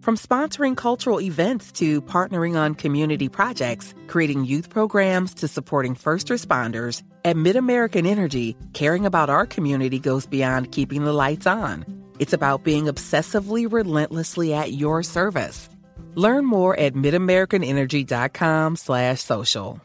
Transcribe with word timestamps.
From 0.00 0.16
sponsoring 0.16 0.76
cultural 0.78 1.20
events 1.20 1.72
to 1.72 2.00
partnering 2.00 2.56
on 2.56 2.74
community 2.74 3.28
projects, 3.28 3.92
creating 4.06 4.46
youth 4.46 4.70
programs 4.70 5.34
to 5.34 5.46
supporting 5.46 5.94
first 5.94 6.28
responders, 6.28 7.02
at 7.22 7.36
MidAmerican 7.36 8.06
Energy, 8.06 8.56
caring 8.72 9.04
about 9.04 9.28
our 9.28 9.44
community 9.44 9.98
goes 9.98 10.26
beyond 10.26 10.72
keeping 10.72 11.04
the 11.04 11.12
lights 11.12 11.46
on. 11.46 11.84
It's 12.18 12.32
about 12.32 12.64
being 12.64 12.86
obsessively 12.86 13.70
relentlessly 13.70 14.54
at 14.54 14.72
your 14.72 15.02
service. 15.02 15.68
Learn 16.14 16.46
more 16.46 16.74
at 16.78 16.94
midamericanenergy.com/social. 16.94 19.80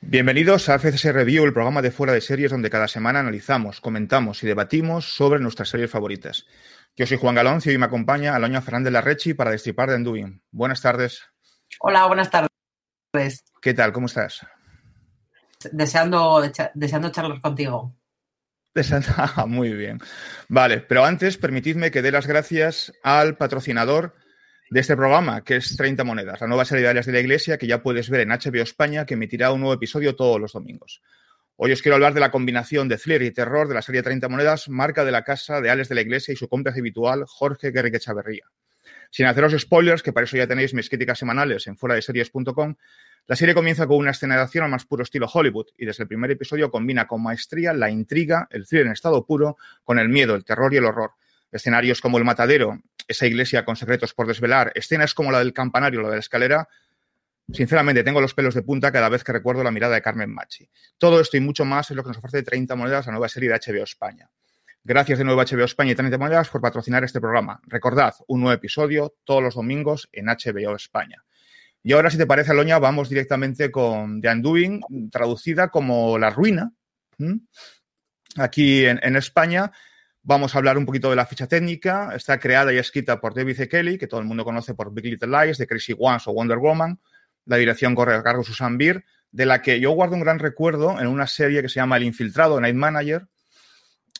Bienvenidos 0.00 0.68
a 0.68 0.74
FCS 0.74 1.12
Review, 1.12 1.44
el 1.44 1.52
programa 1.52 1.82
de 1.82 1.90
fuera 1.90 2.12
de 2.12 2.20
series 2.20 2.52
donde 2.52 2.70
cada 2.70 2.86
semana 2.86 3.18
analizamos, 3.18 3.80
comentamos 3.80 4.44
y 4.44 4.46
debatimos 4.46 5.16
sobre 5.16 5.40
nuestras 5.40 5.70
series 5.70 5.90
favoritas. 5.90 6.46
Yo 6.98 7.06
soy 7.06 7.16
Juan 7.16 7.36
Galoncio 7.36 7.70
y 7.70 7.78
me 7.78 7.86
acompaña 7.86 8.34
Aloña 8.34 8.60
Fernández 8.60 8.92
Larrechi 8.92 9.32
para 9.32 9.52
destripar 9.52 9.88
de 9.88 9.94
Enduin. 9.94 10.42
Buenas 10.50 10.82
tardes. 10.82 11.22
Hola, 11.78 12.06
buenas 12.06 12.28
tardes. 12.28 13.44
¿Qué 13.62 13.72
tal? 13.72 13.92
¿Cómo 13.92 14.06
estás? 14.06 14.44
Deseando, 15.70 16.42
deseando 16.74 17.10
charlar 17.10 17.40
contigo. 17.40 17.94
Deseando, 18.74 19.10
ah, 19.16 19.46
muy 19.46 19.74
bien. 19.74 20.00
Vale, 20.48 20.80
pero 20.80 21.04
antes 21.04 21.36
permitidme 21.36 21.92
que 21.92 22.02
dé 22.02 22.10
las 22.10 22.26
gracias 22.26 22.92
al 23.04 23.36
patrocinador 23.36 24.16
de 24.68 24.80
este 24.80 24.96
programa, 24.96 25.44
que 25.44 25.54
es 25.54 25.76
30 25.76 26.02
Monedas, 26.02 26.40
la 26.40 26.48
nueva 26.48 26.64
serie 26.64 26.92
de 26.92 27.00
de 27.00 27.12
la 27.12 27.20
Iglesia 27.20 27.58
que 27.58 27.68
ya 27.68 27.80
puedes 27.80 28.10
ver 28.10 28.22
en 28.22 28.30
HBO 28.30 28.62
España, 28.62 29.06
que 29.06 29.14
emitirá 29.14 29.52
un 29.52 29.60
nuevo 29.60 29.74
episodio 29.74 30.16
todos 30.16 30.40
los 30.40 30.52
domingos. 30.52 31.00
Hoy 31.60 31.72
os 31.72 31.82
quiero 31.82 31.96
hablar 31.96 32.14
de 32.14 32.20
la 32.20 32.30
combinación 32.30 32.88
de 32.88 32.98
thriller 32.98 33.22
y 33.22 33.32
terror 33.32 33.66
de 33.66 33.74
la 33.74 33.82
serie 33.82 34.04
30 34.04 34.28
Monedas, 34.28 34.68
marca 34.68 35.04
de 35.04 35.10
la 35.10 35.24
casa 35.24 35.60
de 35.60 35.70
Ales 35.70 35.88
de 35.88 35.96
la 35.96 36.02
Iglesia 36.02 36.32
y 36.32 36.36
su 36.36 36.48
cómplice 36.48 36.78
habitual, 36.78 37.24
Jorge 37.26 37.72
Guerrique 37.72 37.96
Echaverría. 37.96 38.44
Sin 39.10 39.26
haceros 39.26 39.60
spoilers, 39.60 40.04
que 40.04 40.12
para 40.12 40.22
eso 40.22 40.36
ya 40.36 40.46
tenéis 40.46 40.72
mis 40.72 40.88
críticas 40.88 41.18
semanales 41.18 41.66
en 41.66 41.76
fuera 41.76 41.96
de 41.96 42.02
series.com, 42.02 42.76
la 43.26 43.34
serie 43.34 43.56
comienza 43.56 43.88
con 43.88 43.96
una 43.96 44.12
escena 44.12 44.40
al 44.40 44.70
más 44.70 44.86
puro 44.86 45.02
estilo 45.02 45.26
Hollywood 45.26 45.66
y 45.76 45.84
desde 45.84 46.04
el 46.04 46.08
primer 46.08 46.30
episodio 46.30 46.70
combina 46.70 47.08
con 47.08 47.24
maestría 47.24 47.72
la 47.72 47.90
intriga, 47.90 48.46
el 48.52 48.64
thriller 48.64 48.86
en 48.86 48.92
estado 48.92 49.26
puro, 49.26 49.56
con 49.82 49.98
el 49.98 50.08
miedo, 50.08 50.36
el 50.36 50.44
terror 50.44 50.72
y 50.72 50.76
el 50.76 50.84
horror. 50.84 51.14
Escenarios 51.50 52.00
como 52.00 52.18
el 52.18 52.24
matadero, 52.24 52.78
esa 53.08 53.26
iglesia 53.26 53.64
con 53.64 53.74
secretos 53.74 54.14
por 54.14 54.28
desvelar, 54.28 54.70
escenas 54.76 55.12
como 55.12 55.32
la 55.32 55.40
del 55.40 55.52
campanario, 55.52 56.02
la 56.02 56.10
de 56.10 56.14
la 56.14 56.20
escalera, 56.20 56.68
Sinceramente, 57.50 58.04
tengo 58.04 58.20
los 58.20 58.34
pelos 58.34 58.54
de 58.54 58.62
punta 58.62 58.92
cada 58.92 59.08
vez 59.08 59.24
que 59.24 59.32
recuerdo 59.32 59.64
la 59.64 59.70
mirada 59.70 59.94
de 59.94 60.02
Carmen 60.02 60.32
Machi. 60.32 60.68
Todo 60.98 61.20
esto 61.20 61.36
y 61.36 61.40
mucho 61.40 61.64
más 61.64 61.90
es 61.90 61.96
lo 61.96 62.02
que 62.02 62.08
nos 62.08 62.18
ofrece 62.18 62.42
30 62.42 62.76
monedas 62.76 63.06
la 63.06 63.12
nueva 63.12 63.28
serie 63.28 63.48
de 63.48 63.54
HBO 63.56 63.84
España. 63.84 64.30
Gracias 64.84 65.18
de 65.18 65.24
nuevo 65.24 65.40
a 65.40 65.44
HBO 65.44 65.64
España 65.64 65.92
y 65.92 65.94
30 65.94 66.18
monedas 66.18 66.48
por 66.50 66.60
patrocinar 66.60 67.04
este 67.04 67.20
programa. 67.20 67.60
Recordad, 67.66 68.14
un 68.26 68.40
nuevo 68.40 68.54
episodio 68.54 69.14
todos 69.24 69.42
los 69.42 69.54
domingos 69.54 70.08
en 70.12 70.26
HBO 70.26 70.76
España. 70.76 71.24
Y 71.82 71.92
ahora, 71.92 72.10
si 72.10 72.18
te 72.18 72.26
parece, 72.26 72.50
Aloña, 72.50 72.78
vamos 72.78 73.08
directamente 73.08 73.70
con 73.70 74.20
The 74.20 74.30
Undoing, 74.30 74.80
traducida 75.10 75.68
como 75.68 76.18
La 76.18 76.30
Ruina. 76.30 76.72
Aquí 78.36 78.84
en, 78.84 79.00
en 79.02 79.16
España 79.16 79.72
Vamos 80.28 80.54
a 80.54 80.58
hablar 80.58 80.76
un 80.76 80.84
poquito 80.84 81.08
de 81.08 81.16
la 81.16 81.24
ficha 81.24 81.46
técnica. 81.46 82.14
Está 82.14 82.38
creada 82.38 82.70
y 82.70 82.76
escrita 82.76 83.18
por 83.18 83.34
David 83.34 83.62
E. 83.62 83.66
Kelly, 83.66 83.96
que 83.96 84.06
todo 84.06 84.20
el 84.20 84.26
mundo 84.26 84.44
conoce 84.44 84.74
por 84.74 84.92
Big 84.92 85.06
Little 85.06 85.28
Lies, 85.28 85.56
de 85.56 85.66
Crazy 85.66 85.94
Ones 85.98 86.26
o 86.26 86.34
Wonder 86.34 86.58
Woman. 86.58 87.00
La 87.48 87.56
dirección 87.56 87.94
corre 87.94 88.14
a 88.14 88.22
cargo 88.22 88.44
Susan 88.44 88.76
Beer, 88.76 89.04
de 89.32 89.46
la 89.46 89.62
que 89.62 89.80
yo 89.80 89.90
guardo 89.90 90.14
un 90.14 90.20
gran 90.20 90.38
recuerdo 90.38 91.00
en 91.00 91.06
una 91.06 91.26
serie 91.26 91.62
que 91.62 91.68
se 91.68 91.76
llama 91.76 91.96
El 91.96 92.04
Infiltrado, 92.04 92.60
Night 92.60 92.76
Manager, 92.76 93.26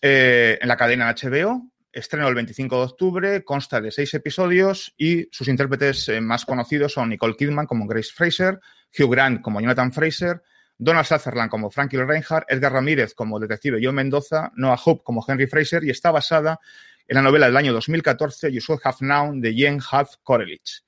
eh, 0.00 0.58
en 0.60 0.68
la 0.68 0.76
cadena 0.76 1.14
HBO. 1.14 1.70
Estreno 1.92 2.28
el 2.28 2.34
25 2.34 2.76
de 2.76 2.82
octubre, 2.82 3.44
consta 3.44 3.80
de 3.80 3.90
seis 3.90 4.12
episodios 4.14 4.94
y 4.96 5.28
sus 5.30 5.48
intérpretes 5.48 6.08
eh, 6.08 6.20
más 6.20 6.44
conocidos 6.44 6.92
son 6.92 7.10
Nicole 7.10 7.34
Kidman 7.36 7.66
como 7.66 7.86
Grace 7.86 8.10
Fraser, 8.14 8.60
Hugh 8.98 9.10
Grant 9.10 9.42
como 9.42 9.60
Jonathan 9.60 9.92
Fraser, 9.92 10.42
Donald 10.78 11.06
Sutherland 11.06 11.50
como 11.50 11.70
Frankie 11.70 11.96
Reinhardt, 11.98 12.50
Edgar 12.50 12.72
Ramírez 12.72 13.14
como 13.14 13.40
detective 13.40 13.80
John 13.82 13.96
Mendoza, 13.96 14.52
Noah 14.54 14.80
Hope 14.82 15.02
como 15.04 15.24
Henry 15.26 15.46
Fraser 15.46 15.82
y 15.84 15.90
está 15.90 16.10
basada 16.10 16.60
en 17.06 17.16
la 17.16 17.22
novela 17.22 17.46
del 17.46 17.56
año 17.56 17.72
2014 17.72 18.52
You 18.52 18.60
Should 18.60 18.80
Have 18.84 18.98
Known 19.00 19.40
de 19.40 19.54
Jen 19.54 19.80
Half 19.90 20.16
Korelich. 20.22 20.84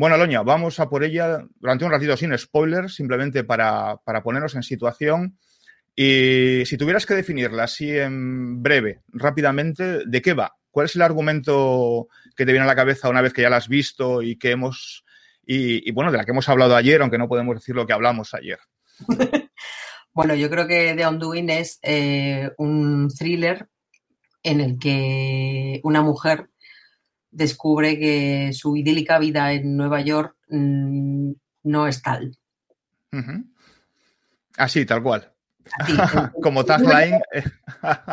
Bueno, 0.00 0.14
Aloña, 0.14 0.40
vamos 0.40 0.80
a 0.80 0.88
por 0.88 1.04
ella 1.04 1.44
durante 1.56 1.84
un 1.84 1.90
ratito 1.90 2.16
sin 2.16 2.36
spoilers, 2.38 2.94
simplemente 2.94 3.44
para, 3.44 3.98
para 3.98 4.22
ponernos 4.22 4.54
en 4.54 4.62
situación. 4.62 5.36
Y 5.94 6.62
si 6.64 6.78
tuvieras 6.78 7.04
que 7.04 7.12
definirla 7.12 7.64
así 7.64 7.90
en 7.98 8.62
breve, 8.62 9.02
rápidamente, 9.08 10.06
¿de 10.06 10.22
qué 10.22 10.32
va? 10.32 10.56
¿Cuál 10.70 10.86
es 10.86 10.96
el 10.96 11.02
argumento 11.02 12.08
que 12.34 12.46
te 12.46 12.52
viene 12.52 12.64
a 12.64 12.66
la 12.66 12.74
cabeza 12.74 13.10
una 13.10 13.20
vez 13.20 13.34
que 13.34 13.42
ya 13.42 13.50
la 13.50 13.58
has 13.58 13.68
visto 13.68 14.22
y 14.22 14.38
que 14.38 14.52
hemos 14.52 15.04
y, 15.46 15.86
y 15.86 15.92
bueno, 15.92 16.10
de 16.10 16.16
la 16.16 16.24
que 16.24 16.30
hemos 16.30 16.48
hablado 16.48 16.76
ayer, 16.76 17.02
aunque 17.02 17.18
no 17.18 17.28
podemos 17.28 17.56
decir 17.56 17.74
lo 17.74 17.86
que 17.86 17.92
hablamos 17.92 18.32
ayer? 18.32 18.58
bueno, 20.14 20.34
yo 20.34 20.48
creo 20.48 20.66
que 20.66 20.94
The 20.96 21.06
Undoing 21.06 21.50
es 21.50 21.78
eh, 21.82 22.50
un 22.56 23.10
thriller 23.10 23.68
en 24.42 24.62
el 24.62 24.78
que 24.78 25.80
una 25.84 26.00
mujer 26.00 26.48
descubre 27.30 27.98
que 27.98 28.52
su 28.52 28.76
idílica 28.76 29.18
vida 29.18 29.52
en 29.52 29.76
Nueva 29.76 30.00
York 30.00 30.36
mmm, 30.48 31.32
no 31.64 31.86
es 31.86 32.02
tal. 32.02 32.36
Uh 33.12 33.18
-huh. 33.18 33.44
Así, 34.56 34.84
tal 34.84 35.02
cual. 35.02 35.32
Así, 35.78 35.92
Como 36.42 36.64
tagline. 36.64 37.20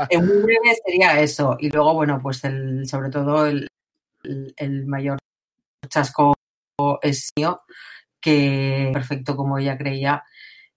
en 0.09 0.25
muy 0.25 0.37
breve 0.43 0.75
sería 0.85 1.19
eso. 1.19 1.57
Y 1.59 1.69
luego, 1.69 1.93
bueno, 1.93 2.19
pues 2.21 2.43
el, 2.43 2.87
sobre 2.87 3.09
todo 3.09 3.47
el, 3.47 3.67
el, 4.23 4.53
el 4.57 4.85
mayor 4.85 5.17
chasco 5.89 6.33
es 7.01 7.31
mío, 7.35 7.61
que 8.21 8.89
perfecto 8.93 9.35
como 9.35 9.57
ella 9.57 9.77
creía, 9.77 10.23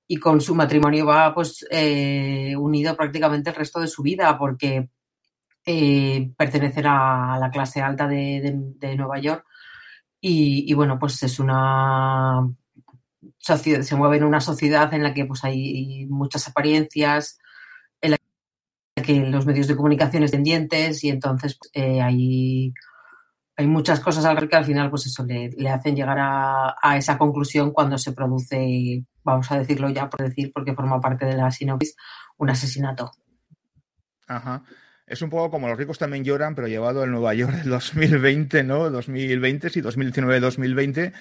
y 0.07 0.17
con 0.17 0.41
su 0.41 0.55
matrimonio 0.55 1.07
va 1.07 1.35
pues 1.35 1.65
eh, 1.71 2.55
unido 2.57 2.97
prácticamente 2.97 3.51
el 3.51 3.57
resto 3.57 3.81
de 3.81 3.87
su 3.87 4.03
vida, 4.03 4.37
porque 4.39 4.89
eh, 5.73 6.33
pertenecer 6.37 6.85
a 6.89 7.39
la 7.39 7.49
clase 7.51 7.81
alta 7.81 8.09
de, 8.09 8.97
Nueva 8.97 9.21
York 9.21 9.47
y, 10.21 10.75
bueno, 10.75 10.99
pues 10.99 11.23
es 11.23 11.39
una 11.39 12.41
sociedad, 13.39 13.83
se 13.83 13.95
mueve 13.95 14.17
en 14.17 14.25
una 14.25 14.41
sociedad 14.41 14.93
en 14.93 15.05
la 15.05 15.15
que 15.15 15.25
pues 15.27 15.45
hay 15.45 16.07
muchas 16.09 16.49
apariencias, 16.49 17.39
en 18.01 18.11
la 18.11 18.19
que 19.03 19.21
los 19.21 19.47
medios 19.47 19.69
de 19.69 19.77
comunicación 19.77 20.25
están 20.25 20.39
pendientes 20.39 21.05
y 21.05 21.11
entonces 21.11 21.57
eh, 21.73 22.03
hay 22.03 22.75
hay 23.57 23.67
muchas 23.67 24.01
cosas 24.01 24.25
que 24.49 24.57
al 24.57 24.65
final, 24.65 24.91
pues 24.91 25.07
eso, 25.07 25.23
le, 25.25 25.69
hacen 25.69 25.95
llegar 25.95 26.17
a, 26.19 26.97
esa 26.97 27.17
conclusión 27.17 27.73
cuando 27.73 27.97
se 27.99 28.13
produce, 28.13 29.05
vamos 29.23 29.53
a 29.53 29.59
decirlo 29.59 29.91
ya 29.91 30.09
por 30.09 30.23
decir, 30.23 30.51
porque 30.53 30.75
forma 30.75 31.01
parte 31.01 31.27
de 31.27 31.37
la 31.37 31.51
sinopsis, 31.51 31.95
un 32.39 32.51
asesinato. 32.51 33.13
Ajá. 34.27 34.65
Es 35.11 35.23
un 35.23 35.29
poco 35.29 35.51
como 35.51 35.67
los 35.67 35.77
ricos 35.77 35.99
también 35.99 36.23
lloran, 36.23 36.55
pero 36.55 36.69
llevado 36.69 37.03
al 37.03 37.11
Nueva 37.11 37.35
York 37.35 37.53
del 37.53 37.71
2020, 37.71 38.62
¿no? 38.62 38.91
2020, 38.91 39.69
sí, 39.69 39.83
2019-2020, 39.83 41.12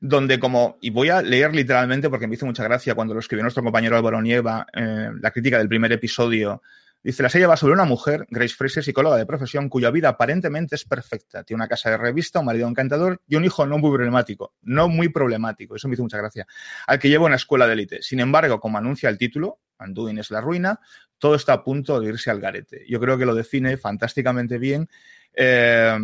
donde 0.00 0.40
como, 0.40 0.78
y 0.80 0.90
voy 0.90 1.10
a 1.10 1.22
leer 1.22 1.54
literalmente 1.54 2.10
porque 2.10 2.26
me 2.26 2.34
hizo 2.34 2.44
mucha 2.44 2.64
gracia 2.64 2.96
cuando 2.96 3.14
lo 3.14 3.20
escribió 3.20 3.44
nuestro 3.44 3.62
compañero 3.62 3.96
Álvaro 3.96 4.20
Nieva, 4.20 4.66
eh, 4.74 5.10
la 5.20 5.30
crítica 5.30 5.58
del 5.58 5.68
primer 5.68 5.92
episodio 5.92 6.60
Dice, 7.06 7.22
la 7.22 7.28
serie 7.28 7.46
va 7.46 7.56
sobre 7.56 7.72
una 7.72 7.84
mujer, 7.84 8.26
Grace 8.30 8.56
Fraser, 8.56 8.82
psicóloga 8.82 9.16
de 9.16 9.26
profesión, 9.26 9.68
cuya 9.68 9.92
vida 9.92 10.08
aparentemente 10.08 10.74
es 10.74 10.84
perfecta. 10.84 11.44
Tiene 11.44 11.58
una 11.58 11.68
casa 11.68 11.88
de 11.88 11.98
revista, 11.98 12.40
un 12.40 12.46
marido 12.46 12.66
encantador 12.66 13.22
y 13.28 13.36
un 13.36 13.44
hijo 13.44 13.64
no 13.64 13.78
muy 13.78 13.92
problemático. 13.92 14.54
No 14.62 14.88
muy 14.88 15.08
problemático, 15.08 15.76
eso 15.76 15.86
me 15.86 15.94
hizo 15.94 16.02
mucha 16.02 16.18
gracia. 16.18 16.48
Al 16.84 16.98
que 16.98 17.08
lleva 17.08 17.26
una 17.26 17.36
escuela 17.36 17.68
de 17.68 17.74
élite. 17.74 18.02
Sin 18.02 18.18
embargo, 18.18 18.58
como 18.58 18.78
anuncia 18.78 19.08
el 19.08 19.18
título, 19.18 19.60
Anduin 19.78 20.18
es 20.18 20.32
la 20.32 20.40
ruina, 20.40 20.80
todo 21.18 21.34
está 21.34 21.54
a 21.54 21.64
punto 21.64 22.00
de 22.00 22.08
irse 22.08 22.30
al 22.30 22.40
garete. 22.40 22.84
Yo 22.88 23.00
creo 23.00 23.18
que 23.18 23.26
lo 23.26 23.34
define 23.34 23.76
fantásticamente 23.76 24.58
bien. 24.58 24.88
Eh, 25.34 25.96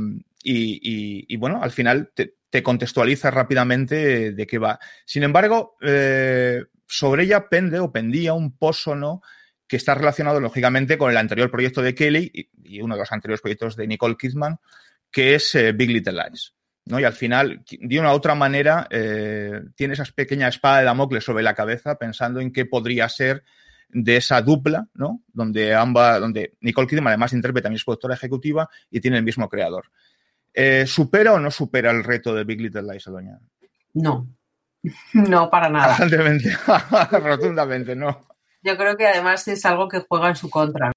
y, 0.44 1.36
bueno, 1.36 1.62
al 1.62 1.70
final 1.70 2.12
te, 2.14 2.62
contextualiza 2.62 3.30
rápidamente 3.30 4.32
de 4.32 4.46
qué 4.46 4.58
va. 4.58 4.78
Sin 5.04 5.22
embargo, 5.22 5.76
eh, 5.80 6.64
sobre 6.86 7.24
ella 7.24 7.48
pende 7.48 7.78
o 7.78 7.92
pendía 7.92 8.32
un 8.34 8.56
pozo, 8.56 8.94
¿no? 8.94 9.22
que 9.66 9.76
está 9.76 9.94
relacionado 9.94 10.38
lógicamente 10.38 10.98
con 10.98 11.10
el 11.10 11.16
anterior 11.16 11.50
proyecto 11.50 11.80
de 11.80 11.94
Kelly 11.94 12.30
y, 12.62 12.82
uno 12.82 12.94
de 12.94 13.00
los 13.00 13.12
anteriores 13.12 13.40
proyectos 13.40 13.74
de 13.74 13.86
Nicole 13.86 14.16
Kidman, 14.18 14.58
que 15.10 15.34
es 15.34 15.54
eh, 15.54 15.72
Big 15.72 15.88
Little 15.88 16.12
Lies. 16.12 16.54
¿no? 16.84 17.00
Y 17.00 17.04
al 17.04 17.14
final, 17.14 17.64
de 17.66 18.00
una 18.00 18.12
u 18.12 18.16
otra 18.16 18.34
manera, 18.34 18.86
tiene 19.76 19.94
esa 19.94 20.04
pequeña 20.14 20.48
espada 20.48 20.80
de 20.80 20.84
Damocles 20.84 21.24
sobre 21.24 21.44
la 21.44 21.54
cabeza 21.54 21.94
pensando 21.96 22.40
en 22.40 22.52
qué 22.52 22.66
podría 22.66 23.08
ser 23.08 23.44
de 23.92 24.16
esa 24.16 24.40
dupla, 24.42 24.88
¿no? 24.94 25.22
Donde 25.32 25.74
ambas, 25.74 26.20
donde 26.20 26.56
Nicole 26.60 26.88
Kidman 26.88 27.08
además 27.08 27.32
interpreta 27.32 27.68
a 27.68 27.70
mi 27.70 27.78
productora 27.78 28.14
ejecutiva 28.14 28.68
y 28.90 29.00
tiene 29.00 29.18
el 29.18 29.24
mismo 29.24 29.48
creador. 29.48 29.90
Eh, 30.52 30.86
¿Supera 30.86 31.34
o 31.34 31.38
no 31.38 31.50
supera 31.50 31.90
el 31.90 32.04
reto 32.04 32.34
de 32.34 32.44
Big 32.44 32.60
Little 32.60 32.82
Lies, 32.82 33.04
Doña? 33.04 33.38
No, 33.94 34.26
no 35.12 35.50
para 35.50 35.68
nada. 35.68 35.96
Rotundamente, 37.10 37.94
no 37.94 38.32
yo 38.62 38.76
creo 38.76 38.96
que 38.96 39.06
además 39.06 39.46
es 39.48 39.64
algo 39.66 39.88
que 39.88 40.04
juega 40.08 40.28
en 40.28 40.36
su 40.36 40.48
contra, 40.48 40.92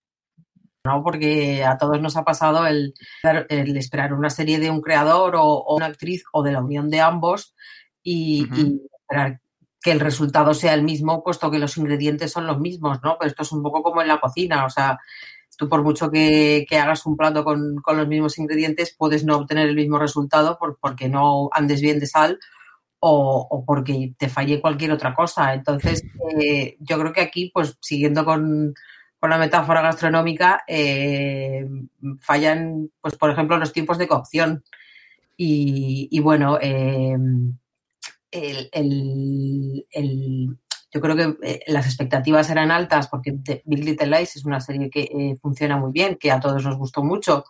¿no? 0.85 1.03
Porque 1.03 1.63
a 1.63 1.77
todos 1.77 1.99
nos 1.99 2.15
ha 2.15 2.23
pasado 2.23 2.65
el, 2.67 2.93
esperar 3.23 4.13
una 4.13 4.29
serie 4.29 4.59
de 4.59 4.69
un 4.69 4.81
creador 4.81 5.35
o, 5.35 5.75
una 5.75 5.87
actriz 5.87 6.23
o 6.31 6.43
de 6.43 6.51
la 6.51 6.61
unión 6.61 6.89
de 6.89 7.01
ambos 7.01 7.55
y, 8.03 8.47
esperar 9.01 9.41
que 9.85 9.91
el 9.91 9.99
resultado 9.99 10.55
sea 10.55 10.73
el 10.73 10.81
mismo, 10.81 11.23
puesto 11.23 11.51
que 11.51 11.59
los 11.59 11.77
ingredientes 11.77 12.31
son 12.31 12.47
los 12.47 12.59
mismos, 12.59 12.97
¿no? 13.03 13.17
Pero 13.19 13.29
esto 13.29 13.43
es 13.43 13.51
un 13.51 13.61
poco 13.61 13.83
como 13.83 14.01
en 14.01 14.07
la 14.07 14.19
cocina, 14.19 14.65
o 14.65 14.69
sea, 14.71 14.97
tú 15.59 15.69
por 15.69 15.83
mucho 15.83 16.09
que, 16.09 16.65
hagas 16.71 17.05
un 17.05 17.15
plato 17.15 17.43
con, 17.43 17.75
los 17.85 18.07
mismos 18.07 18.39
ingredientes, 18.39 18.95
puedes 18.97 19.23
no 19.23 19.37
obtener 19.37 19.69
el 19.69 19.75
mismo 19.75 19.99
resultado 19.99 20.57
porque 20.81 21.07
no 21.07 21.51
andes 21.53 21.81
bien 21.81 21.99
de 21.99 22.07
sal 22.07 22.39
o, 22.97 23.63
porque 23.63 24.15
te 24.17 24.27
falle 24.27 24.59
cualquier 24.59 24.91
otra 24.91 25.13
cosa. 25.13 25.53
Entonces, 25.53 26.01
eh, 26.41 26.77
yo 26.79 26.97
creo 26.97 27.13
que 27.13 27.21
aquí, 27.21 27.51
pues 27.53 27.77
siguiendo 27.79 28.25
con, 28.25 28.73
la 29.21 29.37
metáfora 29.37 29.83
gastronómica, 29.83 30.63
eh, 30.67 31.63
fallan, 32.19 32.89
pues 33.01 33.15
por 33.17 33.29
ejemplo, 33.29 33.57
los 33.57 33.71
tiempos 33.71 33.99
de 33.99 34.07
cocción. 34.07 34.63
Y, 35.37 36.19
bueno, 36.21 36.57
eh, 36.59 37.15
yo 40.91 41.01
creo 41.01 41.15
que 41.15 41.59
las 41.67 41.85
expectativas 41.85 42.49
eran 42.49 42.71
altas 42.71 43.07
porque 43.07 43.37
Big 43.65 43.83
Little 43.83 44.07
Lies 44.07 44.35
es 44.35 44.45
una 44.45 44.61
serie 44.61 44.89
que 44.89 45.35
funciona 45.41 45.77
muy 45.77 45.91
bien, 45.91 46.17
que 46.19 46.31
a 46.31 46.39
todos 46.39 46.63
nos 46.63 46.77
gustó 46.77 47.03
mucho 47.03 47.43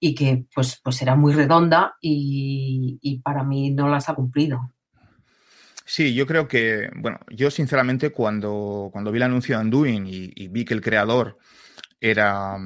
y 0.00 0.14
que 0.14 0.44
pues, 0.54 0.80
pues 0.82 1.02
era 1.02 1.16
muy 1.16 1.32
redonda 1.32 1.96
y, 2.00 3.20
para 3.24 3.42
mí 3.42 3.70
no 3.70 3.88
las 3.88 4.08
ha 4.08 4.14
cumplido. 4.14 4.72
Sí, 5.84 6.14
yo 6.14 6.26
creo 6.26 6.46
que, 6.46 6.90
bueno, 6.96 7.18
yo 7.30 7.50
sinceramente 7.50 8.10
cuando, 8.10 8.90
cuando 8.92 9.10
vi 9.10 9.16
el 9.16 9.22
anuncio 9.24 9.56
de 9.56 9.62
Anduin 9.62 10.06
y, 10.06 10.48
vi 10.48 10.64
que 10.64 10.74
el 10.74 10.82
creador 10.82 11.38
era, 12.00 12.56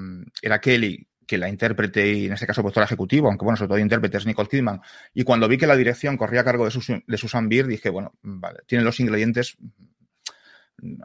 era 0.43 0.61
Kelly, 0.61 1.07
que 1.33 1.39
la 1.39 1.49
intérprete 1.49 2.07
y 2.13 2.27
en 2.27 2.35
este 2.35 2.47
caso 2.47 2.61
productora 2.61 2.85
ejecutiva, 2.85 3.27
aunque 3.31 3.43
bueno, 3.43 3.57
sobre 3.57 3.69
todo 3.69 3.79
intérprete 3.79 4.19
es 4.19 4.27
Nicole 4.27 4.51
Kidman, 4.51 4.83
y 5.15 5.25
cuando 5.25 5.49
vi 5.49 5.57
que 5.57 5.67
la 5.67 5.77
dirección 5.77 6.19
corría 6.19 6.43
a 6.43 6.45
cargo 6.45 6.67
de, 6.67 6.71
Susan, 6.71 7.49
Beer, 7.49 7.67
dije, 7.67 7.89
bueno, 7.89 8.13
vale, 8.21 8.59
tiene 8.67 8.85
los 8.85 9.01
ingredientes 9.01 9.57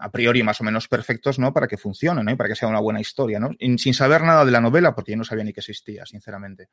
a 0.02 0.12
priori 0.12 0.44
más 0.44 0.60
o 0.60 0.66
menos 0.66 0.90
perfectos, 0.90 1.40
¿no? 1.40 1.54
Para 1.54 1.66
que 1.66 1.78
funcione. 1.78 2.30
Y 2.30 2.36
para 2.36 2.50
que 2.50 2.56
sea 2.56 2.68
una 2.68 2.82
buena 2.82 3.00
historia, 3.00 3.40
¿no? 3.40 3.52
sin 3.78 3.94
saber 3.94 4.22
nada 4.24 4.44
de 4.44 4.52
la 4.52 4.60
novela, 4.60 4.94
porque 4.94 5.12
yo 5.12 5.18
no 5.18 5.24
sabía 5.24 5.46
ni 5.46 5.54
que 5.54 5.62
existía, 5.62 6.06
sinceramente. 6.06 6.72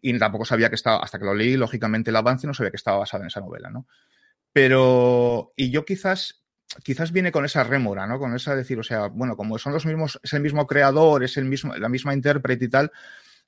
Y 0.00 0.18
tampoco 0.18 0.44
sabía 0.44 0.68
que 0.68 0.74
estaba, 0.74 0.98
hasta 1.04 1.20
que 1.20 1.24
lo 1.24 1.34
leí, 1.34 1.56
lógicamente, 1.56 2.10
el 2.10 2.16
avance, 2.16 2.48
no 2.48 2.54
sabía 2.54 2.72
que 2.72 2.78
estaba 2.78 2.98
basado 2.98 3.22
en 3.22 3.28
esa 3.28 3.40
novela, 3.40 3.70
¿no? 3.70 3.86
Pero, 4.52 5.52
y 5.54 5.70
yo 5.70 5.84
quizás, 5.84 6.41
quizás 6.82 7.12
viene 7.12 7.32
con 7.32 7.44
esa 7.44 7.64
rémora, 7.64 8.06
¿no? 8.06 8.18
Con 8.18 8.34
esa 8.34 8.54
decir, 8.56 8.78
o 8.78 8.82
sea, 8.82 9.08
bueno, 9.08 9.36
como 9.36 9.58
son 9.58 9.72
los 9.72 9.86
mismos, 9.86 10.20
es 10.22 10.32
el 10.32 10.40
mismo 10.40 10.66
creador, 10.66 11.24
es 11.24 11.36
el 11.36 11.44
mismo, 11.44 11.74
la 11.76 11.88
misma 11.88 12.14
intérprete 12.14 12.64
y 12.64 12.68
tal, 12.68 12.92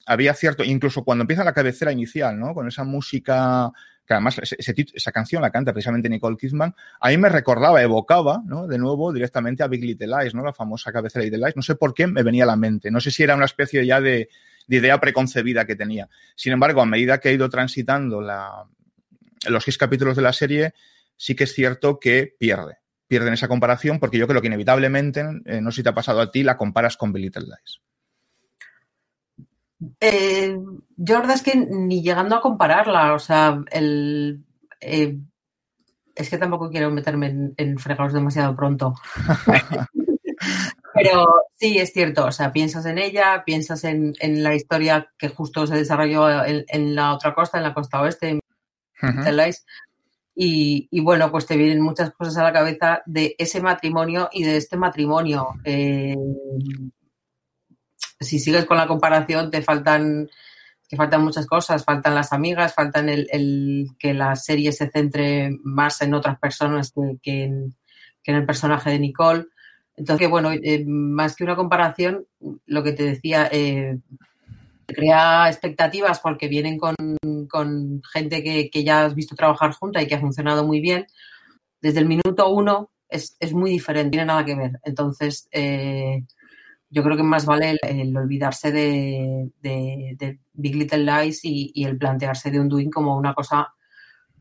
había 0.06 0.34
cierto, 0.34 0.64
incluso 0.64 1.04
cuando 1.04 1.22
empieza 1.22 1.44
la 1.44 1.54
cabecera 1.54 1.92
inicial, 1.92 2.38
¿no? 2.38 2.54
Con 2.54 2.68
esa 2.68 2.84
música 2.84 3.72
que 4.06 4.12
además 4.12 4.38
esa 4.38 5.12
canción 5.12 5.40
la 5.40 5.50
canta 5.50 5.72
precisamente 5.72 6.08
Nicole 6.08 6.36
Kidman, 6.36 6.74
a 7.00 7.08
mí 7.08 7.16
me 7.16 7.28
recordaba, 7.28 7.82
evocaba, 7.82 8.42
¿no? 8.44 8.66
De 8.66 8.78
nuevo 8.78 9.12
directamente 9.12 9.62
a 9.62 9.66
Big 9.66 9.82
Little 9.82 10.08
Lies, 10.08 10.34
¿no? 10.34 10.44
La 10.44 10.52
famosa 10.52 10.92
cabecera 10.92 11.24
de 11.24 11.30
Little 11.30 11.46
Lies. 11.46 11.56
No 11.56 11.62
sé 11.62 11.74
por 11.74 11.94
qué 11.94 12.06
me 12.06 12.22
venía 12.22 12.44
a 12.44 12.48
la 12.48 12.56
mente. 12.56 12.90
No 12.90 13.00
sé 13.00 13.10
si 13.10 13.22
era 13.22 13.34
una 13.34 13.46
especie 13.46 13.86
ya 13.86 14.00
de, 14.00 14.28
idea 14.68 15.00
preconcebida 15.00 15.64
que 15.64 15.74
tenía. 15.74 16.08
Sin 16.36 16.52
embargo, 16.52 16.82
a 16.82 16.86
medida 16.86 17.18
que 17.18 17.30
he 17.30 17.32
ido 17.32 17.48
transitando 17.48 18.20
los 18.20 19.64
seis 19.64 19.78
capítulos 19.78 20.16
de 20.16 20.22
la 20.22 20.34
serie, 20.34 20.74
sí 21.16 21.34
que 21.34 21.44
es 21.44 21.54
cierto 21.54 21.98
que 21.98 22.34
pierde. 22.38 22.83
Pierde 23.14 23.28
en 23.28 23.34
esa 23.34 23.46
comparación 23.46 24.00
porque 24.00 24.18
yo 24.18 24.26
creo 24.26 24.40
que 24.40 24.48
inevitablemente, 24.48 25.24
eh, 25.44 25.60
no 25.60 25.70
sé 25.70 25.76
si 25.76 25.82
te 25.84 25.90
ha 25.90 25.94
pasado 25.94 26.20
a 26.20 26.32
ti, 26.32 26.42
la 26.42 26.56
comparas 26.56 26.96
con 26.96 27.12
Big 27.12 27.26
Little 27.26 27.44
Lies. 27.44 27.80
Eh, 30.00 30.58
yo 30.96 31.14
la 31.14 31.20
verdad 31.20 31.36
es 31.36 31.42
que 31.44 31.54
ni 31.54 32.02
llegando 32.02 32.34
a 32.34 32.40
compararla, 32.40 33.14
o 33.14 33.20
sea, 33.20 33.62
el, 33.70 34.44
eh, 34.80 35.16
es 36.16 36.28
que 36.28 36.38
tampoco 36.38 36.70
quiero 36.70 36.90
meterme 36.90 37.52
en, 37.56 37.78
fregados 37.78 38.14
demasiado 38.14 38.56
pronto. 38.56 38.96
Pero 40.94 41.28
sí, 41.52 41.78
es 41.78 41.92
cierto, 41.92 42.26
o 42.26 42.32
sea, 42.32 42.52
piensas 42.52 42.84
en 42.86 42.98
ella, 42.98 43.44
piensas 43.46 43.84
en, 43.84 44.16
la 44.20 44.56
historia 44.56 45.08
que 45.16 45.28
justo 45.28 45.68
se 45.68 45.76
desarrolló 45.76 46.44
en, 46.44 46.96
la 46.96 47.14
otra 47.14 47.32
costa, 47.32 47.58
en 47.58 47.62
la 47.62 47.74
costa 47.74 48.00
oeste, 48.00 48.40
y, 50.36 51.00
bueno, 51.00 51.30
pues 51.30 51.46
te 51.46 51.56
vienen 51.56 51.80
muchas 51.80 52.10
cosas 52.12 52.36
a 52.38 52.42
la 52.42 52.52
cabeza 52.52 53.02
de 53.06 53.36
ese 53.38 53.60
matrimonio 53.60 54.28
y 54.32 54.42
de 54.42 54.56
este 54.56 54.76
matrimonio. 54.76 55.48
Eh, 55.64 56.16
si 58.20 58.40
sigues 58.40 58.64
con 58.64 58.76
la 58.76 58.88
comparación, 58.88 59.50
te 59.50 59.62
faltan, 59.62 60.28
te 60.88 60.96
faltan 60.96 61.22
muchas 61.22 61.46
cosas, 61.46 61.84
faltan 61.84 62.16
las 62.16 62.32
amigas, 62.32 62.74
faltan 62.74 63.08
el, 63.08 63.86
que 63.98 64.12
la 64.12 64.34
serie 64.34 64.72
se 64.72 64.90
centre 64.90 65.50
más 65.62 66.02
en 66.02 66.14
otras 66.14 66.38
personas 66.40 66.92
que, 67.22 67.44
en, 67.44 67.76
el 68.24 68.46
personaje 68.46 68.90
de 68.90 68.98
Nicole. 68.98 69.46
Entonces, 69.96 70.28
bueno, 70.28 70.50
eh, 70.50 70.84
más 70.84 71.36
que 71.36 71.44
una 71.44 71.54
comparación, 71.54 72.26
lo 72.66 72.82
que 72.82 72.92
te 72.92 73.04
decía, 73.04 73.48
eh, 73.52 73.98
crea 74.86 75.48
expectativas 75.48 76.20
porque 76.20 76.48
vienen 76.48 76.78
con, 76.78 78.02
gente 78.12 78.42
que, 78.42 78.84
ya 78.84 79.04
has 79.04 79.14
visto 79.14 79.34
trabajar 79.34 79.72
junta 79.72 80.02
y 80.02 80.06
que 80.06 80.14
ha 80.14 80.20
funcionado 80.20 80.64
muy 80.64 80.80
bien. 80.80 81.06
Desde 81.80 82.00
el 82.00 82.06
minuto 82.06 82.48
uno 82.48 82.90
es, 83.08 83.36
muy 83.52 83.70
diferente, 83.70 84.06
no 84.06 84.10
tiene 84.10 84.26
nada 84.26 84.44
que 84.44 84.54
ver. 84.54 84.80
Entonces, 84.84 85.48
eh, 85.52 86.24
yo 86.90 87.02
creo 87.02 87.16
que 87.16 87.22
más 87.22 87.44
vale 87.44 87.76
el, 87.82 88.16
olvidarse 88.16 88.70
de, 88.70 89.50
Big 90.52 90.76
Little 90.76 91.04
Lies 91.04 91.40
y, 91.44 91.84
el 91.84 91.98
plantearse 91.98 92.50
de 92.50 92.60
Undoing 92.60 92.90
como 92.90 93.16
una 93.16 93.34
cosa, 93.34 93.74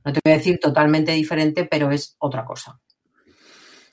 no 0.05 0.13
te 0.13 0.19
voy 0.23 0.33
a 0.33 0.37
decir 0.37 0.59
totalmente 0.59 1.11
diferente, 1.13 1.65
pero 1.65 1.91
es 1.91 2.15
otra 2.19 2.45
cosa. 2.45 2.79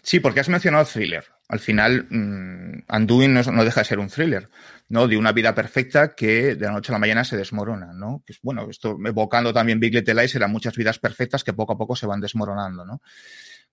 Sí, 0.02 0.20
porque 0.20 0.40
has 0.40 0.48
mencionado 0.48 0.84
thriller. 0.84 1.24
Al 1.48 1.58
final, 1.58 2.06
mm, 2.08 2.84
Undoing 2.94 3.34
no, 3.34 3.64
deja 3.64 3.80
de 3.80 3.84
ser 3.84 3.98
un 3.98 4.08
thriller, 4.08 4.48
¿no? 4.88 5.08
De 5.08 5.16
una 5.16 5.32
vida 5.32 5.54
perfecta 5.54 6.14
que 6.14 6.54
de 6.54 6.66
la 6.66 6.72
noche 6.72 6.92
a 6.92 6.94
la 6.94 7.00
mañana 7.00 7.24
se 7.24 7.36
desmorona, 7.36 7.92
¿no? 7.92 8.22
Pues, 8.24 8.38
bueno, 8.42 8.68
esto 8.70 8.96
evocando 9.04 9.52
también 9.52 9.80
Big 9.80 9.92
Little 9.92 10.14
Lies, 10.14 10.34
eran 10.36 10.52
muchas 10.52 10.76
vidas 10.76 10.98
perfectas 10.98 11.42
que 11.42 11.52
poco 11.52 11.72
a 11.72 11.78
poco 11.78 11.96
se 11.96 12.06
van 12.06 12.20
desmoronando, 12.20 12.84
¿no? 12.84 13.02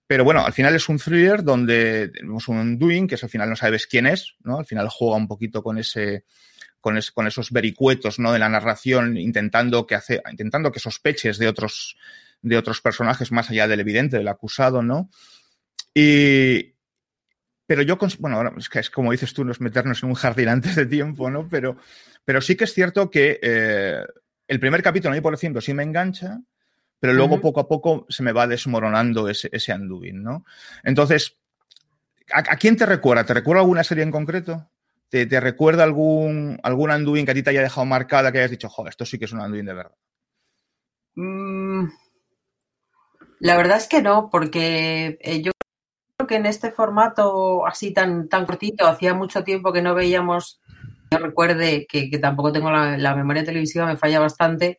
Pero 0.08 0.24
bueno, 0.24 0.46
al 0.46 0.54
final 0.54 0.74
es 0.74 0.88
un 0.88 0.98
thriller 0.98 1.44
donde 1.44 2.08
tenemos 2.10 2.48
un 2.48 2.80
doing, 2.80 3.08
que 3.08 3.16
es, 3.16 3.24
al 3.24 3.30
final 3.30 3.50
no 3.50 3.56
sabes 3.56 3.88
quién 3.88 4.08
es, 4.08 4.36
¿no? 4.40 4.58
Al 4.58 4.66
final 4.66 4.88
juega 4.90 5.18
un 5.18 5.28
poquito 5.28 5.62
con 5.62 5.78
ese, 5.78 6.24
con, 6.80 6.98
con, 7.14 7.28
esos 7.28 7.52
vericuetos 7.52 8.18
¿no? 8.18 8.32
de 8.32 8.40
la 8.40 8.50
narración, 8.50 9.18
intentando 9.18 9.86
que, 9.86 9.96
hace, 9.96 10.22
intentando 10.32 10.72
que 10.72 10.80
sospeches 10.80 11.38
de 11.38 11.50
otros, 11.50 11.98
de 12.42 12.58
otros 12.58 12.82
personajes 12.82 13.32
más 13.32 13.50
allá 13.50 13.68
del 13.68 13.82
evidente, 13.82 14.18
del 14.18 14.30
acusado, 14.30 14.82
¿no? 14.82 15.10
Y, 16.00 16.76
pero 17.66 17.82
yo, 17.82 17.98
bueno, 18.20 18.54
es 18.56 18.70
que 18.70 18.78
es 18.78 18.92
como 18.92 19.12
dices 19.12 19.34
tú, 19.34 19.44
no 19.44 19.52
es 19.52 19.60
meternos 19.60 20.04
en 20.04 20.10
un 20.10 20.16
jardín 20.16 20.48
antes 20.48 20.76
de 20.76 20.86
tiempo, 20.86 21.32
¿no? 21.32 21.48
Pero, 21.50 21.78
pero 22.24 22.40
sí 22.40 22.56
que 22.56 22.66
es 22.66 22.74
cierto 22.76 23.10
que 23.10 23.40
eh, 23.42 24.04
el 24.48 24.60
primer 24.60 24.84
capítulo, 24.84 25.12
a 25.12 25.16
mí, 25.16 25.22
por 25.22 25.34
ejemplo, 25.34 25.60
sí 25.60 25.74
me 25.74 25.82
engancha, 25.82 26.40
pero 27.00 27.14
luego 27.14 27.42
poco 27.42 27.62
a 27.62 27.68
poco 27.68 28.06
se 28.10 28.22
me 28.22 28.32
va 28.32 28.46
desmoronando 28.46 29.28
ese, 29.28 29.50
ese 29.52 29.74
undoing, 29.74 30.22
¿no? 30.22 30.46
Entonces, 30.84 31.36
¿a, 32.32 32.44
quién 32.58 32.78
te 32.78 32.86
recuerda? 32.86 33.26
¿Te 33.26 33.34
recuerda 33.34 33.62
alguna 33.62 33.84
serie 33.84 34.04
en 34.04 34.12
concreto? 34.12 34.70
¿Te, 35.10 35.26
te 35.26 35.40
recuerda 35.40 35.84
algún, 35.84 36.60
algún 36.62 36.92
undoing 36.92 37.26
que 37.26 37.32
a 37.32 37.34
ti 37.34 37.42
te 37.42 37.50
haya 37.50 37.64
dejado 37.64 37.86
marcada, 37.86 38.32
que 38.32 38.38
hayas 38.38 38.52
dicho, 38.52 38.70
joder, 38.70 38.92
esto 38.92 39.04
sí 39.04 39.18
que 39.18 39.26
es 39.26 39.34
un 39.34 39.40
undoing 39.40 39.66
de 39.66 39.74
verdad? 39.74 39.96
Mm, 41.16 41.88
la 43.40 43.58
verdad 43.58 43.78
es 43.78 43.88
que 43.88 44.02
no, 44.02 44.30
porque 44.30 45.18
eh, 45.22 45.42
yo 45.42 45.52
creo 46.28 46.42
que 46.42 46.46
en 46.46 46.46
este 46.46 46.72
formato 46.72 47.66
así 47.66 47.94
tan, 47.94 48.28
tan 48.28 48.46
cortito, 48.46 48.86
hacía 48.86 49.14
mucho 49.14 49.44
tiempo 49.44 49.72
que 49.72 49.82
no 49.82 49.96
veíamos, 49.96 50.62
yo 51.10 51.18
recuerde 51.20 51.88
que, 51.88 52.10
tampoco 52.20 52.52
tengo 52.52 52.70
la, 52.70 53.16
memoria 53.16 53.44
televisiva, 53.44 53.86
me 53.86 53.98
falla 53.98 54.20
bastante, 54.20 54.78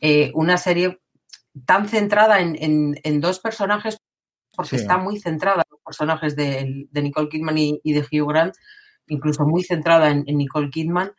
eh, 0.00 0.30
una 0.34 0.56
serie 0.56 1.00
tan 1.66 1.88
centrada 1.88 2.40
en, 2.40 3.20
dos 3.20 3.40
personajes, 3.40 3.98
porque 4.56 4.76
está 4.76 4.98
muy 4.98 5.18
centrada 5.18 5.62
en 5.62 5.70
los 5.70 5.80
personajes 5.84 6.36
de, 6.36 6.88
Nicole 6.92 7.28
Kidman 7.28 7.58
y, 7.58 7.80
de 7.84 8.00
Hugh 8.00 8.28
Grant, 8.28 8.54
incluso 9.08 9.44
muy 9.44 9.64
centrada 9.64 10.10
en, 10.10 10.24
Nicole 10.24 10.70
Kidman. 10.70 11.12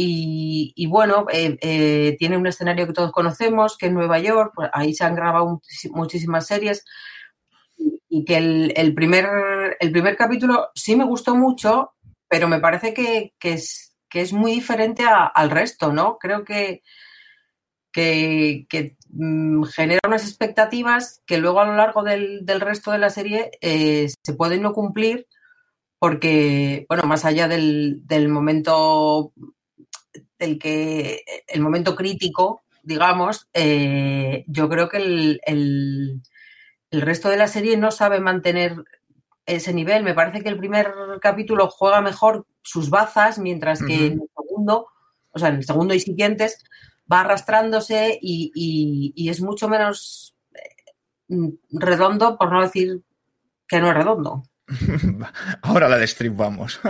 Y, 0.00 0.86
bueno, 0.88 1.26
eh, 1.32 1.58
eh, 1.60 2.14
tiene 2.18 2.36
un 2.36 2.46
escenario 2.46 2.86
que 2.86 2.92
todos 2.92 3.10
conocemos, 3.10 3.76
que 3.76 3.86
es 3.86 3.92
Nueva 3.92 4.20
York, 4.20 4.52
pues 4.54 4.70
ahí 4.72 4.94
se 4.94 5.04
han 5.04 5.16
grabado 5.16 5.60
muchísimas 5.90 6.46
series 6.46 6.84
y 8.08 8.24
que 8.24 8.36
el, 8.36 8.94
primer, 8.94 9.76
el 9.80 9.92
primer 9.92 10.16
capítulo 10.16 10.70
sí 10.74 10.96
me 10.96 11.04
gustó 11.04 11.34
mucho, 11.34 11.92
pero 12.28 12.48
me 12.48 12.60
parece 12.60 12.94
que, 12.94 13.34
es, 13.40 13.94
que 14.08 14.20
es 14.20 14.32
muy 14.32 14.52
diferente 14.52 15.04
al 15.06 15.50
resto, 15.50 15.92
¿no? 15.92 16.18
Creo 16.18 16.44
que, 16.44 16.82
que, 17.92 18.96
mm, 19.10 19.64
genera 19.64 20.00
unas 20.06 20.26
expectativas 20.26 21.22
que 21.26 21.38
luego 21.38 21.60
a 21.60 21.66
lo 21.66 21.76
largo 21.76 22.02
del, 22.02 22.44
resto 22.60 22.90
de 22.92 22.98
la 22.98 23.10
serie 23.10 23.50
eh, 23.60 24.08
se 24.22 24.34
pueden 24.34 24.62
no 24.62 24.72
cumplir 24.72 25.26
porque, 25.98 26.86
bueno, 26.88 27.04
más 27.04 27.24
allá 27.24 27.48
del, 27.48 28.02
momento 28.28 29.32
del 30.38 30.58
que 30.58 31.24
el 31.48 31.60
momento 31.60 31.96
crítico, 31.96 32.62
digamos, 32.84 33.48
eh, 33.52 34.44
yo 34.46 34.68
creo 34.68 34.88
que 34.88 34.98
el, 34.98 35.40
el, 35.44 36.22
resto 36.90 37.28
de 37.28 37.36
la 37.36 37.48
serie 37.48 37.76
no 37.76 37.90
sabe 37.90 38.20
mantener 38.20 38.84
ese 39.46 39.72
nivel. 39.72 40.04
Me 40.04 40.14
parece 40.14 40.42
que 40.42 40.48
el 40.48 40.58
primer 40.58 40.92
capítulo 41.20 41.68
juega 41.68 42.00
mejor 42.00 42.46
sus 42.62 42.90
bazas, 42.90 43.38
mientras 43.38 43.82
que 43.82 44.06
en 44.06 44.12
el 44.12 44.30
segundo, 44.36 44.88
o 45.30 45.38
sea, 45.38 45.48
en 45.48 45.56
el 45.56 45.64
segundo 45.64 45.94
y 45.94 46.00
siguientes, 46.00 46.62
va 47.10 47.20
arrastrándose 47.20 48.18
y, 48.20 49.28
es 49.28 49.40
mucho 49.40 49.68
menos 49.68 50.36
eh, 50.54 51.52
redondo, 51.70 52.36
por 52.36 52.52
no 52.52 52.62
decir 52.62 53.02
que 53.66 53.80
no 53.80 53.88
es 53.88 53.94
redondo. 53.94 54.42
Ahora 55.62 55.88
la 55.88 55.98
destripamos. 55.98 56.80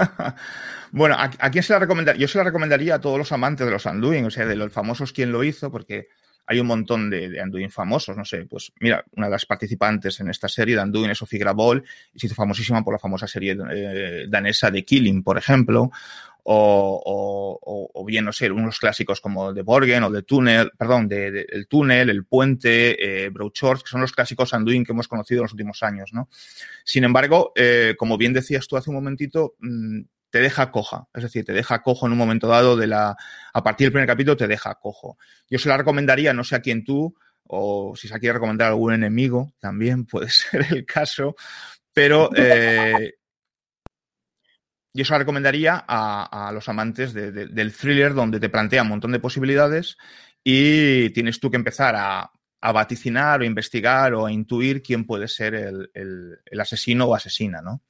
bueno, 0.92 1.16
¿a, 1.18 1.50
quién 1.50 1.62
se 1.62 1.72
la 1.72 1.78
recomendaría? 1.78 2.20
Yo 2.20 2.28
se 2.28 2.38
la 2.38 2.44
recomendaría 2.44 2.96
a 2.96 3.00
todos 3.00 3.18
los 3.18 3.32
amantes 3.32 3.66
de 3.66 3.72
los 3.72 3.86
Anduin, 3.86 4.26
o 4.26 4.30
sea, 4.30 4.46
de 4.46 4.56
los 4.56 4.72
famosos 4.72 5.12
quién 5.12 5.30
lo 5.30 5.44
hizo, 5.44 5.70
porque 5.70 6.08
hay 6.50 6.60
un 6.60 6.66
montón 6.66 7.10
de, 7.10 7.28
de 7.28 7.40
Anduin 7.40 7.70
famosos, 7.70 8.16
no 8.16 8.24
sé, 8.24 8.46
pues 8.46 8.72
mira, 8.80 9.04
una 9.16 9.26
de 9.26 9.32
las 9.32 9.44
participantes 9.44 10.18
en 10.20 10.30
esta 10.30 10.48
serie 10.48 10.74
de 10.74 10.80
Anduin 10.80 11.10
es 11.10 11.18
Sophie 11.18 11.38
Grabol, 11.38 11.84
y 12.14 12.18
se 12.18 12.26
hizo 12.26 12.34
famosísima 12.34 12.82
por 12.82 12.94
la 12.94 12.98
famosa 12.98 13.26
serie 13.26 13.54
eh, 13.70 14.26
danesa 14.28 14.70
de 14.70 14.82
Killing, 14.82 15.22
por 15.22 15.36
ejemplo, 15.36 15.90
o, 16.50 18.04
bien, 18.06 18.24
no 18.24 18.32
sé, 18.32 18.50
unos 18.50 18.78
clásicos 18.78 19.20
como 19.20 19.52
The 19.52 19.60
Borgen 19.60 20.04
o 20.04 20.10
The 20.10 20.22
Tunnel, 20.22 20.70
perdón, 20.78 21.06
de, 21.06 21.46
El 21.46 21.68
Túnel, 21.68 22.08
El 22.08 22.24
Puente, 22.24 23.26
eh, 23.26 23.30
que 23.30 23.80
son 23.84 24.00
los 24.00 24.12
clásicos 24.12 24.54
Anduin 24.54 24.84
que 24.84 24.92
hemos 24.92 25.08
conocido 25.08 25.40
en 25.40 25.44
los 25.44 25.52
últimos 25.52 25.82
años, 25.82 26.14
¿no? 26.14 26.30
Sin 26.84 27.04
embargo, 27.04 27.52
eh, 27.54 27.94
como 27.98 28.16
bien 28.16 28.32
decías 28.32 28.66
tú 28.66 28.78
hace 28.78 28.88
un 28.88 28.96
momentito, 28.96 29.56
mm, 29.60 30.00
te 30.30 30.40
deja 30.40 30.70
coja, 30.70 31.08
es 31.14 31.22
decir, 31.22 31.44
te 31.44 31.52
deja 31.52 31.82
cojo 31.82 32.06
en 32.06 32.12
un 32.12 32.18
momento 32.18 32.48
dado 32.48 32.76
de 32.76 32.86
la, 32.86 33.16
a 33.52 33.62
partir 33.62 33.86
del 33.86 33.92
primer 33.92 34.08
capítulo 34.08 34.36
te 34.36 34.46
deja 34.46 34.74
cojo. 34.74 35.18
Yo 35.48 35.58
se 35.58 35.68
la 35.68 35.76
recomendaría, 35.76 36.32
no 36.32 36.44
sé 36.44 36.56
a 36.56 36.60
quién 36.60 36.84
tú, 36.84 37.14
o 37.44 37.94
si 37.96 38.08
se 38.08 38.18
quiere 38.18 38.34
recomendar 38.34 38.66
a 38.66 38.70
algún 38.70 38.92
enemigo, 38.92 39.54
también 39.58 40.04
puede 40.06 40.28
ser 40.30 40.66
el 40.70 40.84
caso, 40.84 41.34
pero 41.92 42.30
eh, 42.36 43.14
yo 44.94 45.04
se 45.04 45.12
la 45.12 45.18
recomendaría 45.18 45.84
a, 45.86 46.50
los 46.52 46.68
amantes 46.68 47.14
del 47.14 47.72
thriller 47.72 48.14
donde 48.14 48.40
te 48.40 48.48
plantea 48.48 48.82
un 48.82 48.88
montón 48.88 49.12
de 49.12 49.20
posibilidades 49.20 49.96
y 50.42 51.10
tienes 51.10 51.40
tú 51.40 51.50
que 51.50 51.56
empezar 51.56 51.94
a, 51.96 52.30
vaticinar 52.60 53.40
o 53.40 53.44
investigar 53.44 54.14
o 54.14 54.26
a 54.26 54.32
intuir 54.32 54.82
quién 54.82 55.04
puede 55.06 55.28
ser 55.28 55.54
el, 55.54 56.60
asesino 56.60 57.06
o 57.06 57.14
asesina, 57.14 57.62
¿no? 57.62 57.82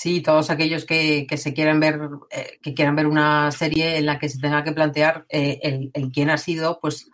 Sí, 0.00 0.20
todos 0.20 0.48
aquellos 0.48 0.84
que, 0.84 1.26
se 1.36 1.52
quieran 1.52 1.80
ver, 1.80 1.98
eh, 2.30 2.60
que 2.62 2.72
quieran 2.72 2.94
ver 2.94 3.08
una 3.08 3.50
serie 3.50 3.96
en 3.96 4.06
la 4.06 4.16
que 4.16 4.28
se 4.28 4.38
tenga 4.38 4.62
que 4.62 4.70
plantear 4.70 5.26
eh, 5.28 5.90
el, 5.92 6.12
quién 6.12 6.30
ha 6.30 6.38
sido, 6.38 6.78
pues 6.80 7.10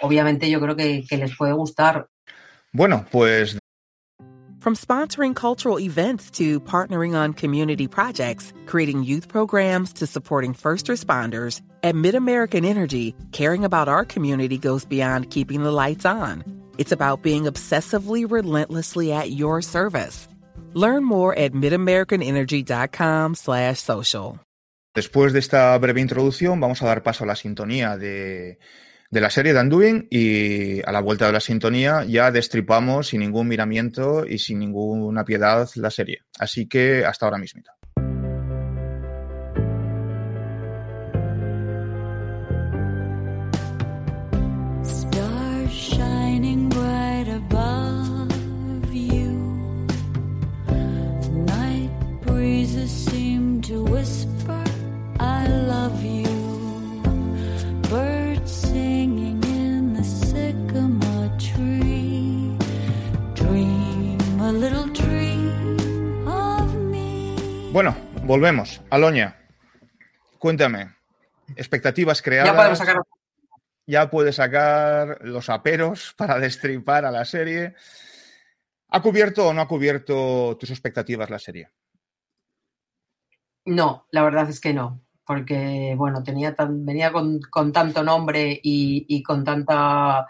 obviamente 0.00 0.50
yo 0.50 0.60
creo 0.60 0.74
que, 0.74 1.04
que 1.08 1.16
les 1.16 1.36
puede 1.36 1.52
gustar. 1.52 2.08
Bueno, 2.72 3.06
pues 3.12 3.56
From 4.58 4.74
sponsoring 4.74 5.34
cultural 5.34 5.78
events 5.78 6.28
to 6.32 6.58
partnering 6.58 7.14
on 7.14 7.34
community 7.34 7.86
projects, 7.86 8.52
creating 8.66 9.04
youth 9.04 9.28
programs 9.28 9.92
to 9.92 10.04
supporting 10.04 10.54
first 10.54 10.88
responders, 10.88 11.62
at 11.84 11.94
MidAmerican 11.94 12.64
Energy, 12.64 13.14
caring 13.30 13.64
about 13.64 13.86
our 13.88 14.04
community 14.04 14.58
goes 14.58 14.84
beyond 14.84 15.30
keeping 15.30 15.62
the 15.62 15.70
lights 15.70 16.04
on. 16.04 16.42
It's 16.78 16.90
about 16.90 17.22
being 17.22 17.44
obsessively 17.44 18.28
relentlessly 18.28 19.12
at 19.12 19.30
your 19.30 19.62
service. 19.62 20.26
Learn 20.74 21.04
more 21.04 21.42
at 21.42 21.52
midamericanenergy.com/social. 21.52 24.40
Después 24.94 25.32
de 25.32 25.40
esta 25.40 25.76
breve 25.78 26.00
introducción, 26.00 26.60
vamos 26.60 26.82
a 26.82 26.86
dar 26.86 27.02
paso 27.02 27.24
a 27.24 27.26
la 27.26 27.36
sintonía 27.36 27.96
de 27.96 28.58
de 29.14 29.20
la 29.20 29.30
serie 29.30 29.52
de 29.52 29.60
Anduin 29.60 30.08
y 30.10 30.84
a 30.84 30.90
la 30.90 31.00
vuelta 31.00 31.26
de 31.26 31.32
la 31.32 31.40
sintonía 31.40 32.04
ya 32.04 32.32
destripamos 32.32 33.08
sin 33.08 33.20
ningún 33.20 33.46
miramiento 33.46 34.26
y 34.26 34.38
sin 34.38 34.58
ninguna 34.58 35.24
piedad 35.24 35.68
la 35.76 35.90
serie. 35.90 36.22
Así 36.38 36.66
que 36.66 37.04
hasta 37.04 37.24
ahora 37.24 37.38
mismo. 37.38 37.62
Bueno, 67.74 67.96
volvemos. 68.22 68.80
Aloña, 68.88 69.36
cuéntame. 70.38 70.94
Expectativas 71.56 72.22
creadas. 72.22 72.52
Ya 72.52 72.56
podemos 72.56 72.78
sacar. 72.78 73.02
Ya 73.84 74.10
puedes 74.10 74.36
sacar 74.36 75.18
los 75.22 75.48
aperos 75.48 76.14
para 76.16 76.38
destripar 76.38 77.04
a 77.04 77.10
la 77.10 77.24
serie. 77.24 77.74
¿Ha 78.90 79.02
cubierto 79.02 79.48
o 79.48 79.52
no 79.52 79.60
ha 79.60 79.66
cubierto 79.66 80.56
tus 80.56 80.70
expectativas 80.70 81.30
la 81.30 81.40
serie? 81.40 81.68
No, 83.64 84.06
la 84.12 84.22
verdad 84.22 84.48
es 84.48 84.60
que 84.60 84.72
no. 84.72 85.00
Porque, 85.26 85.94
bueno, 85.96 86.22
tenía 86.22 86.54
venía 86.56 87.10
con, 87.10 87.72
tanto 87.72 88.04
nombre 88.04 88.60
y 88.62 89.20
con 89.24 89.42
tanta 89.42 90.28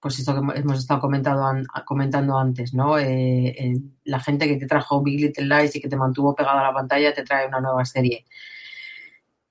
pues 0.00 0.18
esto 0.18 0.34
que 0.34 0.58
hemos 0.60 0.78
estado 0.78 1.00
comentando, 1.00 1.62
comentando 1.84 2.38
antes, 2.38 2.72
¿no? 2.74 2.98
Eh, 2.98 3.74
la 4.04 4.20
gente 4.20 4.46
que 4.46 4.56
te 4.56 4.66
trajo 4.66 5.02
Big 5.02 5.20
Little 5.20 5.46
Lies 5.46 5.76
y 5.76 5.80
que 5.80 5.88
te 5.88 5.96
mantuvo 5.96 6.34
pegado 6.34 6.58
a 6.58 6.62
la 6.62 6.72
pantalla 6.72 7.12
te 7.12 7.24
trae 7.24 7.48
una 7.48 7.60
nueva 7.60 7.84
serie. 7.84 8.24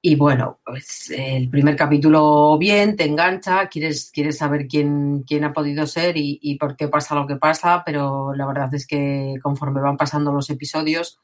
Y 0.01 0.15
bueno, 0.15 0.59
pues 0.63 1.09
el 1.09 1.49
primer 1.49 1.75
capítulo 1.75 2.57
bien, 2.57 2.95
te 2.95 3.03
engancha, 3.03 3.67
quieres, 3.67 4.11
quieres 4.13 4.37
saber 4.37 4.67
quién, 4.67 5.23
quién 5.23 5.43
ha 5.43 5.51
podido 5.53 5.85
ser 5.85 6.15
y, 6.15 6.55
por 6.59 6.77
qué 6.77 6.87
pasa 6.87 7.15
lo 7.15 7.27
que 7.27 7.35
pasa, 7.35 7.83
pero 7.85 8.33
la 8.33 8.45
verdad 8.45 8.73
es 8.73 8.87
que 8.87 9.35
conforme 9.41 9.81
van 9.81 9.97
pasando 9.97 10.31
los 10.31 10.49
episodios, 10.49 11.19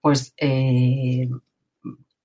pues 0.00 0.34
eh, 0.38 1.28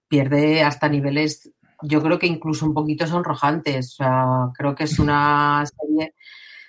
pierde 0.08 0.64
hasta 0.64 0.90
niveles, 0.90 1.52
yo 1.82 2.02
creo 2.02 2.20
que 2.20 2.28
incluso 2.28 2.66
un 2.66 2.74
poquito 2.74 3.08
sonrojantes. 3.08 3.94
O 3.94 3.96
sea, 3.96 4.26
creo 4.58 4.76
que 4.76 4.86
es 4.86 5.00
una 5.00 5.64
serie, 5.66 6.16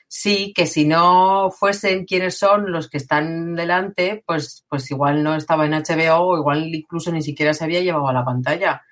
sí, 0.08 0.52
que 0.54 0.66
si 0.66 0.86
no 0.86 1.50
fuesen 1.50 2.04
quienes 2.04 2.38
son 2.38 2.72
los 2.72 2.88
que 2.88 2.98
están 2.98 3.54
delante, 3.54 4.22
pues, 4.26 4.64
pues 4.68 4.90
igual 4.90 5.22
no 5.22 5.34
estaba 5.34 5.66
en 5.66 5.72
HBO 5.72 6.20
o 6.20 6.38
igual 6.38 6.74
incluso 6.74 7.12
ni 7.12 7.22
siquiera 7.22 7.54
se 7.54 7.64
había 7.64 7.80
llevado 7.80 8.08
a 8.08 8.12
la 8.12 8.24
pantalla. 8.24 8.82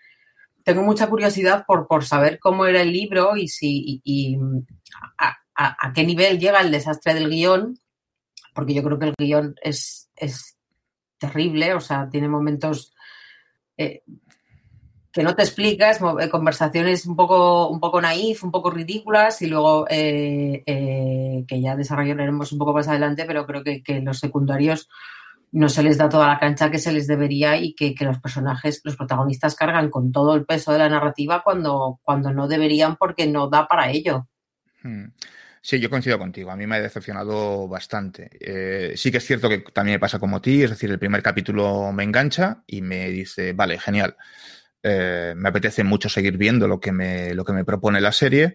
Tengo 0.65 0.83
mucha 0.83 1.09
curiosidad 1.09 1.65
por, 1.67 1.87
por 1.87 2.05
saber 2.05 2.39
cómo 2.39 2.67
era 2.67 2.81
el 2.81 2.93
libro 2.93 3.37
y 3.37 3.49
si 3.49 4.01
y, 4.03 4.39
a, 5.19 5.37
a, 5.55 5.93
qué 5.93 6.05
nivel 6.05 6.39
llega 6.39 6.61
el 6.61 6.71
desastre 6.71 7.15
del 7.15 7.29
guion, 7.29 7.79
porque 8.55 8.75
yo 8.75 8.83
creo 8.83 8.99
que 8.99 9.07
el 9.07 9.15
guion 9.19 9.55
es, 9.63 10.11
es 10.17 10.57
terrible, 11.19 11.75
o 11.75 11.81
sea, 11.81 12.09
tiene 12.09 12.29
momentos 12.29 12.95
eh, 13.77 14.03
que 15.15 15.23
no 15.23 15.37
te 15.37 15.43
explicas, 15.43 16.01
eh, 16.21 16.29
conversaciones 16.29 17.07
un 17.07 17.15
poco, 17.15 17.69
un 17.69 17.79
poco 17.79 18.01
naif, 18.01 18.43
un 18.43 18.51
poco 18.51 18.69
ridículas 18.73 19.41
y 19.43 19.47
luego 19.47 19.87
eh, 19.89 20.65
que 21.47 21.61
ya 21.61 21.77
desarrollaremos 21.77 22.51
un 22.51 22.59
poco 22.59 22.75
más 22.75 22.89
adelante, 22.89 23.25
pero 23.25 23.47
creo 23.47 23.63
que, 23.63 24.01
los 24.01 24.19
secundarios 24.19 24.89
no 25.53 25.69
se 25.69 25.85
les 25.85 25.99
da 25.99 26.09
toda 26.09 26.27
la 26.27 26.41
cancha 26.41 26.69
que 26.69 26.81
se 26.81 26.91
les 26.91 27.07
debería 27.07 27.57
y 27.57 27.75
que, 27.75 27.95
los 28.01 28.19
personajes, 28.19 28.81
los 28.83 28.97
protagonistas 28.97 29.55
cargan 29.55 29.89
con 29.89 30.11
todo 30.11 30.35
el 30.35 30.45
peso 30.45 30.73
de 30.73 30.79
la 30.79 30.89
narrativa 30.89 31.45
cuando, 31.45 32.01
cuando 32.03 32.33
no 32.33 32.49
deberían 32.49 32.97
porque 32.97 33.29
no 33.29 33.49
da 33.49 33.69
para 33.69 33.93
ello. 33.93 34.27
Hmm. 34.83 35.13
Sí, 35.63 35.79
yo 35.79 35.89
coincido 35.89 36.19
contigo. 36.19 36.51
A 36.51 36.57
mí 36.57 36.67
me 36.67 36.77
ha 36.77 36.81
decepcionado 36.81 37.69
bastante. 37.69 38.31
Eh, 38.41 38.95
sí 38.97 39.13
que 39.13 39.19
es 39.19 39.25
cierto 39.25 39.49
que 39.49 39.59
también 39.61 39.95
me 39.95 40.01
pasa 40.01 40.19
como 40.19 40.43
ti, 40.43 40.65
es 40.65 40.71
decir, 40.71 40.91
el 40.91 40.99
primer 40.99 41.23
capítulo 41.23 41.93
me 41.93 42.03
engancha 42.03 42.65
y 42.67 42.83
me 42.83 43.09
dice, 43.11 43.53
vale, 43.53 43.79
genial. 43.79 44.17
Eh, 44.87 45.33
me 45.35 45.49
apetece 45.49 45.83
mucho 45.83 46.11
seguir 46.11 46.37
viendo 46.37 46.69
lo 46.69 46.79
que 46.79 46.93
me, 46.93 47.33
lo 47.33 47.43
que 47.43 47.55
me 47.55 47.65
propone 47.65 48.03
la 48.03 48.13
serie, 48.13 48.55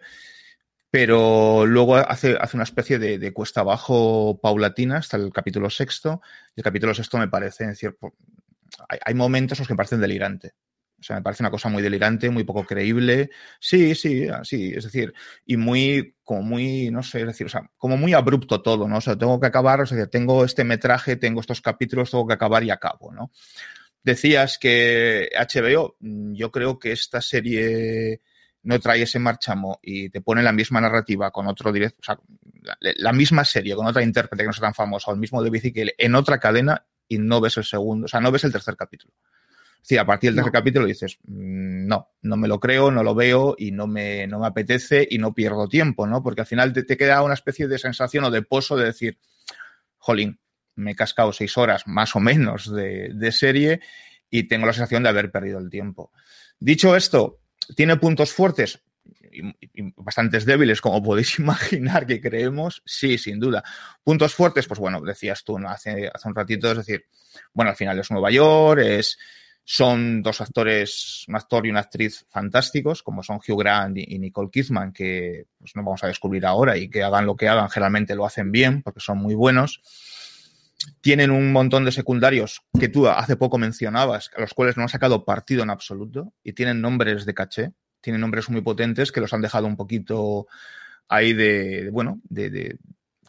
pero 0.92 1.66
luego 1.66 1.96
hace, 1.96 2.38
hace 2.40 2.56
una 2.56 2.66
especie 2.66 3.00
de, 3.00 3.34
cuesta 3.34 3.62
abajo 3.62 4.40
paulatina 4.40 4.98
hasta 4.98 5.18
el 5.18 5.34
capítulo 5.34 5.72
sexto. 5.72 6.22
El 6.56 6.64
capítulo 6.64 6.94
sexto 6.94 7.18
me 7.18 7.30
parece, 7.30 7.64
en 7.64 7.76
hay, 8.90 9.00
hay 9.04 9.14
momentos 9.16 9.58
en 9.58 9.62
los 9.62 9.68
que 9.68 9.74
me 9.74 9.78
parecen 9.78 10.02
delirante. 10.02 10.54
O 11.00 11.04
sea, 11.04 11.16
me 11.16 11.22
parece 11.22 11.42
una 11.44 11.50
cosa 11.50 11.70
muy 11.70 11.82
delirante, 11.82 12.30
muy 12.30 12.44
poco 12.44 12.64
creíble. 12.66 13.32
Sí, 13.60 13.96
sí, 13.96 14.28
sí, 14.44 14.74
es 14.76 14.84
decir, 14.84 15.14
y 15.46 15.58
muy, 15.58 16.16
como 16.24 16.44
muy, 16.44 16.92
no 16.92 17.02
sé, 17.02 17.22
es 17.22 17.28
decir, 17.28 17.48
o 17.48 17.50
sea, 17.50 17.72
como 17.78 17.98
muy 17.98 18.14
abrupto 18.14 18.62
todo, 18.62 18.88
¿no? 18.88 18.98
O 18.98 19.02
sea, 19.02 19.18
tengo 19.18 19.40
que 19.40 19.48
acabar, 19.48 19.82
o 19.82 19.86
sea, 19.86 20.08
tengo 20.08 20.44
este 20.44 20.64
metraje, 20.64 21.16
tengo 21.16 21.42
estos 21.42 21.62
capítulos, 21.62 22.12
tengo 22.12 22.28
que 22.28 22.34
acabar 22.34 22.64
y 22.64 22.70
acabo, 22.70 23.14
¿no? 23.14 23.32
Decías 24.04 24.58
que 24.58 25.30
HBO, 25.36 25.98
mm, 26.00 26.34
yo 26.34 26.52
creo 26.52 26.80
que 26.80 26.92
esta 26.92 27.22
serie 27.22 28.22
no 28.64 28.80
trae 28.80 29.02
ese 29.02 29.20
marchamo 29.20 29.80
y 29.82 30.10
te 30.10 30.22
pone 30.22 30.44
la 30.44 30.52
misma 30.52 30.82
narrativa 30.82 31.32
con 31.32 31.48
otro 31.48 31.72
directo, 31.72 32.00
o 32.02 32.04
sea, 32.04 32.20
la, 32.80 33.14
misma 33.14 33.46
serie 33.46 33.76
con 33.76 33.88
otra 33.88 34.04
intérprete 34.04 34.44
que 34.44 34.48
no 34.48 34.52
es 34.52 34.60
tan 34.60 34.74
famosa, 34.74 35.12
o 35.12 35.14
el 35.14 35.20
mismo 35.20 35.42
David 35.42 35.74
que 35.74 35.94
en 35.98 36.16
otra 36.16 36.40
cadena 36.40 36.86
y 37.08 37.18
no 37.18 37.42
ves 37.42 37.58
el 37.58 37.64
segundo, 37.64 38.06
o 38.06 38.08
sea, 38.08 38.20
no 38.20 38.32
ves 38.32 38.44
el 38.44 38.52
tercer 38.52 38.76
capítulo. 38.76 39.14
Sí, 39.82 39.98
a 39.98 40.06
partir 40.06 40.30
del 40.30 40.38
tercer 40.38 40.52
capítulo 40.52 40.86
dices, 40.86 41.18
mm, 41.24 41.88
no, 41.88 42.10
no 42.22 42.38
me 42.38 42.48
lo 42.48 42.60
creo, 42.60 42.92
no 42.92 43.02
lo 43.02 43.16
veo 43.16 43.56
y 43.58 43.72
no 43.72 43.88
me, 43.88 44.28
no 44.28 44.40
me 44.40 44.48
apetece 44.48 45.08
y 45.10 45.18
no 45.18 45.34
pierdo 45.34 45.68
tiempo, 45.68 46.06
¿no? 46.06 46.22
Porque 46.22 46.42
al 46.42 46.48
final 46.48 46.74
te, 46.74 46.98
queda 46.98 47.24
una 47.24 47.34
especie 47.34 47.68
de 47.68 47.80
sensación 47.80 48.26
o 48.26 48.32
de 48.32 48.42
pozo 48.42 48.76
de 48.76 48.86
decir, 48.86 49.20
jolín, 49.98 50.40
me 50.80 50.92
he 50.92 50.96
cascado 50.96 51.34
seis 51.34 51.58
horas 51.58 51.84
más 51.86 52.16
o 52.16 52.20
menos 52.20 52.74
de, 52.74 53.12
de 53.14 53.32
serie 53.32 53.82
y 54.30 54.44
tengo 54.44 54.66
la 54.66 54.74
sensación 54.74 55.04
de 55.04 55.10
haber 55.10 55.32
perdido 55.32 55.60
el 55.60 55.70
tiempo. 55.70 56.12
Dicho 56.60 56.96
esto, 56.96 57.40
¿tiene 57.76 57.98
puntos 57.98 58.34
fuertes? 58.34 58.82
Y, 59.32 59.94
bastantes 59.96 60.46
débiles, 60.46 60.82
como 60.82 61.02
podéis 61.04 61.40
imaginar 61.40 62.06
que 62.06 62.22
creemos, 62.22 62.82
sí, 62.86 63.18
sin 63.18 63.40
duda. 63.40 63.64
Puntos 64.04 64.34
fuertes, 64.34 64.68
pues 64.68 64.80
bueno, 64.80 65.02
decías 65.02 65.44
tú 65.44 65.58
hace, 65.68 66.10
hace 66.14 66.28
un 66.28 66.36
ratito, 66.36 66.72
es 66.72 66.78
decir, 66.78 67.06
bueno, 67.54 67.72
al 67.72 67.78
final 67.78 68.00
es 68.00 68.12
Nueva 68.12 68.32
York, 68.32 68.82
es 68.82 69.18
son 69.72 70.24
dos 70.24 70.42
actores, 70.42 71.26
un 71.28 71.36
actor 71.36 71.68
y 71.68 71.70
una 71.70 71.82
actriz 71.82 72.26
fantásticos, 72.28 73.04
como 73.04 73.22
son 73.22 73.38
Hugh 73.38 73.60
Grant 73.60 74.00
y 74.00 74.18
Nicole 74.18 74.50
Kidman, 74.52 74.92
que 74.92 75.46
pues, 75.60 75.76
no 75.76 75.84
vamos 75.84 76.04
a 76.04 76.08
descubrir 76.08 76.44
ahora 76.48 76.76
y 76.76 76.90
que 76.90 77.04
hagan 77.04 77.28
lo 77.28 77.36
que 77.36 77.48
hagan, 77.48 77.70
generalmente 77.70 78.16
lo 78.16 78.26
hacen 78.26 78.52
bien, 78.52 78.82
porque 78.82 79.00
son 79.00 79.20
muy 79.20 79.36
buenos. 79.36 79.82
Tienen 81.02 81.32
un 81.32 81.52
montón 81.52 81.86
de 81.86 81.92
secundarios 81.92 82.62
que 82.80 82.90
tú 82.90 83.08
hace 83.08 83.36
poco 83.36 83.58
mencionabas, 83.58 84.32
a 84.36 84.42
los 84.42 84.54
cuales 84.54 84.78
no 84.78 84.84
han 84.84 84.90
sacado 84.90 85.26
partido 85.26 85.64
en 85.64 85.70
absoluto, 85.70 86.34
y 86.44 86.54
tienen 86.54 86.82
nombres 86.82 87.26
de 87.26 87.34
caché, 87.34 87.72
tienen 88.02 88.22
nombres 88.22 88.50
muy 88.50 88.62
potentes 88.62 89.12
que 89.12 89.22
los 89.22 89.34
han 89.34 89.42
dejado 89.42 89.68
un 89.68 89.76
poquito 89.76 90.48
ahí 91.08 91.34
de, 91.34 91.90
bueno, 91.92 92.22
de, 92.24 92.78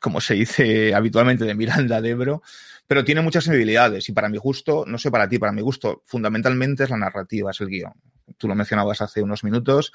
como 0.01 0.21
se 0.21 0.35
dice 0.35 0.95
habitualmente, 0.95 1.45
de 1.45 1.55
Miranda 1.55 2.01
de 2.01 2.11
Ebro, 2.11 2.43
pero 2.87 3.05
tiene 3.05 3.21
muchas 3.21 3.45
sensibilidades 3.45 4.09
y 4.09 4.13
para 4.13 4.29
mi 4.29 4.39
gusto, 4.39 4.85
no 4.87 4.99
sé 4.99 5.11
para 5.11 5.29
ti, 5.29 5.39
para 5.39 5.53
mi 5.53 5.63
gusto, 5.63 6.03
fundamentalmente 6.05 6.85
es 6.85 6.91
la 6.91 6.97
narrativa, 6.97 7.51
es 7.51 7.61
el 7.61 7.69
guion. 7.69 7.93
Tú 8.37 8.49
lo 8.49 8.55
mencionabas 8.55 9.01
hace 9.01 9.23
unos 9.23 9.45
minutos, 9.45 9.93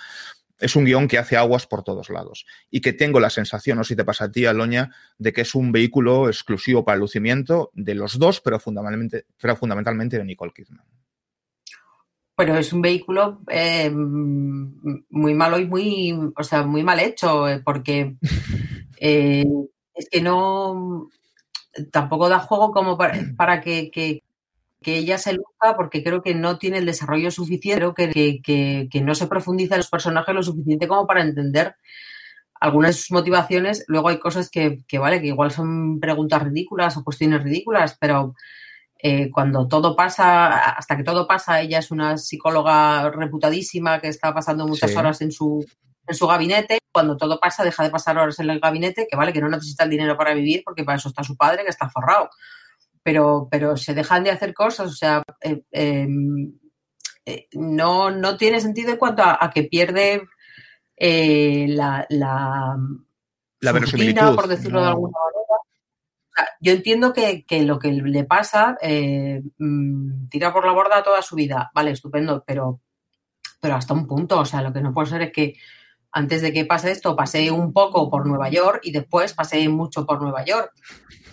es 0.60 0.76
un 0.76 0.86
guion 0.86 1.08
que 1.08 1.18
hace 1.18 1.38
aguas 1.38 1.68
por 1.68 1.84
todos 1.84 2.10
lados 2.10 2.46
y 2.70 2.82
que 2.82 2.94
tengo 2.94 3.20
la 3.20 3.30
sensación, 3.30 3.78
no 3.78 3.84
sé 3.84 3.90
si 3.90 3.96
te 3.96 4.06
pasa 4.06 4.26
a 4.26 4.32
ti, 4.32 4.46
Aloña, 4.46 4.92
de 5.18 5.34
que 5.34 5.42
es 5.42 5.56
un 5.56 5.72
vehículo 5.72 6.28
exclusivo 6.28 6.86
para 6.86 6.96
el 6.96 7.02
lucimiento 7.02 7.72
de 7.74 7.96
los 7.96 8.18
dos, 8.18 8.42
pero 8.42 8.60
fundamentalmente, 8.60 9.26
pero 9.40 9.56
fundamentalmente 9.56 10.18
de 10.18 10.26
Nicole 10.26 10.54
Kidman. 10.54 10.86
Bueno, 12.38 12.58
es 12.58 12.74
un 12.74 12.82
vehículo 12.82 13.42
eh, 13.50 13.90
muy 13.90 15.34
malo 15.34 15.58
y 15.58 15.68
muy, 15.68 16.32
o 16.36 16.44
sea, 16.44 16.64
muy 16.64 16.84
mal 16.84 17.00
hecho, 17.00 17.48
eh, 17.48 17.62
porque 17.64 18.18
eh, 19.00 19.46
es 19.94 20.10
que 20.10 20.22
no, 20.22 21.10
tampoco 21.92 22.28
da 22.28 22.40
juego 22.40 22.72
como 22.72 22.98
para, 22.98 23.62
que, 23.62 23.90
que, 23.90 24.22
ella 24.84 25.18
se 25.18 25.34
luzca, 25.34 25.76
porque 25.76 26.04
creo 26.04 26.22
que 26.22 26.36
no 26.36 26.58
tiene 26.58 26.78
el 26.78 26.86
desarrollo 26.86 27.32
suficiente, 27.32 27.80
creo 27.80 27.94
que, 27.94 28.88
que, 28.92 29.02
no 29.02 29.16
se 29.16 29.28
profundiza 29.28 29.76
en 29.76 29.80
los 29.80 29.90
personajes 29.90 30.36
lo 30.36 30.44
suficiente 30.44 30.88
como 30.88 31.08
para 31.08 31.22
entender 31.22 31.76
algunas 32.60 32.92
de 32.92 33.02
sus 33.02 33.12
motivaciones. 33.12 33.84
Luego 33.88 34.10
hay 34.10 34.20
cosas 34.20 34.50
que, 34.50 34.84
vale, 35.00 35.22
que 35.22 35.28
igual 35.28 35.52
son 35.52 36.00
preguntas 36.00 36.44
ridículas 36.44 36.98
o 36.98 37.04
cuestiones 37.04 37.44
ridículas, 37.44 37.98
pero 38.00 38.36
eh, 39.00 39.30
cuando 39.32 39.68
todo 39.68 39.96
pasa, 39.96 40.72
hasta 40.72 40.98
que 40.98 41.04
todo 41.04 41.28
pasa, 41.28 41.62
ella 41.62 41.80
es 41.80 41.92
una 41.92 42.18
psicóloga 42.18 43.10
reputadísima 43.12 44.00
que 44.00 44.08
está 44.08 44.34
pasando 44.34 44.68
muchas 44.68 44.96
horas 44.96 45.22
en 45.22 45.32
su, 45.32 45.66
en 46.08 46.16
su 46.16 46.28
gabinete. 46.28 46.80
Cuando 46.92 47.18
todo 47.18 47.40
pasa, 47.40 47.64
deja 47.64 47.84
de 47.84 47.90
pasar 47.90 48.18
horas 48.18 48.40
en 48.40 48.50
el 48.50 48.60
gabinete, 48.60 49.08
que 49.10 49.18
vale, 49.18 49.34
que 49.34 49.42
no 49.42 49.50
necesita 49.50 49.84
el 49.84 49.90
dinero 49.90 50.18
para 50.18 50.34
vivir, 50.34 50.62
porque 50.64 50.84
para 50.84 50.98
eso 50.98 51.10
está 51.10 51.24
su 51.24 51.36
padre, 51.36 51.64
que 51.64 51.70
está 51.70 51.90
forrado. 51.90 52.30
Pero, 53.06 53.48
pero 53.52 53.78
se 53.78 53.94
dejan 53.94 54.24
de 54.24 54.32
hacer 54.32 54.52
cosas, 54.56 54.88
o 54.88 54.96
sea, 54.96 55.22
eh, 55.40 55.62
em, 55.70 56.52
eh, 57.24 57.48
no, 57.54 58.10
no 58.10 58.36
tiene 58.36 58.60
sentido 58.60 58.94
en 58.94 58.98
cuanto 58.98 59.22
a, 59.24 59.52
que 59.54 59.66
pierde 59.66 60.24
eh, 60.98 61.68
la, 61.70 62.04
la, 62.10 62.76
la 63.60 63.74
por 64.34 64.48
decirlo 64.48 64.82
de 64.82 64.88
alguna 64.88 65.14
manera. 65.24 66.52
yo 66.60 66.72
entiendo 66.72 67.14
que, 67.14 67.46
que, 67.46 67.62
lo 67.62 67.78
que 67.78 67.92
le 67.92 68.24
pasa 68.24 68.76
mm, 68.82 70.28
tira 70.30 70.52
por 70.52 70.66
la 70.66 70.72
borda 70.72 71.04
toda 71.04 71.22
su 71.22 71.36
vida. 71.36 71.70
Vale, 71.76 71.92
estupendo, 71.92 72.44
pero, 72.44 72.82
pero 73.62 73.76
hasta 73.76 73.94
un 73.94 74.08
punto. 74.08 74.40
O 74.40 74.46
sea, 74.46 74.64
lo 74.64 74.74
que 74.74 74.82
no 74.82 74.92
puede 74.92 75.10
ser 75.10 75.22
es 75.22 75.32
que 75.32 75.54
antes 76.16 76.42
de 76.42 76.54
que 76.54 76.64
pase 76.64 76.92
esto, 76.92 77.14
pasé 77.14 77.52
un 77.52 77.74
poco 77.74 78.10
por 78.10 78.26
Nueva 78.26 78.48
York 78.48 78.80
y 78.84 78.94
después 78.94 79.34
pasé 79.34 79.68
mucho 79.68 80.06
por 80.06 80.22
Nueva 80.22 80.46
York. 80.46 80.72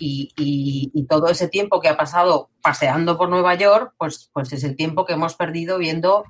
Y, 0.00 1.06
todo 1.08 1.28
ese 1.28 1.46
tiempo 1.46 1.80
que 1.80 1.88
ha 1.88 1.96
pasado 1.96 2.50
paseando 2.60 3.16
por 3.16 3.28
Nueva 3.28 3.54
York, 3.54 3.94
pues, 3.96 4.28
pues 4.32 4.52
es 4.52 4.64
el 4.64 4.74
tiempo 4.74 5.04
que 5.04 5.12
hemos 5.12 5.36
perdido 5.36 5.78
viendo 5.78 6.24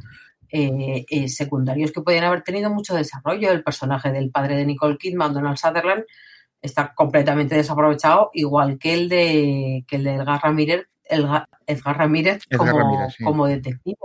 eh, 0.51 1.07
eh, 1.09 1.29
secundarios 1.29 1.93
que 1.93 2.03
podían 2.03 2.25
haber 2.25 2.43
tenido 2.43 2.69
mucho 2.69 2.95
desarrollo. 2.95 3.51
El 3.51 3.65
personaje 3.65 4.13
del 4.13 4.31
padre 4.31 4.57
de 4.57 4.67
Nicole 4.67 4.99
Kidman, 4.99 5.33
Donald 5.33 5.57
Sutherland, 5.57 6.05
está 6.61 6.93
completamente 6.95 7.55
desaprovechado, 7.55 8.31
igual 8.35 8.79
que 8.79 8.93
el 8.93 9.09
de 9.09 9.85
que 9.89 9.97
el 9.97 10.05
de 10.05 10.15
Edgar 10.17 10.43
Ramírez, 10.43 10.89
Edgar 11.09 11.97
Ramírez, 11.97 12.43
como, 13.25 13.47
detective. 13.47 13.97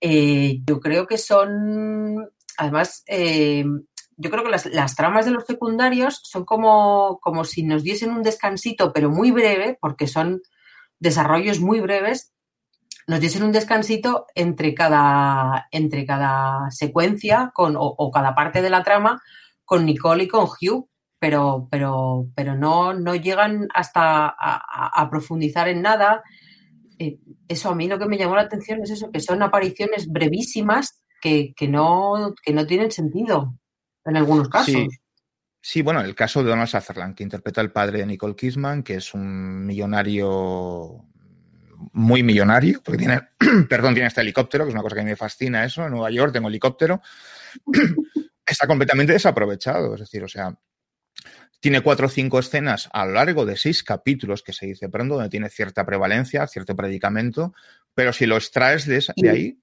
Eh, 0.00 0.62
yo 0.66 0.80
creo 0.80 1.06
que 1.06 1.18
son 1.18 2.28
además, 2.60 3.02
eh, 3.06 3.64
yo 4.18 4.30
creo 4.30 4.44
que 4.44 4.50
las, 4.50 4.96
tramas 4.96 5.24
de 5.24 5.30
los 5.30 5.46
secundarios 5.46 6.20
son 6.24 6.44
como, 6.44 7.18
como 7.22 7.44
si 7.44 7.62
nos 7.62 7.82
diesen 7.82 8.10
un 8.10 8.22
descansito, 8.22 8.92
pero 8.92 9.08
muy 9.08 9.30
breve, 9.30 9.78
porque 9.80 10.06
son 10.06 10.42
desarrollos 10.98 11.58
muy 11.58 11.80
breves, 11.80 12.34
nos 13.06 13.20
diesen 13.20 13.44
un 13.44 13.52
descansito 13.52 14.26
entre 14.34 14.74
cada, 14.74 15.68
entre 15.70 16.04
cada 16.04 16.70
secuencia 16.70 17.50
con, 17.54 17.76
o, 17.78 18.10
cada 18.10 18.34
parte 18.34 18.60
de 18.60 18.68
la 18.68 18.82
trama 18.82 19.22
con 19.64 19.86
Nicole 19.86 20.24
y 20.24 20.28
con 20.28 20.44
Hugh, 20.44 20.86
pero, 21.18 21.66
pero, 21.70 22.26
pero 22.34 22.54
no, 22.54 22.92
no 22.92 23.14
llegan 23.14 23.68
hasta 23.72 24.26
a, 24.28 25.08
profundizar 25.10 25.66
en 25.68 25.80
nada. 25.80 26.22
eh, 26.98 27.18
eso 27.48 27.70
a 27.70 27.74
mí 27.74 27.88
lo 27.88 27.98
que 27.98 28.06
me 28.06 28.18
llamó 28.18 28.36
la 28.36 28.42
atención 28.42 28.82
es 28.82 28.90
eso, 28.90 29.10
que 29.10 29.20
son 29.20 29.42
apariciones 29.42 30.08
brevísimas 30.08 30.99
que, 31.20 31.52
que, 31.54 31.68
no, 31.68 32.34
que 32.42 32.52
no 32.52 32.66
tienen 32.66 32.90
sentido 32.90 33.54
en 34.04 34.16
algunos 34.16 34.48
casos. 34.48 34.74
Sí. 34.74 34.88
Sí, 35.62 35.82
bueno, 35.82 36.00
el 36.00 36.14
caso 36.14 36.42
de 36.42 36.48
Donald 36.48 36.68
Sutherland, 36.68 37.14
que 37.14 37.22
interpreta 37.22 37.60
al 37.60 37.70
padre 37.70 37.98
de 37.98 38.06
Nicole 38.06 38.34
Kidman, 38.34 38.82
que 38.82 38.94
es 38.94 39.12
un 39.12 39.66
millonario 39.66 41.04
muy 41.92 42.22
millonario, 42.22 42.80
porque 42.82 42.98
tiene, 42.98 43.20
perdón, 43.68 43.94
tiene 43.94 44.08
este 44.08 44.22
helicóptero, 44.22 44.64
que 44.64 44.70
es 44.70 44.74
una 44.74 44.82
cosa 44.82 44.96
que 44.96 45.02
me 45.02 45.16
fascina 45.16 45.64
eso, 45.64 45.84
en 45.84 45.90
Nueva 45.92 46.10
York 46.10 46.32
tengo 46.32 46.48
helicóptero, 46.48 47.02
está 48.46 48.66
completamente 48.66 49.12
desaprovechado, 49.12 49.94
es 49.94 50.00
decir, 50.00 50.24
o 50.24 50.28
sea, 50.28 50.58
tiene 51.60 51.82
cuatro 51.82 52.06
o 52.06 52.10
cinco 52.10 52.38
escenas 52.38 52.88
a 52.92 53.04
lo 53.04 53.12
largo 53.12 53.44
de 53.44 53.56
seis 53.56 53.82
capítulos 53.82 54.42
que 54.42 54.54
se 54.54 54.64
dice 54.64 54.88
pronto, 54.88 55.16
donde 55.16 55.28
tiene 55.28 55.50
cierta 55.50 55.84
prevalencia, 55.84 56.46
cierto 56.46 56.74
predicamento, 56.74 57.52
pero 57.94 58.14
si 58.14 58.24
lo 58.24 58.36
extraes 58.36 58.86
de, 58.86 58.96
esa, 58.96 59.12
de 59.14 59.30
ahí... 59.30 59.58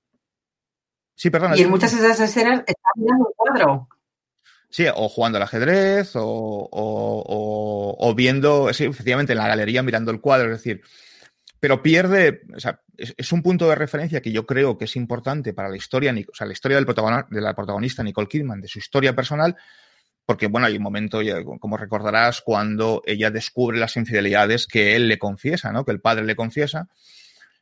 Sí, 1.17 1.32
perdón. 1.32 1.53
Y 1.56 1.63
en 1.63 1.71
muchas 1.71 1.91
de 1.91 1.97
esas 1.97 2.30
escenas 2.30 2.63
está 2.67 2.89
mirando 2.95 3.25
un 3.25 3.34
cuadro. 3.36 3.89
Sí, 4.69 4.86
o 4.93 5.10
jugando 5.10 5.38
al 5.38 5.43
ajedrez, 5.43 6.15
o, 6.15 6.23
o, 6.23 6.69
o, 6.71 7.95
o 7.99 8.15
viendo, 8.15 8.71
sí, 8.71 8.86
efectivamente, 8.86 9.34
en 9.34 9.39
la 9.39 9.47
galería 9.47 9.82
mirando 9.82 10.12
el 10.12 10.21
cuadro, 10.21 10.51
es 10.51 10.60
decir, 10.60 10.82
pero 11.60 11.82
pierde, 11.82 12.43
o 12.56 12.60
sea, 12.60 12.82
es, 12.97 13.15
es, 13.17 13.32
un 13.32 13.41
punto 13.41 13.67
de 13.67 13.73
referencia 13.73 14.21
que 14.21 14.32
yo 14.32 14.45
creo 14.45 14.77
que 14.77 14.86
es 14.86 14.95
importante 14.95 15.53
para 15.53 15.69
la 15.69 15.77
historia, 15.77 16.13
o 16.13 16.36
sea, 16.36 16.45
la 16.45 16.53
historia 16.53 16.77
del 16.77 16.86
protagonista, 16.86 17.27
de 17.32 17.41
la 17.41 17.56
protagonista 17.56 18.03
Nicole 18.03 18.27
Kidman, 18.27 18.62
de 18.62 18.67
su 18.67 18.77
historia 18.77 19.15
personal, 19.15 19.56
porque, 20.23 20.47
bueno, 20.47 20.67
hay 20.67 20.77
un 20.77 20.84
momento, 20.84 21.21
como 21.60 21.77
recordarás, 21.77 22.41
cuando 22.41 23.01
ella 23.08 23.32
descubre 23.32 23.80
las 23.80 23.95
infidelidades 23.95 24.67
que 24.67 24.95
él 24.95 25.08
le 25.08 25.17
confiesa, 25.17 25.71
¿no? 25.71 25.84
Que 25.84 25.93
el 25.93 26.01
padre 26.01 26.25
le 26.25 26.36
confiesa 26.36 26.89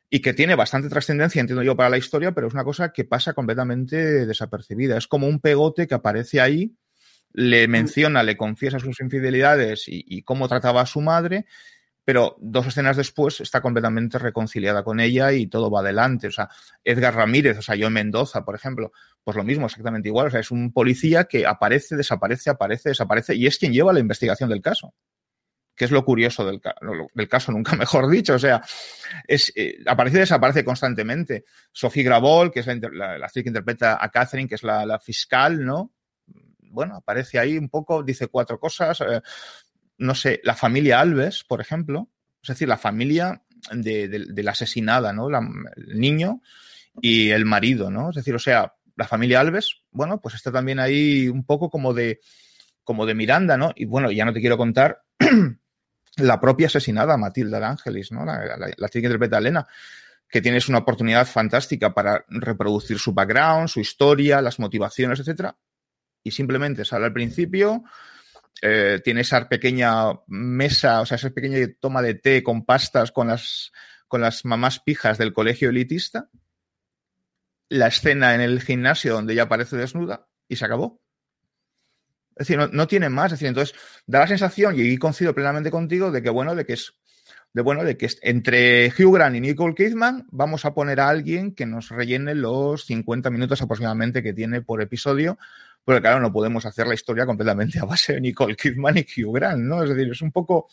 y 0.08 0.20
que 0.20 0.34
tiene 0.34 0.54
bastante 0.54 0.88
trascendencia, 0.88 1.40
entiendo 1.40 1.62
yo, 1.62 1.76
para 1.76 1.90
la 1.90 1.98
historia, 1.98 2.32
pero 2.32 2.46
es 2.46 2.54
una 2.54 2.64
cosa 2.64 2.92
que 2.92 3.04
pasa 3.04 3.32
completamente 3.32 4.26
desapercibida. 4.26 4.96
Es 4.96 5.08
como 5.08 5.26
un 5.26 5.40
pegote 5.40 5.86
que 5.86 5.94
aparece 5.94 6.40
ahí, 6.40 6.76
le 7.32 7.68
menciona, 7.68 8.22
le 8.22 8.36
confiesa 8.36 8.78
sus 8.78 9.00
infidelidades 9.00 9.88
y, 9.88 10.04
y 10.06 10.22
cómo 10.22 10.48
trataba 10.48 10.80
a 10.80 10.86
su 10.86 11.00
madre, 11.00 11.46
pero 12.06 12.36
dos 12.38 12.68
escenas 12.68 12.96
después 12.96 13.40
está 13.40 13.60
completamente 13.60 14.16
reconciliada 14.20 14.84
con 14.84 15.00
ella 15.00 15.32
y 15.32 15.48
todo 15.48 15.72
va 15.72 15.80
adelante. 15.80 16.28
O 16.28 16.30
sea, 16.30 16.48
Edgar 16.84 17.16
Ramírez, 17.16 17.58
o 17.58 17.62
sea, 17.62 17.74
yo 17.74 17.88
en 17.88 17.94
Mendoza, 17.94 18.44
por 18.44 18.54
ejemplo, 18.54 18.92
pues 19.24 19.36
lo 19.36 19.42
mismo, 19.42 19.66
exactamente 19.66 20.08
igual. 20.08 20.28
O 20.28 20.30
sea, 20.30 20.38
es 20.38 20.52
un 20.52 20.72
policía 20.72 21.24
que 21.24 21.46
aparece, 21.46 21.96
desaparece, 21.96 22.48
aparece, 22.48 22.90
desaparece 22.90 23.34
y 23.34 23.48
es 23.48 23.58
quien 23.58 23.72
lleva 23.72 23.92
la 23.92 23.98
investigación 23.98 24.48
del 24.48 24.62
caso. 24.62 24.94
Que 25.76 25.84
es 25.84 25.90
lo 25.90 26.04
curioso 26.04 26.44
del, 26.46 26.60
caso, 27.28 27.52
nunca 27.52 27.76
mejor 27.76 28.10
dicho. 28.10 28.34
O 28.34 28.38
sea, 28.38 28.62
es, 29.26 29.52
eh, 29.54 29.78
aparece 29.86 30.16
y 30.16 30.20
desaparece 30.20 30.64
constantemente. 30.64 31.44
Sophie 31.70 32.02
Gravol, 32.02 32.50
que 32.50 32.60
es 32.60 32.66
la, 32.66 33.14
actriz 33.14 33.44
que 33.44 33.50
interpreta 33.50 34.02
a 34.02 34.10
Catherine, 34.10 34.48
que 34.48 34.54
es 34.54 34.62
la, 34.62 34.98
fiscal, 34.98 35.64
¿no? 35.64 35.92
Bueno, 36.68 36.96
aparece 36.96 37.38
ahí 37.38 37.56
un 37.58 37.68
poco, 37.68 38.02
dice 38.02 38.28
cuatro 38.28 38.58
cosas. 38.58 39.00
Eh, 39.02 39.20
no 39.98 40.14
sé, 40.14 40.40
la 40.44 40.54
familia 40.54 41.00
Alves, 41.00 41.44
por 41.44 41.60
ejemplo, 41.60 42.08
es 42.42 42.48
decir, 42.48 42.68
la 42.68 42.78
familia 42.78 43.42
de, 43.72 44.08
de, 44.08 44.42
la 44.42 44.52
asesinada, 44.52 45.12
¿no? 45.12 45.28
El 45.28 45.98
niño 45.98 46.42
y 47.00 47.30
el 47.30 47.44
marido, 47.44 47.90
¿no? 47.90 48.10
Es 48.10 48.16
decir, 48.16 48.34
o 48.34 48.38
sea, 48.38 48.74
la 48.96 49.06
familia 49.06 49.40
Alves, 49.40 49.82
bueno, 49.90 50.20
pues 50.20 50.34
está 50.34 50.50
también 50.50 50.78
ahí 50.80 51.28
un 51.28 51.44
poco 51.44 51.70
como 51.70 51.94
de, 51.94 52.20
como 52.82 53.06
de 53.06 53.14
Miranda, 53.14 53.56
¿no? 53.56 53.72
Y 53.74 53.84
bueno, 53.84 54.10
ya 54.10 54.24
no 54.24 54.32
te 54.32 54.40
quiero 54.40 54.56
contar 54.56 55.02
la 56.16 56.40
propia 56.40 56.66
asesinada, 56.66 57.16
Matilda 57.16 57.60
de 57.60 57.66
Ángelis, 57.66 58.12
¿no? 58.12 58.24
La, 58.24 58.44
la, 58.56 58.70
la 58.76 58.88
que 58.88 58.98
interpreta 58.98 59.36
a 59.36 59.40
Elena, 59.40 59.66
que 60.28 60.40
tienes 60.40 60.68
una 60.68 60.78
oportunidad 60.78 61.26
fantástica 61.26 61.94
para 61.94 62.24
reproducir 62.28 62.98
su 62.98 63.12
background, 63.12 63.68
su 63.68 63.80
historia, 63.80 64.40
las 64.40 64.58
motivaciones, 64.58 65.20
etcétera, 65.20 65.56
y 66.22 66.30
simplemente 66.32 66.84
sale 66.84 67.06
al 67.06 67.12
principio, 67.12 67.84
eh, 68.62 69.00
tiene 69.04 69.20
esa 69.20 69.48
pequeña 69.48 70.12
mesa, 70.26 71.00
o 71.00 71.06
sea, 71.06 71.16
esa 71.16 71.30
pequeña 71.30 71.58
toma 71.78 72.02
de 72.02 72.14
té 72.14 72.42
con 72.42 72.64
pastas 72.64 73.12
con 73.12 73.28
las, 73.28 73.72
con 74.08 74.20
las 74.20 74.44
mamás 74.44 74.80
pijas 74.80 75.18
del 75.18 75.32
colegio 75.32 75.70
elitista, 75.70 76.30
la 77.68 77.88
escena 77.88 78.34
en 78.34 78.40
el 78.40 78.60
gimnasio 78.62 79.14
donde 79.14 79.34
ella 79.34 79.44
aparece 79.44 79.76
desnuda 79.76 80.28
y 80.48 80.56
se 80.56 80.64
acabó. 80.64 81.00
Es 82.36 82.46
decir, 82.46 82.58
no, 82.58 82.68
no, 82.68 82.86
tiene 82.86 83.08
más. 83.08 83.26
Es 83.26 83.38
decir, 83.38 83.48
entonces 83.48 83.74
da 84.06 84.20
la 84.20 84.26
sensación, 84.26 84.74
y 84.78 84.96
coincido 84.98 85.34
plenamente 85.34 85.70
contigo, 85.70 86.10
de 86.10 86.22
que 86.22 86.30
bueno, 86.30 86.54
de 86.54 86.66
que 86.66 86.74
es 86.74 86.94
de 87.56 87.62
bueno, 87.62 87.84
de 87.84 87.96
que 87.96 88.10
entre 88.20 88.88
Hugh 88.88 89.14
Grant 89.14 89.34
y 89.34 89.40
Nicole 89.40 89.74
Kidman 89.74 90.26
vamos 90.30 90.66
a 90.66 90.74
poner 90.74 91.00
a 91.00 91.08
alguien 91.08 91.54
que 91.54 91.64
nos 91.64 91.88
rellene 91.88 92.34
los 92.34 92.84
50 92.84 93.30
minutos 93.30 93.62
aproximadamente 93.62 94.22
que 94.22 94.34
tiene 94.34 94.60
por 94.60 94.82
episodio, 94.82 95.38
porque 95.82 96.02
claro, 96.02 96.20
no 96.20 96.30
podemos 96.30 96.66
hacer 96.66 96.86
la 96.86 96.92
historia 96.92 97.24
completamente 97.24 97.78
a 97.78 97.86
base 97.86 98.12
de 98.12 98.20
Nicole 98.20 98.56
Kidman 98.56 98.98
y 98.98 99.06
Hugh 99.22 99.34
Grant, 99.34 99.62
¿no? 99.62 99.82
Es 99.82 99.88
decir, 99.88 100.12
es 100.12 100.20
un 100.20 100.32
poco, 100.32 100.68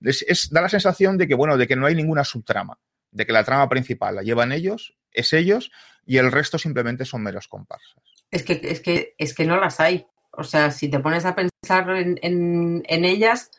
es, 0.00 0.48
da 0.50 0.60
la 0.60 0.68
sensación 0.68 1.18
de 1.18 1.26
que, 1.26 1.34
bueno, 1.34 1.56
de 1.56 1.66
que 1.66 1.74
no 1.74 1.86
hay 1.86 1.96
ninguna 1.96 2.22
subtrama, 2.22 2.78
de 3.10 3.26
que 3.26 3.32
la 3.32 3.42
trama 3.42 3.68
principal 3.68 4.14
la 4.14 4.22
llevan 4.22 4.52
ellos, 4.52 4.96
es 5.10 5.32
ellos, 5.32 5.72
y 6.06 6.18
el 6.18 6.30
resto 6.30 6.56
simplemente 6.56 7.04
son 7.04 7.24
meros 7.24 7.48
comparsas. 7.48 7.96
Es 8.30 8.44
que, 8.44 8.60
es 8.62 8.80
que, 8.80 9.16
es 9.18 9.34
que 9.34 9.44
no 9.44 9.58
las 9.58 9.80
hay. 9.80 10.06
O 10.32 10.44
sea, 10.44 10.70
si 10.70 10.88
te 10.88 10.98
pones 11.00 11.24
a 11.24 11.34
pensar 11.34 11.90
en, 11.90 12.18
en, 12.22 12.82
en 12.86 13.04
ellas, 13.04 13.50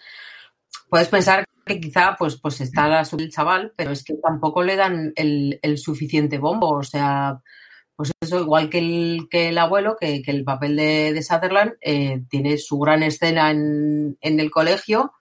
puedes 0.89 1.07
pensar 1.07 1.45
que 1.65 1.79
quizá 1.79 2.15
pues, 2.17 2.39
pues 2.39 2.61
está 2.61 2.87
la 2.87 3.01
el 3.01 3.31
chaval, 3.31 3.73
pero 3.75 3.91
es 3.91 4.03
que 4.03 4.15
tampoco 4.15 4.63
le 4.63 4.75
dan 4.75 5.13
el, 5.15 5.59
el, 5.61 5.77
suficiente 5.77 6.37
bombo. 6.37 6.69
O 6.69 6.83
sea, 6.83 7.39
pues 7.95 8.11
eso, 8.21 8.41
igual 8.41 8.69
que 8.69 8.79
el, 8.79 9.27
que 9.29 9.49
el 9.49 9.57
abuelo, 9.57 9.95
que, 9.99 10.21
que 10.21 10.31
el 10.31 10.43
papel 10.43 10.75
de, 10.75 11.13
de 11.13 11.23
Sutherland 11.23 11.73
eh, 11.81 12.23
tiene 12.29 12.57
su 12.57 12.79
gran 12.79 13.03
escena 13.03 13.51
en, 13.51 14.17
en, 14.21 14.39
el 14.39 14.51
colegio, 14.51 15.13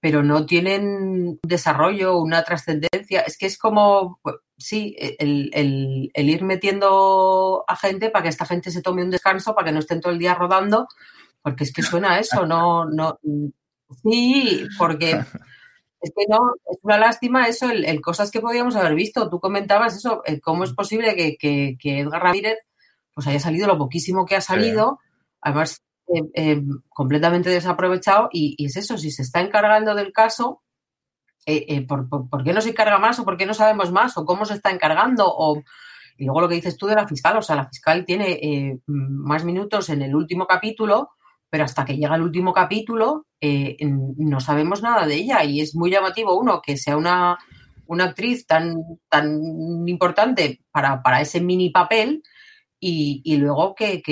pero 0.00 0.22
no 0.22 0.46
tienen 0.46 1.38
desarrollo, 1.42 2.18
una 2.18 2.42
trascendencia. 2.42 3.20
Es 3.20 3.36
que 3.36 3.46
es 3.46 3.58
como, 3.58 4.18
pues, 4.22 4.36
sí, 4.56 4.96
el, 4.98 5.50
el, 5.52 6.10
el, 6.14 6.30
ir 6.30 6.42
metiendo 6.42 7.64
a 7.68 7.76
gente 7.76 8.08
para 8.08 8.22
que 8.22 8.30
esta 8.30 8.46
gente 8.46 8.70
se 8.70 8.80
tome 8.80 9.04
un 9.04 9.10
descanso, 9.10 9.54
para 9.54 9.66
que 9.66 9.72
no 9.72 9.80
estén 9.80 10.00
todo 10.00 10.12
el 10.12 10.18
día 10.18 10.34
rodando, 10.34 10.88
porque 11.42 11.64
es 11.64 11.72
que 11.72 11.82
suena 11.82 12.14
a 12.14 12.18
eso, 12.18 12.46
no, 12.46 12.86
no. 12.86 13.18
Sí, 14.02 14.66
porque 14.78 15.10
es 16.00 16.12
que 16.16 16.24
no, 16.28 16.54
es 16.70 16.78
una 16.82 16.98
lástima 16.98 17.46
eso, 17.46 17.68
el, 17.70 17.84
el, 17.84 18.00
cosas 18.00 18.30
que 18.30 18.40
podíamos 18.40 18.76
haber 18.76 18.94
visto. 18.94 19.28
Tú 19.28 19.38
comentabas 19.38 19.96
eso, 19.96 20.22
eh, 20.24 20.40
cómo 20.40 20.64
es 20.64 20.72
posible 20.72 21.14
que, 21.14 21.36
que, 21.36 21.76
que, 21.78 22.00
Edgar 22.00 22.22
Ramírez 22.22 22.58
pues 23.12 23.26
haya 23.26 23.40
salido 23.40 23.66
lo 23.66 23.76
poquísimo 23.76 24.24
que 24.24 24.36
ha 24.36 24.40
salido, 24.40 24.98
sí. 25.02 25.08
además 25.42 25.82
eh, 26.14 26.22
eh, 26.34 26.62
completamente 26.88 27.50
desaprovechado, 27.50 28.28
y, 28.32 28.56
es 28.64 28.76
eso, 28.76 28.98
si 28.98 29.10
se 29.10 29.22
está 29.22 29.40
encargando 29.40 29.94
del 29.94 30.12
caso, 30.12 30.62
eh, 31.46 31.86
¿por, 31.86 32.08
por, 32.08 32.28
por, 32.28 32.44
qué 32.44 32.52
no 32.52 32.60
se 32.60 32.70
encarga 32.70 32.98
más 32.98 33.18
o 33.18 33.24
por 33.24 33.36
qué 33.36 33.46
no 33.46 33.54
sabemos 33.54 33.90
más 33.90 34.16
o 34.16 34.24
cómo 34.24 34.44
se 34.44 34.54
está 34.54 34.70
encargando? 34.70 35.24
O, 35.26 35.62
y 36.16 36.24
luego 36.24 36.42
lo 36.42 36.48
que 36.48 36.56
dices 36.56 36.76
tú 36.76 36.86
de 36.86 36.94
la 36.94 37.08
fiscal, 37.08 37.36
o 37.36 37.42
sea, 37.42 37.56
la 37.56 37.68
fiscal 37.68 38.04
tiene 38.04 38.80
más 38.86 39.44
minutos 39.44 39.88
en 39.88 40.02
el 40.02 40.14
último 40.14 40.46
capítulo, 40.46 41.10
pero 41.50 41.64
hasta 41.64 41.84
que 41.84 41.96
llega 41.96 42.14
el 42.14 42.22
último 42.22 42.52
capítulo 42.52 43.26
eh, 43.40 43.76
no 43.80 44.40
sabemos 44.40 44.82
nada 44.82 45.06
de 45.06 45.14
ella 45.14 45.44
y 45.44 45.60
es 45.60 45.74
muy 45.74 45.90
llamativo, 45.90 46.38
uno, 46.38 46.60
que 46.62 46.76
sea 46.76 46.96
una, 46.96 47.38
una 47.86 48.04
actriz 48.04 48.46
tan, 48.46 48.76
tan 49.08 49.88
importante 49.88 50.60
para, 50.70 51.02
para 51.02 51.20
ese 51.20 51.40
mini 51.40 51.70
papel 51.70 52.22
y, 52.78 53.22
y 53.24 53.38
luego 53.38 53.74
que, 53.74 54.02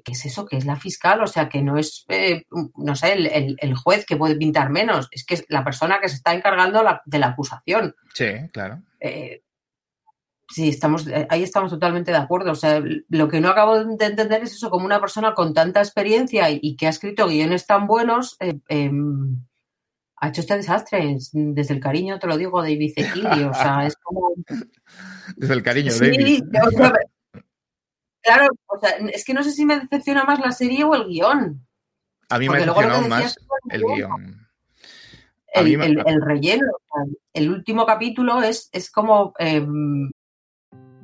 que, 0.00 0.12
es 0.12 0.24
eso, 0.24 0.46
que 0.46 0.56
es 0.56 0.64
la 0.64 0.76
fiscal, 0.76 1.22
o 1.22 1.26
sea, 1.26 1.48
que 1.48 1.62
no 1.62 1.78
es, 1.78 2.04
eh, 2.08 2.44
no 2.76 2.94
sé, 2.94 3.12
el, 3.12 3.26
el, 3.26 3.56
el, 3.58 3.74
juez 3.74 4.06
que 4.06 4.16
puede 4.16 4.36
pintar 4.36 4.70
menos, 4.70 5.08
es 5.10 5.24
que 5.24 5.34
es 5.34 5.44
la 5.48 5.64
persona 5.64 6.00
que 6.00 6.08
se 6.08 6.16
está 6.16 6.34
encargando 6.34 6.82
la, 6.82 7.02
de 7.04 7.18
la 7.18 7.28
acusación. 7.28 7.94
Sí, 8.14 8.30
claro. 8.52 8.82
Eh, 9.00 9.42
Sí, 10.52 10.68
estamos, 10.68 11.08
ahí 11.30 11.42
estamos 11.42 11.70
totalmente 11.70 12.10
de 12.10 12.18
acuerdo. 12.18 12.52
O 12.52 12.54
sea, 12.54 12.82
lo 13.08 13.28
que 13.28 13.40
no 13.40 13.48
acabo 13.48 13.82
de 13.82 14.06
entender 14.06 14.42
es 14.42 14.52
eso, 14.52 14.68
como 14.68 14.84
una 14.84 15.00
persona 15.00 15.32
con 15.32 15.54
tanta 15.54 15.80
experiencia 15.80 16.50
y, 16.50 16.58
y 16.60 16.76
que 16.76 16.86
ha 16.86 16.90
escrito 16.90 17.26
guiones 17.26 17.66
tan 17.66 17.86
buenos, 17.86 18.36
eh, 18.38 18.58
eh, 18.68 18.90
ha 20.16 20.28
hecho 20.28 20.42
este 20.42 20.56
desastre. 20.56 21.16
Desde 21.32 21.74
el 21.74 21.80
cariño, 21.80 22.18
te 22.18 22.26
lo 22.26 22.36
digo, 22.36 22.60
David 22.60 22.92
Zekili. 22.94 23.44
O 23.44 23.54
sea, 23.54 23.86
es 23.86 23.96
como. 23.96 24.34
Desde 25.36 25.54
el 25.54 25.62
cariño, 25.62 25.90
sí, 25.90 26.00
David. 26.00 26.44
O 26.66 26.70
sea, 26.70 26.92
claro, 28.22 28.48
o 28.66 28.78
sea, 28.78 28.90
es 29.12 29.24
que 29.24 29.34
no 29.34 29.42
sé 29.42 29.50
si 29.50 29.64
me 29.64 29.80
decepciona 29.80 30.24
más 30.24 30.38
la 30.40 30.52
serie 30.52 30.84
o 30.84 30.94
el 30.94 31.04
guión. 31.04 31.66
A 32.28 32.38
mí 32.38 32.48
me 32.48 32.58
decepcionó 32.58 33.08
más 33.08 33.36
el 33.70 33.82
guión. 33.82 34.48
El, 35.54 35.76
me... 35.76 35.86
el, 35.86 36.02
el, 36.06 36.22
relleno, 36.22 36.66
el 37.34 37.50
último 37.50 37.84
capítulo 37.84 38.42
es, 38.42 38.70
es 38.72 38.90
como 38.90 39.34
eh, 39.38 39.66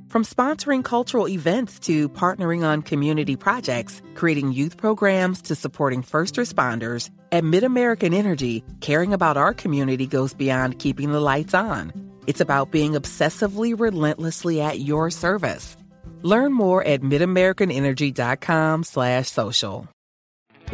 From 0.09 0.25
sponsoring 0.25 0.83
cultural 0.83 1.29
events 1.29 1.79
to 1.81 2.09
partnering 2.09 2.65
on 2.65 2.81
community 2.81 3.37
projects, 3.37 4.01
creating 4.15 4.53
youth 4.53 4.79
programs 4.79 5.43
to 5.43 5.55
supporting 5.55 6.01
first 6.01 6.37
responders, 6.37 7.11
at 7.31 7.45
MidAmerican 7.45 8.15
Energy, 8.15 8.65
caring 8.81 9.13
about 9.13 9.37
our 9.37 9.53
community 9.53 10.07
goes 10.07 10.33
beyond 10.33 10.79
keeping 10.79 11.13
the 11.13 11.21
lights 11.21 11.53
on. 11.53 11.93
It's 12.27 12.41
about 12.41 12.71
being 12.71 12.93
obsessively 12.93 13.79
relentlessly 13.79 14.63
at 14.63 14.81
your 14.81 15.11
service. 15.11 15.77
Learn 16.23 16.53
more 16.53 16.83
at 16.83 17.03
midamericanenergy.com 17.03 18.85
slash 18.85 19.29
social. 19.29 19.89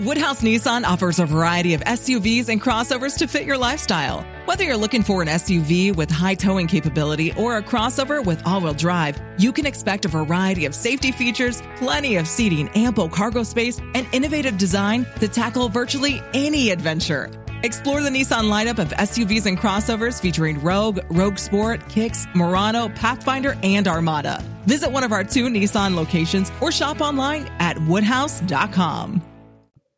Woodhouse 0.00 0.42
Nissan 0.42 0.85
offers 0.85 1.20
a 1.20 1.26
variety 1.26 1.74
of 1.74 1.80
SUVs 1.83 2.48
and 2.48 2.61
crossovers 2.61 3.16
to 3.18 3.28
fit 3.28 3.44
your 3.44 3.57
lifestyle. 3.57 4.26
Whether 4.44 4.64
you're 4.64 4.76
looking 4.76 5.04
for 5.04 5.22
an 5.22 5.28
SUV 5.28 5.94
with 5.94 6.11
high 6.11 6.35
towing 6.35 6.66
capability 6.66 7.33
or 7.35 7.59
a 7.59 7.62
crossover 7.62 8.24
with 8.24 8.44
all-wheel 8.44 8.74
drive, 8.74 9.20
you 9.38 9.52
can 9.52 9.66
expect 9.66 10.04
a 10.04 10.09
variety 10.09 10.64
of 10.64 10.74
safety 10.74 11.12
features, 11.12 11.62
plenty 11.76 12.16
of 12.16 12.26
seating, 12.26 12.68
ample 12.70 13.09
cargo 13.09 13.44
space, 13.44 13.78
and 13.94 14.04
innovative 14.12 14.59
design 14.59 15.07
to 15.20 15.28
tackle 15.28 15.68
virtually 15.68 16.20
any 16.35 16.70
adventure. 16.70 17.30
Explore 17.64 18.03
the 18.03 18.11
Nissan 18.11 18.50
lineup 18.50 18.79
of 18.79 18.88
SUVs 18.90 19.46
and 19.46 19.57
crossovers 19.57 20.20
featuring 20.20 20.61
Rogue, 20.61 20.98
Rogue 21.09 21.38
Sport, 21.38 21.81
Kicks, 21.88 22.27
Murano, 22.35 22.90
Pathfinder, 22.90 23.57
and 23.62 23.88
Armada. 23.88 24.44
Visit 24.66 24.92
one 24.92 25.03
of 25.03 25.12
our 25.12 25.24
two 25.24 25.48
Nissan 25.48 25.94
locations 25.94 26.53
or 26.61 26.70
shop 26.70 27.00
online 27.00 27.48
at 27.61 27.79
woodhouse.com. 27.88 29.22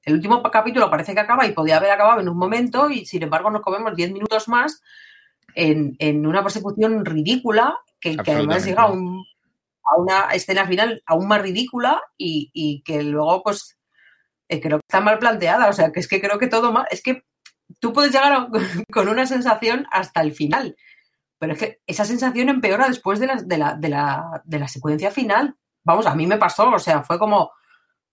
El 0.05 0.15
último 0.15 0.41
capítulo 0.45 0.89
parece 0.89 1.13
que 1.13 1.19
acaba 1.19 1.45
y 1.45 1.51
podía 1.55 1.79
haber 1.79 1.91
acabado 1.91 2.21
en 2.21 2.29
un 2.29 2.37
momento 2.37 2.89
y 2.89 3.05
sin 3.05 3.25
embargo 3.25 3.51
nos 3.51 3.63
comemos 3.63 3.97
10 3.97 4.13
minutos 4.13 4.47
más 4.47 4.81
en, 5.57 5.97
en 5.99 6.25
una 6.25 6.45
persecución 6.45 7.05
ridícula 7.05 7.77
que, 7.99 8.17
que 8.17 8.31
además 8.31 8.65
llega 8.65 8.83
a, 8.83 8.93
un, 8.93 9.25
a, 9.83 10.01
una 10.01 10.29
escena 10.31 10.69
final 10.69 11.03
aún 11.05 11.27
más 11.27 11.43
ridícula 11.43 12.01
y, 12.17 12.49
y 12.53 12.85
que 12.85 13.03
luego 13.03 13.43
pues 13.43 13.77
eh, 14.49 14.61
creo 14.61 14.79
que 14.79 14.87
está 14.87 15.01
mal 15.01 15.19
planteada. 15.19 15.69
O 15.69 15.73
sea, 15.73 15.91
que 15.91 15.99
es 15.99 16.07
que 16.07 16.21
creo 16.21 16.39
que 16.39 16.47
todo 16.47 16.71
mal... 16.71 16.87
Es 16.93 17.03
que 17.03 17.25
tú 17.81 17.93
puedes 17.93 18.13
llegar 18.13 18.49
con 18.93 19.09
una 19.09 19.27
sensación 19.27 19.87
hasta 19.91 20.21
el 20.21 20.33
final, 20.33 20.77
pero 21.39 21.53
es 21.53 21.59
que 21.59 21.81
esa 21.87 22.05
sensación 22.05 22.49
empeora 22.49 22.89
después 22.89 23.21
de 23.21 23.27
la, 23.27 23.37
de 23.37 23.59
la, 23.59 23.75
de 23.75 23.89
la, 23.89 24.43
de 24.45 24.59
la 24.59 24.69
secuencia 24.69 25.11
final. 25.11 25.57
Vamos, 25.85 26.07
a 26.07 26.15
mí 26.15 26.27
me 26.27 26.39
pasó, 26.39 26.71
o 26.71 26.79
sea, 26.79 27.05
fue 27.05 27.19
como 27.19 27.53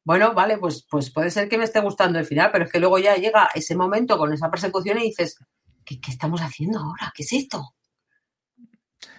bueno, 0.06 0.34
vale, 0.34 0.58
pues, 0.58 0.86
pues 0.90 1.12
puede 1.12 1.32
ser 1.32 1.48
que 1.48 1.58
me 1.58 1.64
esté 1.64 1.80
gustando 1.80 2.20
el 2.20 2.26
final, 2.26 2.50
pero 2.52 2.66
es 2.66 2.72
que 2.72 2.80
luego 2.80 3.00
ya 3.00 3.16
llega 3.16 3.50
ese 3.56 3.76
momento 3.76 4.18
con 4.18 4.34
esa 4.34 4.52
persecución 4.52 4.98
y 4.98 5.04
dices, 5.04 5.38
¿qué, 5.86 6.00
qué 6.02 6.12
estamos 6.12 6.42
haciendo 6.42 6.80
ahora? 6.80 7.12
¿Qué 7.16 7.24
es 7.24 7.32
esto? 7.32 7.74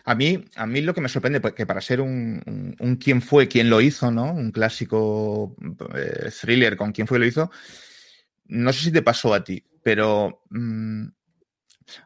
A 0.04 0.14
mí, 0.14 0.44
a 0.56 0.66
mí 0.66 0.82
lo 0.82 0.92
que 0.92 1.00
me 1.00 1.08
sorprende, 1.08 1.40
pues, 1.40 1.54
que 1.54 1.64
para 1.64 1.80
ser 1.80 2.02
un, 2.02 2.76
un, 2.78 2.96
quién 2.96 3.22
fue, 3.22 3.48
quién 3.48 3.70
lo 3.70 3.80
hizo, 3.80 4.10
¿no? 4.10 4.30
Un 4.30 4.50
clásico 4.50 5.56
eh, 5.94 6.30
thriller 6.38 6.76
con 6.76 6.92
quién 6.92 7.06
fue, 7.06 7.18
lo 7.18 7.24
hizo. 7.24 7.50
No 8.44 8.70
sé 8.74 8.84
si 8.84 8.92
te 8.92 9.00
pasó 9.00 9.32
a 9.32 9.42
ti, 9.42 9.64
pero 9.84 10.42
mmm, 10.50 11.06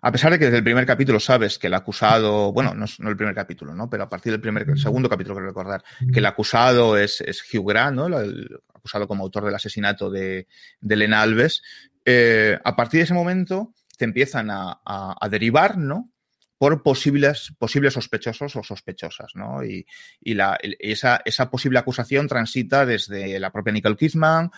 a 0.02 0.12
pesar 0.12 0.32
de 0.32 0.38
que 0.38 0.46
desde 0.46 0.58
el 0.58 0.64
primer 0.64 0.86
capítulo 0.86 1.20
sabes 1.20 1.58
que 1.58 1.68
el 1.68 1.74
acusado, 1.74 2.52
bueno, 2.52 2.74
no, 2.74 2.86
no 2.98 3.10
el 3.10 3.16
primer 3.16 3.34
capítulo, 3.34 3.74
¿no? 3.74 3.88
Pero 3.88 4.04
a 4.04 4.08
partir 4.08 4.32
del 4.32 4.40
primer, 4.40 4.78
segundo 4.78 5.08
capítulo, 5.08 5.36
quiero 5.36 5.48
recordar, 5.48 5.82
que 6.12 6.18
el 6.18 6.26
acusado 6.26 6.96
es, 6.96 7.22
Hugh 7.52 7.68
Grant, 7.68 7.96
¿no? 7.96 8.06
El, 8.18 8.60
acusado 8.74 9.08
como 9.08 9.24
autor 9.24 9.44
del 9.44 9.54
asesinato 9.54 10.10
de, 10.10 10.46
de 10.80 10.94
Elena 10.94 11.22
Alves. 11.22 11.62
Eh, 12.04 12.58
a 12.62 12.76
partir 12.76 12.98
de 12.98 13.04
ese 13.04 13.14
momento 13.14 13.74
te 13.96 14.04
empiezan 14.04 14.48
a, 14.50 15.28
derivar, 15.30 15.76
¿no? 15.78 16.10
por 16.56 16.82
posibles, 16.82 17.52
posibles 17.56 17.94
sospechosos 17.94 18.56
o 18.56 18.64
sospechosas, 18.64 19.30
¿no? 19.36 19.64
Y, 19.64 19.86
esa, 20.20 21.22
esa 21.24 21.50
posible 21.50 21.78
acusación 21.78 22.26
transita 22.26 22.84
desde 22.84 23.38
la 23.38 23.52
propia 23.52 23.72
Nicole 23.72 23.96
Kidman, 23.96 24.50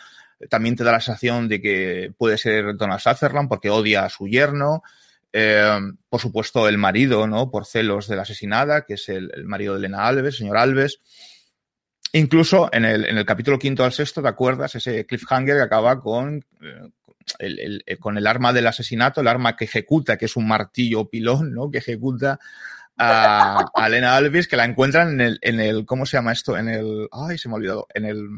también 0.49 0.77
te 0.77 0.85
da 0.85 0.93
la 0.93 1.01
sensación 1.01 1.49
de 1.49 1.61
que 1.61 2.13
puede 2.17 2.39
ser 2.39 2.77
Donald 2.77 3.01
Sutherland 3.01 3.49
porque 3.49 3.71
odia 3.71 4.05
a 4.05 4.09
su 4.09 4.27
yerno, 4.27 4.83
eh, 5.33 5.79
por 6.09 6.21
supuesto, 6.21 6.69
el 6.69 6.79
marido, 6.79 7.27
¿no? 7.27 7.51
Por 7.51 7.67
celos 7.67 8.09
de 8.09 8.17
la 8.17 8.23
asesinada, 8.23 8.85
que 8.85 8.95
es 8.95 9.09
el, 9.09 9.31
marido 9.45 9.75
de 9.75 9.81
Elena 9.81 10.07
Alves, 10.07 10.37
señor 10.37 10.57
Alves. 10.57 11.01
Incluso 12.13 12.69
en 12.73 12.85
el, 12.85 13.05
en 13.05 13.19
el, 13.19 13.25
capítulo 13.25 13.59
quinto 13.59 13.85
al 13.85 13.93
sexto, 13.93 14.23
¿te 14.23 14.29
acuerdas? 14.29 14.75
Ese 14.75 15.07
cliffhanger 15.07 15.57
que 15.57 15.63
acaba 15.63 16.01
con, 16.01 16.45
eh, 16.61 16.91
el, 17.39 17.83
el, 17.87 17.99
con 17.99 18.19
el 18.19 18.27
arma 18.27 18.53
del 18.53 18.67
asesinato, 18.67 19.21
el 19.21 19.29
arma 19.29 19.57
que 19.57 19.67
ejecuta, 19.67 20.17
que 20.17 20.25
es 20.25 20.37
un 20.37 20.49
martillo 20.49 21.09
pilón, 21.09 21.53
¿no? 21.53 21.71
Que 21.71 21.79
ejecuta 21.79 22.41
a, 22.99 23.65
a 23.73 23.87
Elena 23.87 24.17
Alves, 24.17 24.49
que 24.49 24.57
la 24.57 24.65
encuentran 24.65 25.13
en 25.13 25.21
el, 25.21 25.39
en 25.43 25.61
el, 25.61 25.87
¿cómo 25.87 26.05
se 26.07 26.17
llama 26.17 26.33
esto? 26.33 26.57
En 26.57 26.69
el, 26.69 27.09
ay, 27.13 27.39
se 27.39 27.49
me 27.49 27.55
ha 27.55 27.57
olvidado, 27.57 27.87
en 27.95 28.05
el, 28.07 28.29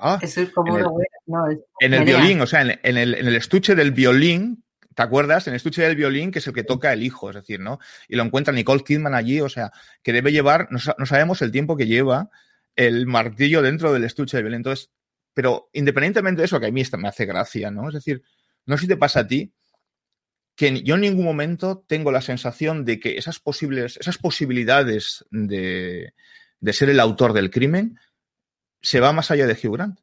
Ah, 0.00 0.18
Eso 0.22 0.42
es 0.42 0.50
como 0.50 0.76
en 0.76 0.84
el, 0.84 0.90
no, 1.26 1.50
es 1.50 1.58
en 1.80 1.94
el 1.94 2.04
violín, 2.04 2.40
o 2.40 2.46
sea, 2.46 2.62
en, 2.62 2.78
en, 2.82 2.96
el, 2.96 3.14
en 3.14 3.26
el 3.26 3.36
estuche 3.36 3.74
del 3.74 3.90
violín, 3.90 4.64
¿te 4.94 5.02
acuerdas? 5.02 5.46
En 5.46 5.54
el 5.54 5.56
estuche 5.56 5.82
del 5.82 5.96
violín, 5.96 6.30
que 6.30 6.38
es 6.38 6.46
el 6.46 6.52
que 6.52 6.64
toca 6.64 6.92
el 6.92 7.02
hijo, 7.02 7.30
es 7.30 7.36
decir, 7.36 7.60
¿no? 7.60 7.78
Y 8.08 8.16
lo 8.16 8.22
encuentra 8.22 8.52
Nicole 8.52 8.84
Kidman 8.84 9.14
allí, 9.14 9.40
o 9.40 9.48
sea, 9.48 9.72
que 10.02 10.12
debe 10.12 10.32
llevar, 10.32 10.68
no, 10.70 10.78
no 10.98 11.06
sabemos 11.06 11.42
el 11.42 11.50
tiempo 11.50 11.76
que 11.76 11.86
lleva 11.86 12.30
el 12.76 13.06
martillo 13.06 13.62
dentro 13.62 13.92
del 13.92 14.04
estuche 14.04 14.36
del 14.36 14.44
violín. 14.44 14.58
Entonces, 14.58 14.90
pero 15.34 15.68
independientemente 15.72 16.42
de 16.42 16.46
eso, 16.46 16.60
que 16.60 16.66
a 16.66 16.70
mí 16.70 16.82
me 16.98 17.08
hace 17.08 17.26
gracia, 17.26 17.70
¿no? 17.70 17.88
Es 17.88 17.94
decir, 17.94 18.22
no 18.66 18.76
sé 18.76 18.82
si 18.82 18.88
te 18.88 18.96
pasa 18.96 19.20
a 19.20 19.26
ti, 19.26 19.52
que 20.54 20.82
yo 20.82 20.96
en 20.96 21.00
ningún 21.00 21.24
momento 21.24 21.84
tengo 21.86 22.12
la 22.12 22.20
sensación 22.20 22.84
de 22.84 23.00
que 23.00 23.16
esas 23.16 23.40
posibles, 23.40 23.96
esas 23.96 24.18
posibilidades 24.18 25.24
de, 25.30 26.12
de 26.60 26.72
ser 26.72 26.90
el 26.90 27.00
autor 27.00 27.32
del 27.32 27.50
crimen 27.50 27.98
se 28.82 29.00
va 29.00 29.12
más 29.12 29.30
allá 29.30 29.46
de 29.46 29.54
Hugh 29.54 29.74
Grant. 29.74 30.00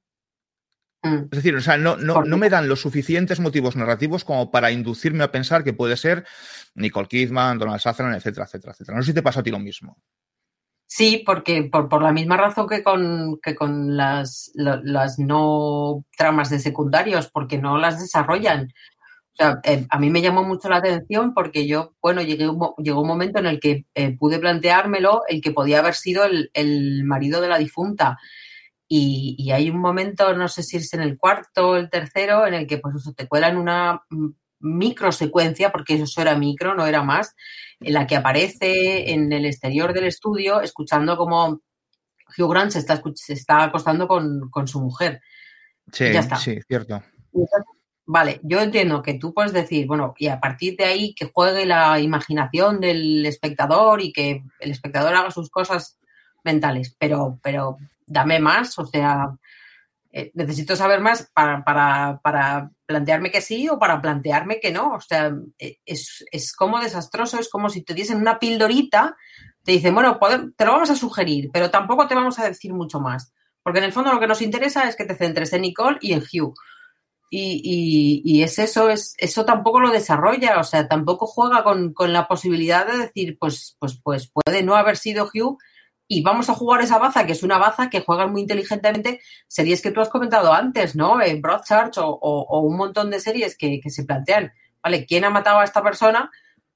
Mm. 1.02 1.24
Es 1.24 1.30
decir, 1.30 1.56
o 1.56 1.62
sea, 1.62 1.78
no, 1.78 1.96
no, 1.96 2.24
no, 2.24 2.38
me 2.38 2.50
dan 2.50 2.68
los 2.68 2.82
suficientes 2.82 3.40
motivos 3.40 3.76
narrativos 3.76 4.26
como 4.26 4.52
para 4.52 4.72
inducirme 4.72 5.24
a 5.24 5.32
pensar 5.32 5.64
que 5.64 5.74
puede 5.74 5.96
ser 5.96 6.26
Nicole 6.76 7.08
Kidman, 7.08 7.58
Donald 7.58 7.80
Sutherland, 7.80 8.18
etcétera, 8.18 8.46
etcétera, 8.46 8.74
etcétera. 8.74 8.98
No 8.98 9.04
sé 9.04 9.12
si 9.12 9.16
te 9.16 9.22
pasa 9.24 9.40
a 9.40 9.44
ti 9.44 9.52
lo 9.52 9.60
mismo. 9.60 9.98
Sí, 10.92 11.24
porque 11.24 11.64
por, 11.72 11.88
por 11.88 12.02
la 12.02 12.12
misma 12.12 12.36
razón 12.36 12.68
que 12.68 12.82
con, 12.82 13.40
que 13.44 13.56
con 13.56 13.96
las, 13.96 14.52
las 14.56 15.20
no 15.20 16.04
tramas 16.18 16.50
de 16.50 16.60
secundarios, 16.60 17.30
porque 17.30 17.60
no 17.60 17.78
las 17.78 18.00
desarrollan. 18.00 18.74
O 19.34 19.36
sea, 19.36 19.60
eh, 19.64 19.86
a 19.88 20.00
mí 20.00 20.10
me 20.10 20.22
llamó 20.22 20.44
mucho 20.44 20.68
la 20.68 20.78
atención 20.78 21.36
porque 21.36 21.68
yo, 21.68 21.94
bueno, 22.02 22.24
llegué 22.24 22.50
un, 22.50 22.74
llegó 22.80 23.02
un 23.02 23.08
momento 23.08 23.38
en 23.38 23.46
el 23.46 23.60
que 23.60 23.86
eh, 23.94 24.18
pude 24.18 24.40
planteármelo 24.40 25.22
el 25.28 25.42
que 25.42 25.52
podía 25.52 25.80
haber 25.80 25.94
sido 25.94 26.26
el, 26.26 26.50
el 26.56 27.04
marido 27.04 27.40
de 27.40 27.50
la 27.50 27.60
difunta. 27.60 28.18
Y, 28.92 29.36
y, 29.38 29.52
hay 29.52 29.70
un 29.70 29.78
momento, 29.78 30.34
no 30.36 30.48
sé 30.48 30.64
si 30.64 30.78
es 30.78 30.92
en 30.94 31.02
el 31.02 31.18
cuarto 31.18 31.70
o 31.70 31.76
el 31.76 31.92
tercero, 31.92 32.48
en 32.48 32.56
el 32.56 32.66
que 32.66 32.80
pues 32.80 32.96
eso, 32.96 33.14
te 33.14 33.28
cuelan 33.28 33.56
una 33.56 34.02
micro 34.60 35.12
secuencia, 35.12 35.72
porque 35.72 35.94
eso 35.94 36.22
era 36.22 36.36
micro, 36.36 36.74
no 36.74 36.88
era 36.88 37.04
más, 37.04 37.36
en 37.80 37.94
la 37.94 38.08
que 38.08 38.16
aparece 38.16 39.12
en 39.12 39.32
el 39.32 39.46
exterior 39.46 39.94
del 39.94 40.06
estudio 40.06 40.62
escuchando 40.62 41.18
como 41.18 41.62
Hugh 42.38 42.52
Grant 42.52 42.72
se 42.72 42.80
está, 42.80 43.02
se 43.16 43.34
está 43.34 43.64
acostando 43.64 44.08
con, 44.08 44.50
con 44.50 44.68
su 44.68 44.82
mujer. 44.82 45.22
Sí, 45.92 46.12
ya 46.12 46.20
está. 46.20 46.36
sí, 46.36 46.60
cierto. 46.68 47.02
Vale, 48.06 48.40
yo 48.44 48.60
entiendo 48.60 49.04
que 49.04 49.14
tú 49.14 49.34
puedes 49.34 49.54
decir, 49.54 49.86
bueno, 49.86 50.16
y 50.18 50.28
a 50.28 50.40
partir 50.40 50.76
de 50.76 50.86
ahí 50.86 51.14
que 51.14 51.30
juegue 51.32 51.66
la 51.66 52.00
imaginación 52.00 52.80
del 52.80 53.24
espectador 53.26 54.02
y 54.02 54.12
que 54.12 54.44
el 54.60 54.72
espectador 54.72 55.14
haga 55.14 55.30
sus 55.30 55.52
cosas 55.52 56.00
mentales, 56.44 56.96
pero, 56.98 57.40
pero 57.44 57.78
dame 58.10 58.40
más, 58.40 58.78
o 58.80 58.86
sea, 58.86 59.30
eh, 60.12 60.32
necesito 60.34 60.76
saber 60.76 61.02
más 61.02 61.30
para, 61.34 61.64
para, 61.64 62.20
para, 62.24 62.72
plantearme 62.88 63.30
que 63.30 63.42
sí 63.42 63.70
o 63.70 63.78
para 63.78 64.02
plantearme 64.02 64.60
que 64.60 64.72
no. 64.72 64.94
O 64.94 65.02
sea, 65.02 65.32
eh, 65.60 65.78
es, 65.86 66.26
es, 66.32 66.54
como 66.54 66.80
desastroso, 66.80 67.40
es 67.40 67.48
como 67.50 67.70
si 67.70 67.84
te 67.84 67.94
diesen 67.94 68.18
una 68.18 68.40
pildorita, 68.40 69.16
te 69.64 69.74
dicen, 69.74 69.94
bueno, 69.94 70.20
te 70.58 70.66
lo 70.66 70.72
vamos 70.72 70.90
a 70.90 70.96
sugerir, 70.96 71.52
pero 71.54 71.70
tampoco 71.70 72.08
te 72.08 72.16
vamos 72.16 72.40
a 72.40 72.48
decir 72.48 72.74
mucho 72.74 73.00
más. 73.00 73.32
Porque 73.62 73.80
en 73.80 73.86
el 73.86 73.94
fondo 73.94 74.12
lo 74.12 74.20
que 74.20 74.28
nos 74.28 74.42
interesa 74.42 74.88
es 74.90 74.96
que 74.96 75.06
te 75.06 75.16
centres 75.16 75.54
en 75.54 75.62
Nicole 75.62 76.00
y 76.02 76.14
en 76.14 76.22
Hugh. 76.22 76.56
Y, 77.30 77.62
y, 77.64 78.22
y, 78.26 78.42
es 78.42 78.58
eso, 78.58 78.90
es, 78.90 79.14
eso 79.20 79.46
tampoco 79.46 79.80
lo 79.80 79.92
desarrolla, 79.92 80.60
o 80.60 80.64
sea, 80.64 80.88
tampoco 80.88 81.28
juega 81.28 81.64
con, 81.64 81.94
con, 81.94 82.12
la 82.12 82.28
posibilidad 82.28 82.88
de 82.88 82.98
decir, 82.98 83.38
pues, 83.40 83.78
pues, 83.80 84.02
pues 84.04 84.32
puede 84.34 84.64
no 84.64 84.76
haber 84.76 84.98
sido 84.98 85.30
Hugh 85.32 85.60
y 86.12 86.24
vamos 86.24 86.50
a 86.50 86.56
jugar 86.56 86.82
esa 86.82 86.98
baza, 86.98 87.26
que 87.28 87.34
es 87.34 87.44
una 87.44 87.60
baza 87.60 87.90
que 87.90 88.02
juegan 88.02 88.32
muy 88.32 88.42
inteligentemente, 88.42 89.22
series 89.48 89.80
que 89.80 89.92
tú 89.92 90.02
has 90.02 90.10
comentado 90.10 90.52
antes, 90.52 90.96
¿no? 90.96 91.22
En 91.22 91.40
Broadchurch 91.40 92.00
o, 92.00 92.08
o, 92.08 92.42
o, 92.42 92.62
un 92.62 92.76
montón 92.76 93.12
de 93.12 93.20
series 93.20 93.56
que, 93.56 93.80
que, 93.80 93.92
se 93.92 94.06
plantean, 94.06 94.52
¿vale? 94.82 95.06
¿Quién 95.06 95.24
ha 95.24 95.30
matado 95.30 95.60
a 95.60 95.64
esta 95.64 95.84
persona? 95.84 96.32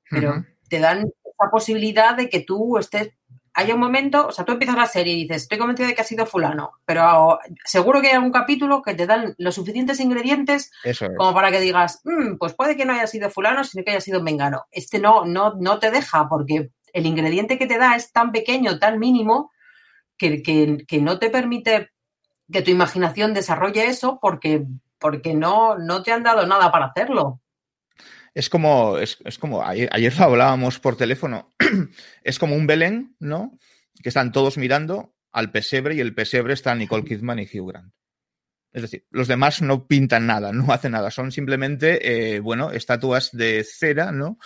Pero 0.07 0.29
uh 0.29 0.33
-huh. 0.35 0.47
te 0.69 0.79
dan 0.79 0.99
esa 0.99 1.51
posibilidad 1.51 2.15
de 2.15 2.29
que 2.29 2.41
tú 2.41 2.77
estés 2.77 3.09
haya 3.55 3.73
un 3.73 3.79
momento, 3.79 4.27
o 4.27 4.31
sea, 4.31 4.45
tú 4.45 4.51
empiezas 4.51 4.77
la 4.77 4.85
serie 4.85 5.13
y 5.13 5.23
dices, 5.23 5.43
estoy 5.43 5.57
convencido 5.57 5.87
de 5.87 5.95
que 5.95 6.01
ha 6.01 6.05
sido 6.05 6.25
fulano, 6.25 6.73
pero 6.85 7.39
seguro 7.65 8.01
que 8.01 8.07
hay 8.07 8.13
algún 8.13 8.31
capítulo 8.31 8.81
que 8.81 8.95
te 8.95 9.05
dan 9.05 9.35
los 9.37 9.55
suficientes 9.55 9.99
ingredientes 9.99 10.71
es. 10.83 10.99
como 11.17 11.33
para 11.33 11.51
que 11.51 11.59
digas, 11.59 12.01
mmm, 12.03 12.37
pues 12.37 12.53
puede 12.53 12.75
que 12.75 12.85
no 12.85 12.93
haya 12.93 13.07
sido 13.07 13.29
fulano, 13.29 13.63
sino 13.63 13.83
que 13.83 13.91
haya 13.91 14.01
sido 14.01 14.23
mengano. 14.23 14.65
Este 14.71 14.99
no, 14.99 15.25
no, 15.25 15.53
no 15.59 15.79
te 15.79 15.91
deja 15.91 16.27
porque 16.29 16.71
el 16.93 17.05
ingrediente 17.05 17.57
que 17.57 17.67
te 17.67 17.77
da 17.77 17.95
es 17.95 18.11
tan 18.11 18.31
pequeño, 18.31 18.79
tan 18.79 18.99
mínimo, 18.99 19.51
que, 20.17 20.41
que, 20.41 21.01
no 21.01 21.19
te 21.19 21.29
permite 21.29 21.89
que 22.51 22.61
tu 22.61 22.71
imaginación 22.71 23.33
desarrolle 23.33 23.87
eso 23.87 24.19
porque, 24.21 24.65
porque 24.99 25.33
no, 25.33 25.77
no 25.77 26.03
te 26.03 26.11
han 26.11 26.23
dado 26.23 26.45
nada 26.45 26.71
para 26.71 26.85
hacerlo. 26.85 27.41
Es 28.33 28.49
como, 28.49 28.97
es, 28.97 29.17
como 29.39 29.63
ayer, 29.63 29.89
ayer, 29.91 30.17
lo 30.17 30.25
hablábamos 30.25 30.79
por 30.79 30.95
teléfono, 30.95 31.49
es 32.23 32.39
como 32.39 32.55
un 32.55 32.67
Belén, 32.67 33.15
¿no? 33.19 33.57
Que 34.01 34.09
están 34.09 34.31
todos 34.31 34.57
mirando 34.57 35.13
al 35.31 35.51
pesebre 35.51 35.95
y 35.95 35.99
el 35.99 36.15
pesebre 36.15 36.53
está 36.53 36.73
Nicole 36.73 37.03
Kidman 37.03 37.39
y 37.39 37.43
Hugh 37.43 37.69
Grant. 37.69 37.93
Es 38.71 38.81
decir, 38.81 39.05
los 39.11 39.27
demás 39.27 39.61
no 39.61 39.85
pintan 39.85 40.25
nada, 40.25 40.51
no 40.51 40.73
hacen 40.73 40.93
nada, 40.93 41.11
son 41.11 41.31
simplemente, 41.31 42.35
eh, 42.35 42.39
bueno, 42.39 42.71
estatuas 42.71 43.29
de 43.31 43.63
cera, 43.63 44.11
¿no? 44.11 44.39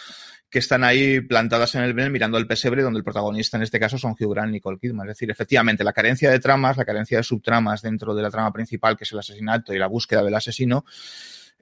Que 0.49 0.59
están 0.59 0.83
ahí 0.83 1.19
plantadas 1.21 1.75
en 1.75 1.83
el 1.83 1.93
Belén 1.93 2.11
mirando 2.11 2.37
el 2.37 2.47
pesebre, 2.47 2.81
donde 2.81 2.99
el 2.99 3.03
protagonista 3.03 3.57
en 3.57 3.63
este 3.63 3.79
caso 3.79 3.97
son 3.97 4.11
Hugh 4.11 4.33
Grant 4.33 4.49
y 4.49 4.53
Nicole 4.53 4.77
Kidman. 4.79 5.07
Es 5.07 5.17
decir, 5.17 5.29
efectivamente, 5.29 5.83
la 5.83 5.93
carencia 5.93 6.29
de 6.29 6.39
tramas, 6.39 6.77
la 6.77 6.85
carencia 6.85 7.17
de 7.17 7.23
subtramas 7.23 7.81
dentro 7.81 8.15
de 8.15 8.21
la 8.21 8.31
trama 8.31 8.51
principal, 8.53 8.95
que 8.95 9.03
es 9.03 9.11
el 9.11 9.19
asesinato 9.19 9.73
y 9.73 9.79
la 9.79 9.87
búsqueda 9.87 10.23
del 10.23 10.35
asesino, 10.35 10.85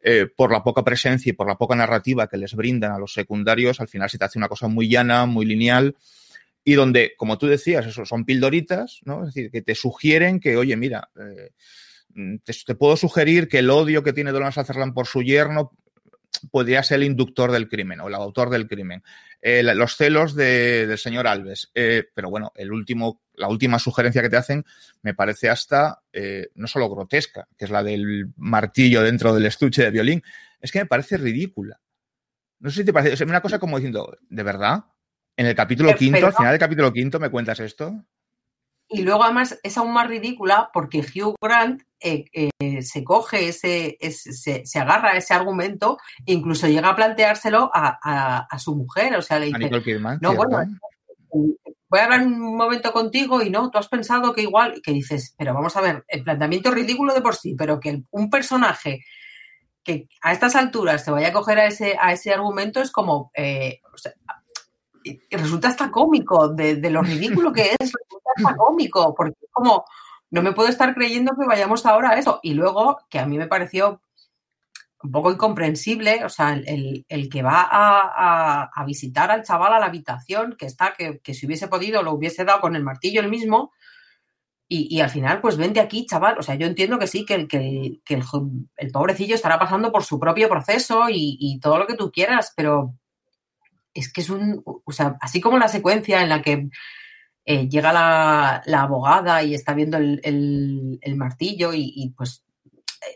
eh, 0.08 0.28
por 0.28 0.52
la 0.52 0.64
poca 0.64 0.84
presencia 0.84 1.32
y 1.32 1.34
por 1.34 1.48
la 1.48 1.58
poca 1.58 1.76
narrativa 1.76 2.28
que 2.28 2.38
les 2.38 2.54
brindan 2.54 2.92
a 2.92 3.00
los 3.00 3.14
secundarios, 3.14 3.82
al 3.82 3.88
final 3.88 4.08
se 4.08 4.20
te 4.20 4.26
hace 4.26 4.38
una 4.38 4.48
cosa 4.48 4.68
muy 4.68 4.88
llana, 4.88 5.26
muy 5.26 5.48
lineal, 5.48 5.96
y 6.64 6.74
donde, 6.74 7.14
como 7.18 7.40
tú 7.40 7.48
decías, 7.48 7.88
eso 7.88 8.06
son 8.06 8.24
pildoritas, 8.24 9.00
¿no? 9.04 9.22
Es 9.22 9.34
decir, 9.34 9.50
que 9.50 9.64
te 9.64 9.74
sugieren 9.74 10.40
que, 10.40 10.58
oye, 10.58 10.76
mira, 10.78 11.10
eh, 11.20 11.50
te, 12.44 12.76
puedo 12.76 12.96
sugerir 12.98 13.48
que 13.48 13.60
el 13.60 13.70
odio 13.70 14.04
que 14.04 14.14
tiene 14.14 14.32
Donald 14.32 14.54
Sutherland 14.54 14.94
por 14.94 15.08
su 15.08 15.22
yerno 15.22 15.72
podría 16.52 16.84
ser 16.84 16.98
el 16.98 17.06
inductor 17.06 17.52
del 17.52 17.68
crimen 17.68 18.02
o 18.02 18.08
el 18.08 18.16
autor 18.16 18.50
del 18.50 18.68
crimen. 18.68 19.04
Eh, 19.42 19.64
los 19.64 19.96
celos 19.96 20.36
del 20.36 20.98
señor 20.98 21.28
Alves. 21.28 21.72
pero 21.74 22.30
bueno, 22.30 22.52
el 22.56 22.72
último 22.72 23.22
la 23.38 23.48
última 23.48 23.80
sugerencia 23.80 24.22
que 24.22 24.30
te 24.30 24.38
hacen 24.38 24.66
me 25.02 25.14
parece 25.14 25.50
hasta 25.50 26.02
eh, 26.14 26.50
no 26.56 26.68
solo 26.68 26.90
grotesca, 26.90 27.48
que 27.58 27.66
es 27.66 27.72
la 27.72 27.84
del 27.84 28.34
martillo 28.38 29.02
dentro 29.02 29.34
del 29.34 29.46
estuche 29.46 29.84
de 29.84 29.92
violín, 29.92 30.24
es 30.60 30.72
que 30.72 30.80
me 30.80 30.86
parece 30.86 31.18
ridícula. 31.18 31.80
No 32.60 32.70
sé 32.70 32.78
si 32.78 32.86
te 32.86 32.94
parece, 32.94 33.14
es 33.14 33.22
una 33.22 33.42
cosa 33.42 33.60
como 33.60 33.78
diciendo, 33.78 34.18
¿de 34.30 34.44
verdad? 34.44 34.86
En 35.38 35.46
el 35.46 35.56
capítulo 35.56 35.94
quinto, 35.96 36.26
al 36.26 36.34
final 36.34 36.52
del 36.52 36.60
capítulo 36.60 36.92
quinto, 36.94 37.20
¿me 37.20 37.30
cuentas 37.30 37.60
esto? 37.60 37.94
Y 38.88 39.02
luego 39.02 39.24
además 39.24 39.60
es 39.64 39.78
aún 39.78 39.94
más 39.94 40.08
ridícula 40.08 40.70
porque 40.72 41.00
Hugh 41.00 41.36
Grant 41.42 41.82
eh, 42.06 42.52
eh, 42.60 42.82
se 42.84 43.04
coge 43.04 43.48
ese, 43.48 43.98
se, 44.12 44.80
agarra 44.80 45.14
a 45.14 45.18
ese 45.18 45.34
argumento 45.34 45.98
e 46.24 46.34
incluso 46.34 46.68
llega 46.68 46.90
a 46.90 46.96
planteárselo 46.96 47.72
a, 47.74 48.48
su 48.60 48.76
mujer. 48.76 49.16
O 49.16 49.24
sea, 49.24 49.40
le 49.40 49.48
dice, 49.48 49.72
no, 50.22 50.36
bueno, 50.36 50.60
voy 51.90 52.00
a 52.00 52.04
hablar 52.04 52.22
un 52.22 52.56
momento 52.56 52.94
contigo 52.94 53.42
y 53.42 53.50
no, 53.50 53.72
tú 53.72 53.80
has 53.80 53.88
pensado 53.88 54.34
que 54.34 54.44
igual, 54.44 54.82
que 54.84 54.92
dices, 54.92 55.34
pero 55.36 55.56
vamos 55.56 55.76
a 55.78 55.82
ver, 55.82 56.06
el 56.08 56.24
planteamiento 56.24 56.70
es 56.70 56.76
ridículo 56.76 57.14
de 57.14 57.22
por 57.22 57.36
sí, 57.36 57.56
pero 57.58 57.80
que 57.80 58.04
un 58.12 58.30
personaje 58.30 59.04
que 59.84 60.08
a 60.22 60.32
estas 60.32 60.56
alturas 60.56 61.06
te 61.06 61.12
vaya 61.12 61.30
a 61.30 61.34
coger 61.34 61.58
a 61.58 61.66
ese, 61.66 61.98
a 62.00 62.14
ese 62.14 62.32
argumento 62.32 62.82
es 62.82 62.92
como, 62.92 63.32
eh, 63.36 63.80
resulta 65.32 65.70
hasta 65.70 65.90
cómico, 65.90 66.50
de, 66.50 66.78
lo 66.90 67.02
ridículo 67.02 67.52
que 67.52 67.76
es, 67.80 67.92
resulta 67.92 68.30
hasta 68.36 68.56
cómico, 68.56 69.14
porque 69.16 69.46
como, 69.52 69.86
no 70.32 70.42
me 70.42 70.54
puedo 70.54 70.70
estar 70.70 70.94
creyendo 70.94 71.34
que 71.40 71.48
vayamos 71.48 71.86
ahora 71.86 72.12
a 72.12 72.20
eso. 72.20 72.40
Y 72.44 72.54
luego, 72.54 73.00
que 73.10 73.20
a 73.20 73.26
mí 73.26 73.38
me 73.38 73.48
pareció 73.48 74.02
un 75.06 75.12
poco 75.12 75.32
incomprensible, 75.32 76.26
o 76.26 76.30
sea, 76.30 76.54
el, 76.54 77.30
que 77.32 77.44
va 77.44 77.68
a, 77.72 78.86
visitar 78.86 79.32
al 79.32 79.44
chaval 79.44 79.74
a 79.74 79.80
la 79.80 79.86
habitación, 79.86 80.56
que 80.58 80.66
está, 80.66 80.94
que, 80.94 81.34
si 81.34 81.46
hubiese 81.46 81.68
podido 81.68 82.04
lo 82.04 82.14
hubiese 82.14 82.44
dado 82.44 82.62
con 82.62 82.76
el 82.76 82.84
martillo 82.84 83.22
el 83.22 83.30
mismo, 83.30 83.72
y, 84.68 85.00
al 85.00 85.12
final, 85.12 85.42
pues 85.42 85.58
vente 85.58 85.80
aquí, 85.80 86.08
chaval. 86.08 86.40
O 86.40 86.42
sea, 86.42 86.56
yo 86.56 86.66
entiendo 86.66 86.98
que 86.98 87.06
sí, 87.06 87.24
que, 87.24 87.36
el, 87.36 87.48
que, 87.48 88.02
el, 88.08 88.92
pobrecillo 88.92 89.36
estará 89.36 89.60
pasando 89.60 89.92
por 89.92 90.04
su 90.04 90.20
propio 90.20 90.50
proceso 90.50 91.06
y, 91.10 91.60
todo 91.62 91.78
lo 91.78 91.86
que 91.86 91.96
tú 91.96 92.12
quieras, 92.12 92.52
pero 92.56 92.96
es 93.94 94.12
que 94.12 94.22
es 94.22 94.30
un, 94.30 94.62
o 94.66 94.92
sea, 94.92 95.18
así 95.22 95.40
como 95.40 95.60
la 95.60 95.68
secuencia 95.68 96.22
en 96.22 96.30
la 96.30 96.42
que 96.42 96.68
eh, 97.46 97.70
llega 97.70 97.94
la, 97.94 98.82
abogada 98.82 99.44
y 99.44 99.54
está 99.54 99.74
viendo 99.74 99.98
el, 99.98 101.00
martillo 101.16 101.72
y, 101.74 102.14
pues 102.18 102.44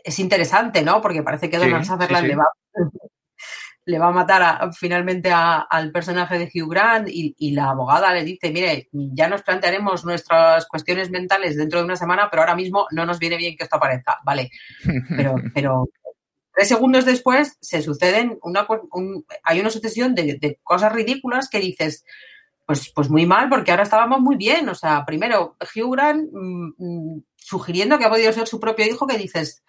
es 0.04 0.18
interesante, 0.18 0.82
¿no? 0.82 1.00
Porque 1.00 1.22
parece 1.22 1.50
que 1.50 1.58
Donald 1.58 1.84
Sutherland 1.84 2.26
le, 2.28 2.36
va, 2.36 2.46
le 3.84 3.98
va 3.98 4.08
a 4.08 4.12
matar 4.12 4.72
finalmente 4.72 5.32
al 5.32 5.90
personaje 5.90 6.38
de 6.38 6.50
Hugh 6.54 6.70
Grant 6.70 7.08
y, 7.10 7.50
la 7.52 7.70
abogada 7.70 8.14
le 8.14 8.24
dice, 8.24 8.50
mire, 8.50 8.88
ya 8.92 9.28
nos 9.28 9.42
plantearemos 9.42 10.04
nuestras 10.04 10.66
cuestiones 10.66 11.10
mentales 11.10 11.56
dentro 11.56 11.80
de 11.80 11.86
una 11.86 11.96
semana, 11.96 12.28
pero 12.30 12.42
ahora 12.42 12.54
mismo 12.54 12.86
no 12.92 13.04
nos 13.04 13.18
viene 13.18 13.36
bien 13.36 13.56
que 13.56 13.64
esto 13.64 13.76
aparezca. 13.76 14.18
Vale, 14.24 14.50
pero, 15.16 15.34
pero 15.54 15.88
tres 16.52 16.68
segundos 16.68 17.04
después 17.04 17.56
se 17.60 17.82
suceden 17.82 18.38
una, 18.42 18.66
hay 19.42 19.60
una 19.60 19.70
sucesión 19.70 20.14
de, 20.14 20.58
cosas 20.62 20.92
ridículas 20.92 21.48
que 21.48 21.60
dices, 21.60 22.04
pues, 22.70 22.92
pues 22.94 23.10
muy 23.10 23.26
mal, 23.26 23.48
porque 23.48 23.72
ahora 23.72 23.82
estábamos 23.82 24.20
muy 24.20 24.36
bien. 24.36 24.68
O 24.68 24.76
sea, 24.76 25.04
primero, 25.04 25.56
Hugh 25.74 25.92
Grant 25.92 26.30
mm, 26.32 26.68
mm, 26.78 27.24
sugiriendo 27.34 27.98
que 27.98 28.04
ha 28.04 28.08
podido 28.08 28.32
ser 28.32 28.46
su 28.46 28.60
propio 28.60 28.86
hijo, 28.86 29.08
que 29.08 29.18
dices, 29.18 29.64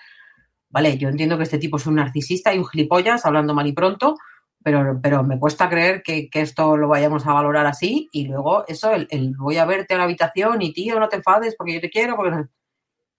vale, 0.70 1.00
yo 1.00 1.10
entiendo 1.10 1.36
que 1.36 1.42
este 1.42 1.58
tipo 1.58 1.78
es 1.78 1.88
un 1.88 1.96
narcisista 1.96 2.54
y 2.54 2.60
un 2.60 2.68
gilipollas, 2.68 3.26
hablando 3.26 3.56
mal 3.56 3.66
y 3.66 3.72
pronto, 3.74 4.18
pero, 4.64 5.00
pero 5.02 5.24
me 5.24 5.40
cuesta 5.40 5.68
creer 5.68 6.04
que, 6.04 6.30
esto 6.32 6.78
lo 6.78 6.90
vayamos 6.90 7.26
a 7.26 7.34
valorar 7.34 7.66
así. 7.66 8.08
Y 8.12 8.28
luego 8.28 8.66
eso, 8.68 8.92
el, 8.94 9.34
voy 9.36 9.58
a 9.58 9.66
verte 9.66 9.96
a 9.96 9.98
la 9.98 10.04
habitación 10.04 10.62
y 10.62 10.72
tío, 10.72 11.00
no 11.00 11.10
te 11.10 11.16
enfades 11.16 11.56
porque 11.58 11.74
yo 11.74 11.82
te 11.82 11.90
quiero, 11.90 12.16
porque 12.16 12.46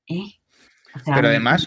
¿Eh? 0.06 0.26
pero 1.06 1.26
además, 1.26 1.66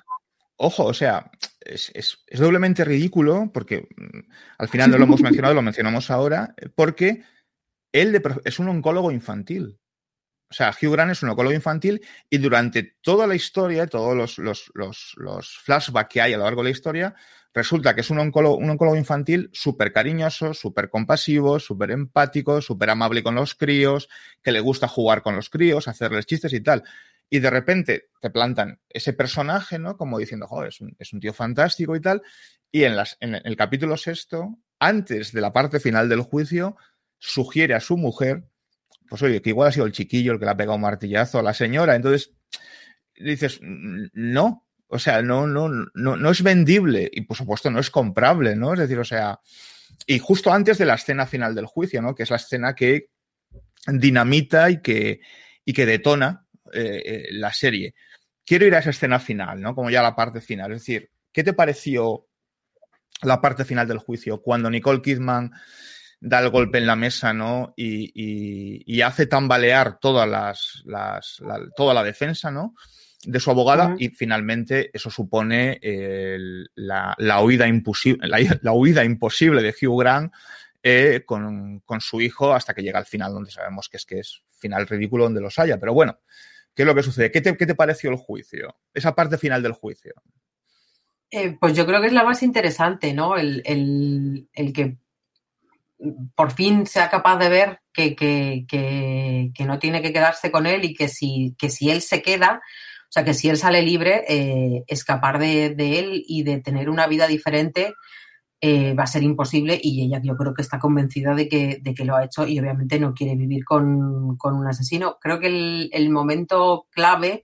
ojo, 0.56 0.86
o 0.86 0.94
sea, 0.94 1.30
es, 1.60 1.92
doblemente 2.32 2.86
ridículo 2.86 3.52
porque 3.54 3.90
mm, 3.98 4.20
al 4.58 4.70
final 4.70 4.92
no 4.92 5.00
lo 5.00 5.04
hemos 5.04 5.22
mencionado, 5.22 5.54
lo 5.54 5.62
mencionamos 5.62 6.10
ahora, 6.10 6.56
porque 6.76 7.26
él 7.96 8.22
es 8.44 8.60
un 8.60 8.68
oncólogo 8.68 9.10
infantil. 9.10 9.80
O 10.50 10.54
sea, 10.54 10.70
Hugh 10.70 10.92
Grant 10.92 11.12
es 11.12 11.24
un 11.24 11.30
oncólogo 11.30 11.56
infantil 11.56 12.06
y 12.30 12.38
durante 12.38 12.98
toda 13.02 13.26
la 13.26 13.36
historia, 13.36 13.88
todos 13.88 14.16
los, 14.16 14.38
los, 14.38 14.72
los, 15.18 15.58
flashbacks 15.64 16.10
que 16.14 16.22
hay 16.22 16.34
a 16.34 16.38
lo 16.38 16.44
largo 16.44 16.62
de 16.62 16.66
la 16.66 16.72
historia, 16.72 17.16
resulta 17.54 17.96
que 17.96 18.02
es 18.02 18.10
un 18.10 18.20
oncólogo, 18.20 18.58
un 18.58 18.70
oncólogo 18.70 18.98
infantil 18.98 19.50
súper 19.54 19.94
cariñoso, 19.94 20.54
súper 20.54 20.90
compasivo, 20.90 21.58
súper 21.58 21.92
empático, 21.92 22.62
súper 22.62 22.90
amable 22.90 23.24
con 23.24 23.34
los 23.34 23.56
críos, 23.56 24.10
que 24.44 24.52
le 24.52 24.60
gusta 24.60 24.90
jugar 24.90 25.24
con 25.24 25.36
los 25.36 25.50
críos, 25.50 25.88
hacerles 25.88 26.26
chistes 26.26 26.52
y 26.52 26.62
tal. 26.62 26.84
Y 27.30 27.40
de 27.40 27.50
repente 27.50 28.10
te 28.20 28.30
plantan 28.30 28.82
ese 28.90 29.14
personaje, 29.14 29.80
¿no? 29.80 29.96
Como 29.98 30.20
diciendo, 30.20 30.48
joder, 30.48 30.68
es 30.68 30.82
un, 30.82 30.96
es 31.00 31.14
un 31.14 31.22
tío 31.22 31.34
fantástico 31.34 31.96
y 31.96 32.02
tal. 32.02 32.22
Y 32.72 32.84
en, 32.84 32.98
las, 32.98 33.18
en 33.22 33.36
el 33.36 33.56
capítulo 33.56 33.96
sexto, 33.96 34.60
antes 34.80 35.32
de 35.32 35.42
la 35.42 35.54
parte 35.54 35.80
final 35.80 36.10
del 36.10 36.22
juicio, 36.22 36.76
sugiere 37.20 37.74
a 37.74 37.80
su 37.80 37.98
mujer 37.98 38.44
pues 39.10 39.22
oye, 39.22 39.42
que 39.42 39.50
igual 39.50 39.70
ha 39.70 39.72
sido 39.72 39.86
el 39.86 39.92
chiquillo 39.92 40.34
el 40.34 40.40
que 40.40 40.46
le 40.46 40.52
ha 40.52 40.58
pegado 40.58 40.76
un 40.76 40.82
martillazo 40.82 41.40
a 41.40 41.44
la 41.44 41.54
señora. 41.54 41.96
Entonces, 41.96 42.34
dices, 43.16 43.60
no, 43.62 44.66
o 44.88 45.00
sea, 45.00 45.22
no, 45.22 45.48
no, 45.48 45.70
no, 45.70 46.16
no 46.16 46.30
es 46.30 46.44
vendible 46.44 47.10
y 47.12 47.22
por 47.22 47.38
supuesto 47.38 47.70
no 47.70 47.80
es 47.80 47.90
comprable, 47.90 48.56
¿no? 48.56 48.74
Es 48.74 48.80
decir, 48.80 49.00
o 49.00 49.04
sea, 49.04 49.40
y 50.06 50.20
justo 50.20 50.52
antes 50.52 50.78
de 50.78 50.86
la 50.86 50.96
escena 50.96 51.26
final 51.26 51.56
del 51.56 51.66
juicio, 51.66 52.02
¿no? 52.02 52.16
Que 52.16 52.24
es 52.24 52.30
la 52.30 52.38
escena 52.38 52.74
que 52.76 53.10
dinamita 53.88 54.70
y 54.70 54.82
que, 54.82 55.22
y 55.64 55.74
que 55.74 55.86
detona 55.86 56.46
eh, 56.74 57.02
eh, 57.06 57.28
la 57.32 57.54
serie. 57.54 57.94
Quiero 58.46 58.66
ir 58.66 58.76
a 58.76 58.80
esa 58.80 58.90
escena 58.90 59.20
final, 59.20 59.62
¿no? 59.62 59.76
Como 59.76 59.90
ya 59.90 60.02
la 60.02 60.16
parte 60.16 60.42
final. 60.42 60.72
Es 60.72 60.82
decir, 60.82 61.10
¿qué 61.32 61.44
te 61.44 61.54
pareció 61.54 62.28
la 63.22 63.42
parte 63.42 63.66
final 63.66 63.88
del 63.88 64.00
juicio? 64.00 64.42
Cuando 64.42 64.70
Nicole 64.70 65.02
Kidman 65.02 65.52
da 66.26 66.40
el 66.40 66.50
golpe 66.50 66.80
en 66.80 66.88
la 66.88 66.96
mesa, 66.96 67.34
¿no? 67.34 67.74
Y, 67.78 69.02
hace 69.02 69.28
tambalear 69.28 70.00
todas 70.00 70.28
las, 70.28 70.82
las 70.86 71.40
toda 71.76 71.94
la 71.94 72.04
defensa, 72.04 72.50
¿no? 72.50 72.74
De 73.24 73.40
su 73.40 73.52
abogada 73.52 73.96
y 74.00 74.10
finalmente 74.10 74.90
eso 74.92 75.12
supone 75.12 75.80
la, 76.76 77.42
huida 77.44 77.68
imposible, 77.68 78.28
la, 78.28 78.72
huida 78.72 79.04
imposible 79.04 79.62
de 79.62 79.70
Hugh 79.70 80.00
Grant 80.00 80.34
eh, 80.82 81.24
con, 81.26 81.84
su 82.00 82.22
hijo 82.22 82.54
hasta 82.54 82.74
que 82.74 82.82
llega 82.82 82.98
al 82.98 83.06
final, 83.06 83.32
donde 83.32 83.52
sabemos 83.52 83.88
que 83.88 83.98
es 83.98 84.06
que 84.06 84.20
es 84.20 84.42
final 84.58 84.88
ridículo 84.88 85.26
donde 85.26 85.42
los 85.42 85.60
haya. 85.60 85.80
Pero 85.80 85.94
bueno, 85.94 86.20
¿qué 86.74 86.82
es 86.82 86.88
lo 86.88 86.96
que 86.96 87.04
sucede? 87.04 87.32
¿Qué 87.32 87.42
te, 87.42 87.56
qué 87.56 87.68
te 87.68 87.76
pareció 87.76 88.10
el 88.10 88.18
juicio? 88.18 88.76
Esa 88.96 89.14
parte 89.14 89.38
final 89.38 89.62
del 89.62 89.74
juicio. 89.74 90.14
Eh, 91.30 91.56
pues 91.60 91.76
yo 91.76 91.86
creo 91.86 92.02
que 92.02 92.08
es 92.08 92.14
la 92.14 92.24
más 92.24 92.42
interesante, 92.42 93.14
¿no? 93.14 93.38
El, 93.38 93.62
el 93.66 94.74
que 94.74 94.98
por 96.36 96.52
fin 96.52 96.86
sea 96.86 97.10
capaz 97.10 97.38
de 97.38 97.50
ver 97.50 97.80
que, 97.94 98.16
que, 98.16 99.66
no 99.66 99.80
tiene 99.80 100.02
que 100.02 100.14
quedarse 100.14 100.52
con 100.52 100.66
él 100.66 100.84
y 100.84 100.94
que 100.94 101.08
si, 101.08 101.56
que 101.58 101.70
si 101.70 101.90
él 101.90 102.02
se 102.02 102.22
queda, 102.22 102.62
o 103.04 103.12
sea, 103.12 103.24
que 103.24 103.34
si 103.34 103.50
él 103.50 103.58
sale 103.58 103.82
libre, 103.82 104.24
eh, 104.28 104.84
escapar 104.88 105.40
de, 105.40 105.68
él 105.78 106.24
y 106.28 106.44
de 106.44 106.60
tener 106.60 106.90
una 106.90 107.08
vida 107.08 107.28
diferente 107.28 107.94
eh, 108.62 108.94
va 108.94 109.04
a 109.04 109.08
ser 109.08 109.24
imposible 109.24 109.80
y 109.82 110.06
ella 110.06 110.20
yo 110.24 110.36
creo 110.36 110.54
que 110.54 110.62
está 110.62 110.80
convencida 110.80 111.36
de 111.36 111.48
que, 111.48 111.80
de 111.82 111.94
que 111.94 112.06
lo 112.06 112.16
ha 112.16 112.26
hecho 112.26 112.48
y 112.48 112.60
obviamente 112.60 113.00
no 113.00 113.14
quiere 113.14 113.36
vivir 113.36 113.64
con, 113.64 113.86
un 113.86 114.68
asesino. 114.68 115.18
Creo 115.22 115.40
que 115.40 115.48
el, 115.48 115.90
el, 115.94 116.10
momento 116.10 116.88
clave 116.92 117.44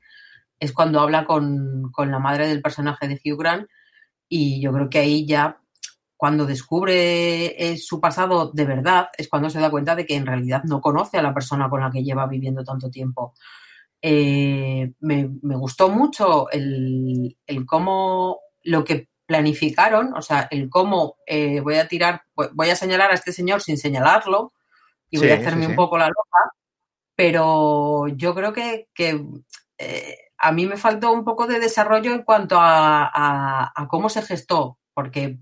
es 0.60 0.74
cuando 0.74 1.00
habla 1.00 1.26
con, 1.26 1.92
con 1.92 2.12
la 2.12 2.20
madre 2.20 2.48
del 2.48 2.62
personaje 2.62 3.08
de 3.08 3.22
Hugh 3.24 3.40
Grant 3.40 3.68
y 4.28 4.62
yo 4.62 4.72
creo 4.72 4.90
que 4.90 5.00
ahí 5.00 5.26
ya 5.26 5.62
cuando 6.22 6.46
descubre 6.46 7.76
su 7.78 8.00
pasado 8.00 8.52
de 8.54 8.66
verdad, 8.66 9.10
es 9.18 9.28
cuando 9.28 9.50
se 9.50 9.60
da 9.60 9.72
cuenta 9.72 9.96
de 9.96 10.06
que 10.06 10.16
en 10.16 10.28
realidad 10.28 10.62
no 10.66 10.80
conoce 10.80 11.18
a 11.18 11.24
la 11.24 11.34
persona 11.34 11.68
con 11.68 11.82
la 11.82 11.90
que 11.90 12.04
lleva 12.04 12.28
viviendo 12.28 12.64
tanto 12.64 12.92
tiempo. 12.92 13.34
me, 14.04 15.56
gustó 15.56 15.90
mucho 15.90 16.48
el, 16.52 17.36
el, 17.48 17.66
cómo 17.66 18.40
lo 18.62 18.84
que 18.84 19.10
planificaron, 19.26 20.14
o 20.16 20.22
sea, 20.22 20.48
el 20.52 20.70
cómo 20.70 21.16
voy 21.64 21.76
a 21.78 21.88
tirar, 21.88 22.22
voy 22.54 22.70
a 22.70 22.76
señalar 22.76 23.10
a 23.10 23.16
este 23.16 23.32
señor 23.32 23.64
sin 23.64 23.80
señalarlo 23.80 24.54
y 25.10 25.18
voy 25.18 25.32
a 25.32 25.38
hacerme 25.38 25.66
un 25.66 25.76
poco 25.76 25.98
la 25.98 26.06
loca, 26.06 26.54
pero 27.16 28.10
yo 28.10 28.36
creo 28.36 28.54
que, 28.54 28.90
eh, 29.80 30.18
a 30.38 30.52
mí 30.52 30.68
me 30.68 30.78
faltó 30.78 31.12
un 31.12 31.24
poco 31.24 31.48
de 31.48 31.60
desarrollo 31.60 32.14
en 32.14 32.22
cuanto 32.22 32.58
a, 32.60 33.74
cómo 33.90 34.08
se 34.10 34.22
gestó, 34.22 34.78
porque 34.94 35.40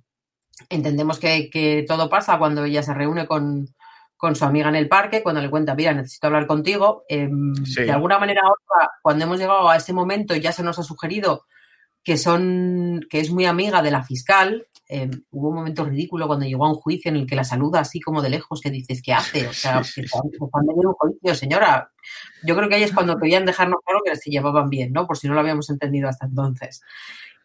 entendemos 0.70 1.20
que, 1.20 1.86
todo 1.88 2.10
pasa 2.10 2.38
cuando 2.38 2.66
ella 2.66 2.84
se 2.84 2.93
reúne 2.93 3.28
con, 3.28 3.68
su 4.34 4.45
amiga 4.45 4.70
en 4.70 4.76
el 4.76 4.89
parque, 4.89 5.24
cuando 5.24 5.41
le 5.41 5.49
cuenta, 5.49 5.76
mira, 5.76 5.93
necesito 5.93 6.28
hablar 6.28 6.47
contigo. 6.47 7.05
Em, 7.07 7.53
de 7.53 7.91
alguna 7.91 8.20
manera 8.20 8.41
otra, 8.41 8.91
cuando 9.01 9.26
hemos 9.26 9.39
llegado 9.39 9.70
a 9.70 9.78
ese 9.78 9.93
momento, 9.93 10.36
ya 10.36 10.51
se 10.51 10.64
nos 10.64 10.78
ha 10.80 10.84
sugerido 10.84 11.45
que 12.03 12.18
son, 12.18 13.05
que 13.10 13.20
es 13.20 13.30
muy 13.30 13.45
amiga 13.45 13.82
de 13.82 13.91
la 13.91 14.03
fiscal. 14.03 14.66
Eh, 14.88 15.10
hubo 15.30 15.49
un 15.49 15.55
momento 15.55 15.86
ridículo 15.86 16.26
cuando 16.26 16.45
llegó 16.45 16.66
a 16.66 16.70
un 16.70 16.76
juicio 16.76 17.10
en 17.10 17.18
el 17.18 17.28
que 17.28 17.36
la 17.36 17.43
saluda 17.43 17.82
así 17.82 17.99
como 17.99 18.22
de 18.22 18.32
lejos, 18.32 18.62
que 18.62 18.72
dices, 18.72 19.01
¿qué 19.03 19.14
hace? 19.14 19.47
O 19.47 19.53
sea, 19.53 19.82
que 19.95 20.01
un 20.01 20.93
juicio, 20.93 21.36
señora. 21.36 21.91
Yo 22.43 22.55
creo 22.55 22.68
que 22.68 22.76
ahí 22.76 22.84
es 22.84 22.93
cuando 22.93 23.18
querían 23.18 23.45
dejarnos 23.45 23.82
claro 23.86 24.01
que 24.03 24.16
se 24.16 24.32
llevaban 24.32 24.70
bien, 24.70 24.91
¿no? 24.91 25.05
Por 25.05 25.18
si 25.18 25.28
no 25.28 25.36
lo 25.36 25.41
habíamos 25.41 25.70
entendido 25.70 26.10
hasta 26.10 26.26
entonces. 26.26 26.82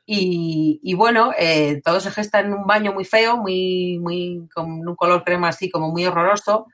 Y, 0.07 0.95
bueno, 0.95 1.33
eh, 1.39 1.81
todo 1.83 1.99
se 2.01 2.11
gesta 2.11 2.41
en 2.41 2.53
un 2.53 2.67
baño 2.67 2.93
muy 2.93 3.05
feo, 3.05 3.39
muy, 3.39 3.99
muy, 4.01 4.49
con 4.55 4.87
un 4.87 4.97
color 4.97 5.25
crema 5.25 5.49
así 5.49 5.71
como 5.71 5.91
muy 5.91 6.05
horroroso. 6.07 6.67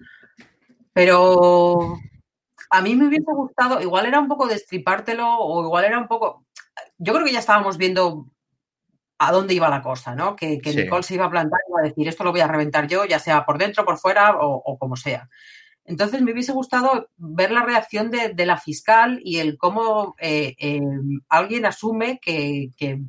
Pero 0.92 1.96
a 2.70 2.80
mí 2.82 2.94
me 2.96 3.08
hubiese 3.08 3.32
gustado, 3.32 3.80
igual 3.80 4.06
era 4.06 4.20
un 4.20 4.28
poco 4.28 4.46
destripártelo 4.46 5.38
o 5.38 5.64
igual 5.64 5.84
era 5.84 5.98
un 5.98 6.08
poco, 6.08 6.44
yo 6.98 7.12
creo 7.12 7.24
que 7.24 7.32
ya 7.32 7.40
estábamos 7.40 7.76
viendo 7.76 8.26
a 9.18 9.32
dónde 9.32 9.54
iba 9.54 9.68
la 9.68 9.82
cosa, 9.82 10.14
¿no? 10.14 10.34
Que, 10.34 10.60
Nicole 10.64 11.02
se 11.02 11.14
iba 11.14 11.26
a 11.26 11.30
plantar 11.30 11.60
y 11.66 11.70
iba 11.70 11.80
a 11.80 11.88
decir, 11.88 12.08
esto 12.08 12.24
lo 12.24 12.30
voy 12.30 12.40
a 12.40 12.48
reventar 12.48 12.86
yo, 12.86 13.04
ya 13.04 13.18
sea 13.18 13.44
por 13.44 13.58
dentro, 13.58 13.84
por 13.84 13.98
fuera 13.98 14.36
o, 14.40 14.78
como 14.78 14.96
sea. 14.96 15.28
Entonces 15.84 16.22
me 16.22 16.32
hubiese 16.32 16.52
gustado 16.52 17.10
ver 17.16 17.50
la 17.50 17.62
reacción 17.62 18.10
de, 18.10 18.46
la 18.46 18.56
fiscal 18.56 19.20
y 19.22 19.38
el 19.38 19.58
cómo 19.58 20.14
eh, 20.18 20.54
eh, 20.58 20.80
alguien 21.28 21.66
asume 21.66 22.18
que, 22.22 22.70
que, 22.76 23.00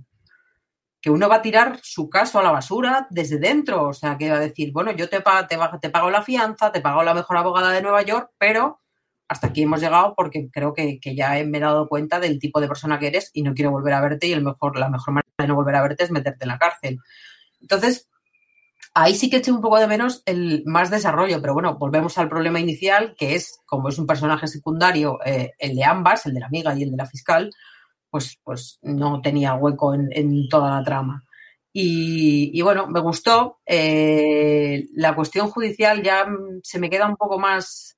uno 1.09 1.27
va 1.27 1.35
a 1.37 1.41
tirar 1.41 1.79
su 1.81 2.09
caso 2.09 2.39
a 2.39 2.43
la 2.43 2.51
basura 2.51 3.07
desde 3.09 3.39
dentro. 3.39 3.87
O 3.87 3.93
sea, 3.93 4.17
que 4.17 4.29
va 4.29 4.37
a 4.37 4.41
decir, 4.41 4.71
bueno, 4.71 4.91
yo 4.91 5.09
te 5.09 5.21
pago 5.21 6.09
la 6.09 6.21
fianza, 6.21 6.71
te 6.71 6.81
pago 6.81 7.03
la 7.03 7.13
mejor 7.13 7.37
abogada 7.37 7.71
de 7.71 7.81
Nueva 7.81 8.03
York, 8.03 8.31
pero 8.37 8.81
hasta 9.31 9.47
aquí 9.47 9.63
hemos 9.63 9.79
llegado 9.79 10.13
porque 10.13 10.49
creo 10.51 10.73
que, 10.73 10.99
ya 11.15 11.41
me 11.45 11.57
he 11.57 11.61
dado 11.61 11.87
cuenta 11.87 12.19
del 12.19 12.37
tipo 12.37 12.59
de 12.59 12.67
persona 12.67 12.99
que 12.99 13.07
eres 13.07 13.31
y 13.33 13.43
no 13.43 13.53
quiero 13.53 13.71
volver 13.71 13.93
a 13.93 14.01
verte 14.01 14.27
y 14.27 14.33
el 14.33 14.43
mejor, 14.43 14.77
la 14.77 14.89
mejor 14.89 15.13
manera 15.13 15.31
de 15.37 15.47
no 15.47 15.55
volver 15.55 15.75
a 15.75 15.81
verte 15.81 16.03
es 16.03 16.11
meterte 16.11 16.43
en 16.43 16.49
la 16.49 16.59
cárcel. 16.59 16.99
Entonces, 17.61 18.09
ahí 18.93 19.15
sí 19.15 19.29
que 19.29 19.37
eché 19.37 19.51
un 19.53 19.61
poco 19.61 19.79
de 19.79 19.87
menos 19.87 20.21
el 20.25 20.63
más 20.65 20.91
desarrollo, 20.91 21.39
pero 21.39 21.53
bueno, 21.53 21.77
volvemos 21.77 22.17
al 22.17 22.27
problema 22.27 22.59
inicial, 22.59 23.15
que 23.17 23.35
es, 23.35 23.61
como 23.65 23.87
es 23.87 23.97
un 23.97 24.05
personaje 24.05 24.47
secundario, 24.47 25.19
eh, 25.25 25.51
el 25.59 25.77
de 25.77 25.83
ambas, 25.85 26.25
el 26.25 26.33
de 26.33 26.41
la 26.41 26.47
amiga 26.47 26.75
y 26.77 26.83
el 26.83 26.91
de 26.91 26.97
la 26.97 27.05
fiscal, 27.05 27.51
pues, 28.11 28.39
pues 28.43 28.77
no 28.83 29.21
tenía 29.21 29.55
hueco 29.55 29.95
en, 29.95 30.49
toda 30.49 30.77
la 30.77 30.83
trama. 30.83 31.23
Y, 31.73 32.61
bueno, 32.61 32.87
me 32.87 32.99
gustó. 32.99 33.61
Eh, 33.65 34.87
la 34.93 35.15
cuestión 35.15 35.49
judicial 35.49 36.03
ya 36.03 36.27
se 36.63 36.79
me 36.79 36.89
queda 36.89 37.07
un 37.07 37.15
poco 37.15 37.39
más 37.39 37.97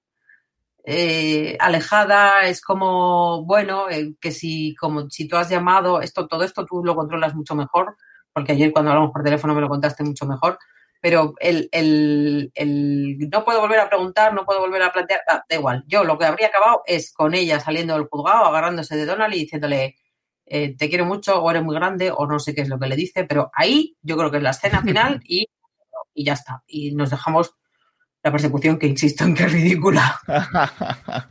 eh, 0.86 1.58
alejada, 1.60 2.44
es 2.44 2.62
como, 2.62 3.44
bueno, 3.46 3.90
eh, 3.90 4.14
que 4.22 4.32
si, 4.32 4.76
como 4.76 5.10
si 5.10 5.28
tú 5.28 5.38
has 5.38 5.50
llamado, 5.50 6.02
esto, 6.02 6.28
todo 6.28 6.44
esto 6.44 6.66
tú 6.66 6.84
lo 6.84 6.96
controlas 6.96 7.34
mucho 7.34 7.56
mejor, 7.56 7.96
porque 8.34 8.52
ayer 8.52 8.72
cuando 8.72 8.92
hablamos 8.92 9.12
por 9.12 9.24
teléfono 9.24 9.56
me 9.56 9.62
lo 9.62 9.70
contaste 9.70 10.04
mucho 10.04 10.26
mejor, 10.26 10.60
pero 11.02 11.34
el, 11.40 11.70
el, 11.72 12.52
el 12.54 13.18
no 13.30 13.46
puedo 13.46 13.62
volver 13.62 13.80
a 13.80 13.90
preguntar, 13.90 14.34
no 14.34 14.46
puedo 14.46 14.60
volver 14.60 14.84
a 14.84 14.92
plantear, 14.92 15.22
ah, 15.30 15.44
da 15.50 15.56
igual, 15.56 15.84
yo 15.88 16.04
lo 16.04 16.18
que 16.18 16.26
habría 16.26 16.48
acabado 16.48 16.84
es 16.86 17.14
con 17.14 17.34
ella 17.34 17.60
saliendo 17.60 17.94
del 17.94 18.08
juzgado, 18.08 18.46
agarrándose 18.46 18.98
de 18.98 19.06
Donald 19.06 19.34
y 19.34 19.40
diciéndole, 19.40 19.96
eh, 20.46 20.76
te 20.78 20.90
quiero 20.90 21.06
mucho, 21.06 21.42
o 21.42 21.50
eres 21.50 21.64
muy 21.64 21.76
grande, 21.76 22.12
o 22.12 22.26
no 22.28 22.40
sé 22.40 22.54
qué 22.54 22.62
es 22.62 22.70
lo 22.70 22.80
que 22.80 22.88
le 22.88 22.96
dice, 22.96 23.24
pero 23.24 23.52
ahí 23.54 23.98
yo 24.02 24.18
creo 24.18 24.32
que 24.32 24.38
es 24.38 24.44
la 24.44 24.52
escena 24.52 24.82
final 24.84 25.22
y, 25.26 25.48
y 26.14 26.26
ya 26.26 26.34
está. 26.34 26.64
Y 26.68 26.94
nos 26.94 27.10
dejamos 27.10 27.56
la 28.24 28.32
persecución 28.32 28.80
que 28.80 28.88
insisto 28.88 29.26
en 29.26 29.36
que 29.36 29.44
es 29.44 29.52
ridícula. 29.52 30.20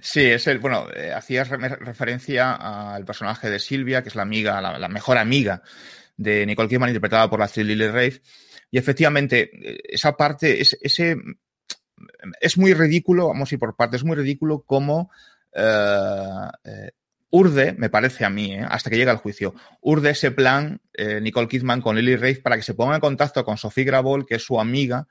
sí, 0.00 0.22
es 0.22 0.46
el, 0.46 0.60
bueno, 0.60 0.86
eh, 0.94 1.12
hacías 1.12 1.48
referencia 1.48 2.54
al 2.94 3.04
personaje 3.04 3.50
de 3.50 3.58
Silvia, 3.58 4.02
que 4.02 4.08
es 4.08 4.14
la 4.14 4.22
amiga, 4.22 4.60
la, 4.60 4.88
mejor 4.88 5.18
amiga 5.18 5.62
de 6.16 6.46
Nicole 6.46 6.68
Kidman, 6.68 6.90
interpretada 6.90 7.28
por 7.28 7.40
la 7.40 7.46
actriz 7.46 7.66
Lily 7.66 7.88
Rafe. 7.88 8.22
Y 8.70 8.78
efectivamente, 8.78 9.50
eh, 9.52 9.80
esa 9.88 10.16
parte, 10.16 10.60
es, 10.60 10.78
ese, 10.80 11.16
es 12.40 12.56
muy 12.56 12.72
ridículo, 12.74 13.28
vamos 13.28 13.50
a 13.50 13.54
ir 13.54 13.58
por 13.58 13.74
partes, 13.74 14.00
es 14.00 14.04
muy 14.04 14.16
ridículo 14.16 14.62
cómo 14.64 15.10
eh, 15.52 16.90
urde, 17.34 17.72
me 17.72 17.90
parece 17.90 18.24
a 18.24 18.30
mí, 18.30 18.56
hasta 18.56 18.90
que 18.90 18.96
llega 18.96 19.10
el 19.10 19.18
juicio, 19.18 19.54
urde 19.80 20.10
ese 20.10 20.30
plan 20.30 20.80
Nicole 21.20 21.48
Kidman 21.48 21.80
con 21.80 21.96
Lily 21.96 22.14
Rafe 22.14 22.40
para 22.40 22.56
que 22.56 22.62
se 22.62 22.74
ponga 22.74 22.94
en 22.94 23.00
contacto 23.00 23.44
con 23.44 23.56
Sophie 23.56 23.82
Grabol, 23.82 24.24
que 24.24 24.36
es 24.36 24.42
su 24.44 24.60
amiga, 24.60 25.08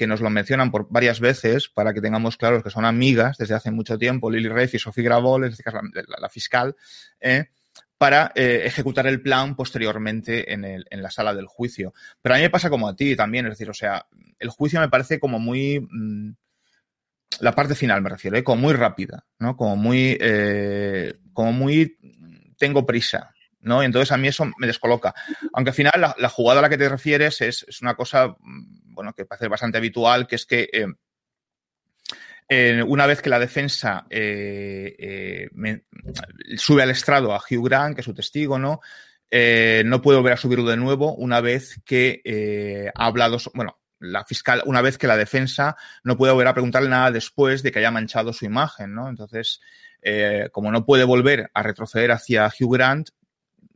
que 0.00 0.06
nos 0.06 0.20
lo 0.20 0.30
mencionan 0.30 0.70
por 0.70 0.88
varias 0.90 1.20
veces 1.20 1.68
para 1.68 1.92
que 1.92 2.00
tengamos 2.00 2.36
claros 2.36 2.64
que 2.64 2.70
son 2.70 2.86
amigas 2.86 3.36
desde 3.36 3.54
hace 3.54 3.70
mucho 3.70 3.98
tiempo, 3.98 4.30
Lily 4.30 4.48
Reif 4.48 4.74
y 4.74 4.78
Sofía 4.78 5.04
Gravol, 5.04 5.44
en 5.44 5.50
este 5.52 5.62
caso 5.62 5.78
la, 6.18 6.28
fiscal, 6.28 6.74
eh, 7.20 7.50
para 7.98 8.32
eh, 8.34 8.62
ejecutar 8.64 9.06
el 9.06 9.20
plan 9.20 9.54
posteriormente 9.54 10.52
en, 10.52 10.84
la 10.90 11.10
sala 11.10 11.34
del 11.34 11.46
juicio. 11.46 11.92
Pero 12.22 12.34
a 12.34 12.38
mí 12.38 12.42
me 12.42 12.50
pasa 12.50 12.70
como 12.70 12.88
a 12.88 12.96
ti 12.96 13.14
también, 13.14 13.46
es 13.46 13.52
decir, 13.52 13.68
o 13.68 13.74
sea, 13.74 14.06
el 14.38 14.48
juicio 14.48 14.80
me 14.80 14.88
parece 14.88 15.20
como 15.20 15.38
muy... 15.38 15.86
Mm, 15.88 16.32
la 17.38 17.54
parte 17.54 17.74
final 17.74 18.02
me 18.02 18.10
refiero, 18.10 18.36
¿eh? 18.36 18.44
como 18.44 18.62
muy 18.62 18.74
rápida, 18.74 19.24
¿no? 19.38 19.56
Como 19.56 19.76
muy... 19.76 20.18
como 21.32 21.52
muy... 21.52 21.96
Tengo 22.58 22.84
prisa, 22.84 23.32
¿no? 23.60 23.82
Entonces 23.82 24.12
a 24.12 24.18
mí 24.18 24.28
eso 24.28 24.44
me 24.58 24.66
descoloca. 24.66 25.14
Aunque 25.52 25.70
al 25.70 25.76
final 25.76 26.14
la, 26.18 26.28
jugada 26.28 26.58
a 26.58 26.62
la 26.62 26.68
que 26.68 26.76
te 26.76 26.88
refieres 26.88 27.40
es, 27.40 27.64
es, 27.68 27.80
una 27.80 27.94
cosa 27.94 28.28
mm, 28.28 28.94
bueno, 28.94 29.14
que 29.14 29.24
parece 29.24 29.48
bastante 29.48 29.78
habitual, 29.78 30.26
que 30.26 30.36
es 30.36 30.44
que 30.44 30.68
eh, 32.52 32.82
una 32.82 33.06
vez 33.06 33.22
que 33.22 33.30
la 33.30 33.38
defensa 33.38 34.06
eh, 34.10 34.96
eh, 34.98 35.48
sube 36.56 36.82
al 36.82 36.90
estrado 36.90 37.32
a 37.32 37.38
Hugh 37.38 37.64
Grant, 37.64 37.94
que 37.94 38.00
es 38.00 38.04
su 38.04 38.12
testigo, 38.12 38.58
¿no? 38.58 38.80
no 39.32 40.02
puede 40.02 40.18
volver 40.18 40.32
a 40.32 40.36
subirlo 40.36 40.68
de 40.68 40.76
nuevo 40.76 41.14
una 41.14 41.40
vez 41.40 41.80
que 41.84 42.90
ha 42.92 43.06
hablado, 43.06 43.38
bueno, 43.54 43.79
la 44.00 44.24
fiscal, 44.24 44.62
una 44.66 44.82
vez 44.82 44.98
que 44.98 45.06
la 45.06 45.16
defensa 45.16 45.76
no 46.02 46.16
puede 46.16 46.32
volver 46.32 46.48
a 46.48 46.54
preguntarle 46.54 46.88
nada 46.88 47.10
después 47.10 47.62
de 47.62 47.70
que 47.70 47.78
haya 47.78 47.90
manchado 47.90 48.32
su 48.32 48.44
imagen, 48.44 48.94
¿no? 48.94 49.08
Entonces, 49.08 49.60
como 50.52 50.72
no 50.72 50.84
puede 50.84 51.04
volver 51.04 51.50
a 51.52 51.62
retroceder 51.62 52.10
hacia 52.10 52.46
Hugh 52.46 52.72
Grant, 52.72 53.10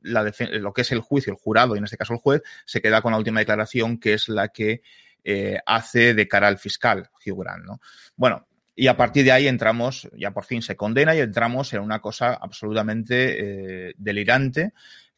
lo 0.04 0.72
que 0.72 0.82
es 0.82 0.92
el 0.92 1.00
juicio, 1.00 1.32
el 1.32 1.38
jurado, 1.38 1.74
y 1.74 1.78
en 1.78 1.84
este 1.84 1.96
caso 1.96 2.12
el 2.14 2.18
juez, 2.18 2.42
se 2.64 2.80
queda 2.80 3.02
con 3.02 3.12
la 3.12 3.18
última 3.18 3.40
declaración, 3.40 3.98
que 3.98 4.14
es 4.14 4.28
la 4.28 4.48
que 4.48 4.82
eh, 5.22 5.58
hace 5.64 6.14
de 6.14 6.28
cara 6.28 6.48
al 6.48 6.58
fiscal, 6.58 7.10
Hugh 7.24 7.42
Grant, 7.42 7.64
¿no? 7.64 7.80
Bueno, 8.16 8.46
y 8.76 8.88
a 8.88 8.96
partir 8.96 9.24
de 9.24 9.32
ahí 9.32 9.48
entramos, 9.48 10.08
ya 10.14 10.32
por 10.32 10.44
fin 10.44 10.60
se 10.60 10.76
condena 10.76 11.14
y 11.14 11.20
entramos 11.20 11.72
en 11.72 11.80
una 11.80 12.00
cosa 12.00 12.34
absolutamente 12.34 13.88
eh, 13.88 13.94
delirante, 13.96 14.72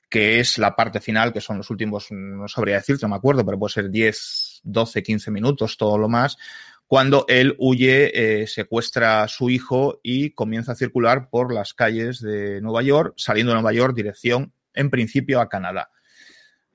que 0.09 0.41
es 0.41 0.59
la 0.59 0.77
parte 0.77 1.01
final, 1.01 1.33
que 1.33 1.41
son 1.41 1.59
los 1.59 1.71
últimos, 1.71 2.09
no 2.11 2.47
sabría 2.49 2.77
decirte, 2.77 3.05
no 3.05 3.11
me 3.11 3.17
acuerdo, 3.17 3.45
pero 3.45 3.59
puede 3.59 3.73
ser 3.73 3.91
10, 3.91 4.61
12, 4.63 5.03
15 5.03 5.31
minutos, 5.31 5.77
todo 5.77 5.99
lo 5.99 6.09
más, 6.09 6.37
cuando 6.87 7.25
él 7.29 7.57
huye, 7.59 8.43
eh, 8.43 8.47
secuestra 8.47 9.25
a 9.25 9.29
su 9.29 9.51
hijo 9.51 9.99
y 10.05 10.31
comienza 10.31 10.73
a 10.73 10.77
circular 10.77 11.29
por 11.29 11.53
las 11.53 11.75
calles 11.75 12.21
de 12.21 12.61
Nueva 12.61 12.83
York, 12.83 13.15
saliendo 13.17 13.51
de 13.51 13.57
Nueva 13.57 13.73
York, 13.73 13.95
dirección, 13.95 14.53
en 14.73 14.91
principio, 14.91 15.41
a 15.41 15.49
Canadá. 15.49 15.91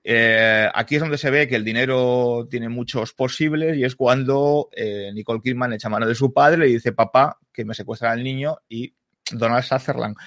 Eh, 0.04 0.68
aquí 0.74 0.96
es 0.96 1.02
donde 1.02 1.18
se 1.18 1.30
ve 1.30 1.48
que 1.48 1.56
el 1.56 1.64
dinero 1.64 2.48
tiene 2.50 2.68
muchos 2.68 3.14
posibles 3.14 3.78
y 3.78 3.86
es 3.86 3.96
cuando 3.96 4.70
eh, 4.76 5.12
Nicole 5.14 5.42
Kidman 5.42 5.74
echa 5.74 5.90
mano 5.90 6.08
de 6.08 6.16
su 6.16 6.34
padre 6.34 6.68
y 6.68 6.74
dice, 6.74 6.92
papá, 6.92 7.40
que 7.54 7.64
me 7.64 7.74
secuestra 7.74 8.12
al 8.12 8.24
niño 8.24 8.58
y 8.68 8.94
Donald 9.32 9.64
Sutherland, 9.64 10.18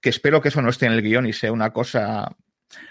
que 0.00 0.10
espero 0.10 0.40
que 0.40 0.48
eso 0.48 0.62
no 0.62 0.70
esté 0.70 0.86
en 0.86 0.92
el 0.92 1.02
guion 1.02 1.26
y 1.26 1.32
sea 1.32 1.52
una 1.52 1.72
cosa... 1.72 2.34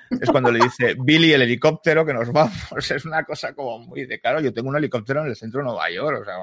Es 0.10 0.30
cuando 0.32 0.52
le 0.52 0.64
dice, 0.64 0.96
Billy, 1.00 1.34
el 1.34 1.44
helicóptero, 1.44 2.06
que 2.06 2.14
nos 2.14 2.32
vamos. 2.32 2.54
Es 2.90 3.06
una 3.06 3.24
cosa 3.24 3.54
como 3.54 3.80
muy 3.80 4.06
de 4.06 4.20
claro. 4.20 4.42
Yo 4.42 4.54
tengo 4.54 4.70
un 4.70 4.78
helicóptero 4.78 5.22
en 5.22 5.28
el 5.28 5.36
centro 5.36 5.60
de 5.60 5.66
Nueva 5.66 5.92
York, 5.92 6.22
o 6.22 6.26
sea, 6.26 6.36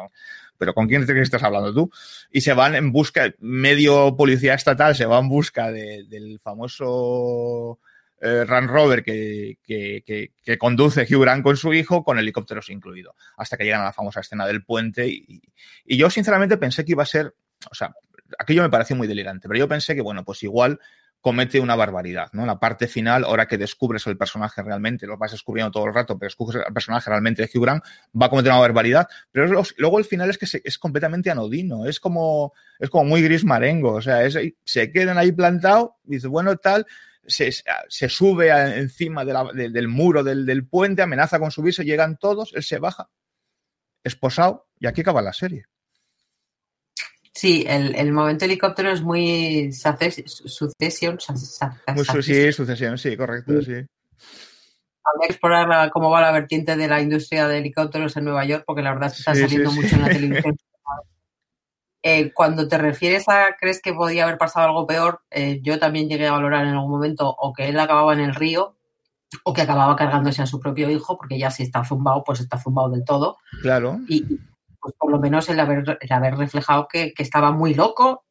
pero 0.59 0.75
¿con 0.75 0.87
quién 0.87 1.07
que 1.07 1.21
estás 1.21 1.43
hablando 1.43 1.75
tú? 1.75 1.91
Y 2.31 2.41
se 2.41 2.53
van 2.53 2.75
en 2.75 2.93
busca, 2.93 3.35
medio 3.41 4.17
policía 4.17 4.55
estatal 4.55 4.95
se 4.95 5.07
va 5.07 5.19
en 5.19 5.29
busca 5.29 5.73
del 5.73 6.39
famoso 6.41 7.81
eh, 8.21 8.45
Run 8.45 8.69
Rover 8.69 9.03
que, 9.03 9.59
que, 9.67 10.59
conduce 10.59 11.03
Hugh 11.03 11.23
Grant 11.23 11.43
con 11.43 11.57
su 11.57 11.75
hijo, 11.75 12.05
con 12.05 12.19
helicópteros 12.19 12.71
incluido, 12.71 13.15
hasta 13.37 13.57
que 13.57 13.65
llegan 13.65 13.83
a 13.83 13.85
la 13.85 13.93
famosa 13.93 14.21
escena 14.21 14.47
del 14.47 14.65
puente. 14.65 15.09
Y, 15.09 15.43
y 15.85 15.97
yo, 15.97 16.09
sinceramente, 16.09 16.57
pensé 16.57 16.85
que 16.85 16.93
iba 16.93 17.03
a 17.03 17.07
ser, 17.07 17.35
o 17.71 17.75
sea, 17.75 17.93
aquello 18.39 18.62
me 18.62 18.70
pareció 18.70 18.97
muy 18.97 19.07
delirante, 19.07 19.49
pero 19.49 19.59
yo 19.59 19.68
pensé 19.68 19.95
que, 19.95 20.03
bueno, 20.03 20.24
pues 20.24 20.43
igual 20.43 20.80
comete 21.24 21.59
una 21.59 21.74
barbaridad, 21.74 22.28
¿no? 22.32 22.45
La 22.45 22.61
parte 22.61 22.87
final, 22.87 23.24
ahora 23.24 23.47
que 23.47 23.57
descubres 23.57 24.07
el 24.07 24.18
personaje 24.18 24.62
realmente, 24.62 25.07
lo 25.07 25.16
vas 25.16 25.32
descubriendo 25.32 25.70
todo 25.70 25.87
el 25.87 25.95
rato, 25.95 26.18
pero 26.18 26.26
descubres 26.26 26.62
el 26.66 26.74
personaje 26.74 27.09
realmente 27.09 27.41
de 27.41 27.51
Hugh 27.53 27.62
Grant, 27.62 27.82
va 28.20 28.26
a 28.26 28.28
cometer 28.28 28.53
una 28.53 28.61
barbaridad, 28.61 29.09
pero 29.32 29.62
luego 29.78 29.99
el 29.99 30.05
final 30.05 30.28
es 30.28 30.37
que 30.37 30.61
es 30.62 30.78
completamente 30.78 31.30
anodino, 31.30 31.87
es 31.87 31.99
como, 31.99 32.53
es 32.78 32.91
como 32.91 33.05
muy 33.05 33.22
gris 33.22 33.43
marengo, 33.43 33.93
o 33.93 34.03
sea, 34.03 34.18
se 34.64 34.93
quedan 34.93 35.16
ahí 35.16 35.32
plantados, 35.32 35.93
dice, 36.03 36.28
bueno, 36.28 36.59
tal, 36.59 36.87
se, 37.26 37.53
sube 38.11 38.51
encima 38.78 39.24
del 39.24 39.89
muro 39.89 40.22
del, 40.24 40.45
del 40.45 40.66
puente, 40.66 41.01
amenaza 41.01 41.39
con 41.39 41.51
subirse, 41.51 41.85
llegan 41.85 42.18
todos, 42.18 42.53
él 42.55 42.62
se 42.62 42.78
baja, 42.78 43.09
esposado, 44.03 44.68
y 44.78 44.87
aquí 44.87 45.01
acaba 45.01 45.22
la 45.22 45.32
serie. 45.32 45.64
Sí, 47.35 47.64
el, 47.66 47.97
el 47.97 48.12
momento 48.12 48.45
helicóptero 48.45 48.93
es 48.93 49.03
muy 49.03 49.72
sucesión. 49.72 51.18
sí, 51.18 52.53
sucesión, 52.53 52.97
sí, 52.97 53.16
correcto, 53.16 53.61
sí. 53.61 53.72
Habría 55.07 55.26
que 55.26 55.32
explorar 55.32 55.91
cómo 55.91 56.11
va 56.11 56.20
la 56.20 56.30
vertiente 56.32 56.76
de 56.76 56.87
la 56.87 57.01
industria 57.01 57.49
de 57.49 57.59
helicópteros 57.59 58.16
en 58.16 58.24
Nueva 58.24 58.45
York, 58.45 58.62
porque 58.64 58.82
la 58.82 58.95
verdad 58.95 59.12
está 59.14 59.35
saliendo 59.35 59.72
mucho 59.72 59.97
en 59.97 60.03
la 60.03 60.09
televisión. 60.11 60.57
Eh, 62.07 62.32
cuando 62.32 62.68
te 62.68 62.78
refieres 62.78 63.28
a 63.28 63.57
crees 63.59 63.80
que 63.82 63.95
podía 63.95 64.24
haber 64.24 64.39
pasado 64.39 64.66
algo 64.66 64.87
peor, 64.87 65.22
eh, 65.30 65.61
yo 65.62 65.78
también 65.78 66.09
llegué 66.09 66.28
a 66.28 66.32
valorar 66.32 66.66
en 66.66 66.74
algún 66.74 66.91
momento 66.91 67.28
o 67.28 67.53
que 67.53 67.68
él 67.68 67.80
acababa 67.80 68.12
en 68.12 68.20
el 68.20 68.35
río 68.35 68.76
o 69.43 69.53
que 69.53 69.62
acababa 69.62 69.97
cargándose 69.97 70.43
a 70.43 70.47
su 70.47 70.61
propio 70.61 70.89
hijo, 70.91 71.16
porque 71.16 71.39
ya 71.39 71.51
si 71.51 71.64
está 71.64 71.82
zumbado, 71.82 72.22
pues 72.22 72.41
está 72.41 72.59
zumbado 72.59 72.91
del 72.91 73.05
todo. 73.05 73.39
Claro. 73.62 73.99
Y, 74.07 74.39
pues 74.85 74.95
por 74.99 75.11
lo 75.11 75.18
menos 75.18 75.49
el 75.49 75.59
haber, 75.59 75.99
haber 76.11 76.37
reflejado 76.37 76.89
que, 76.89 77.14
estaba 77.16 77.53
muy 77.53 77.72
loco, 77.72 78.26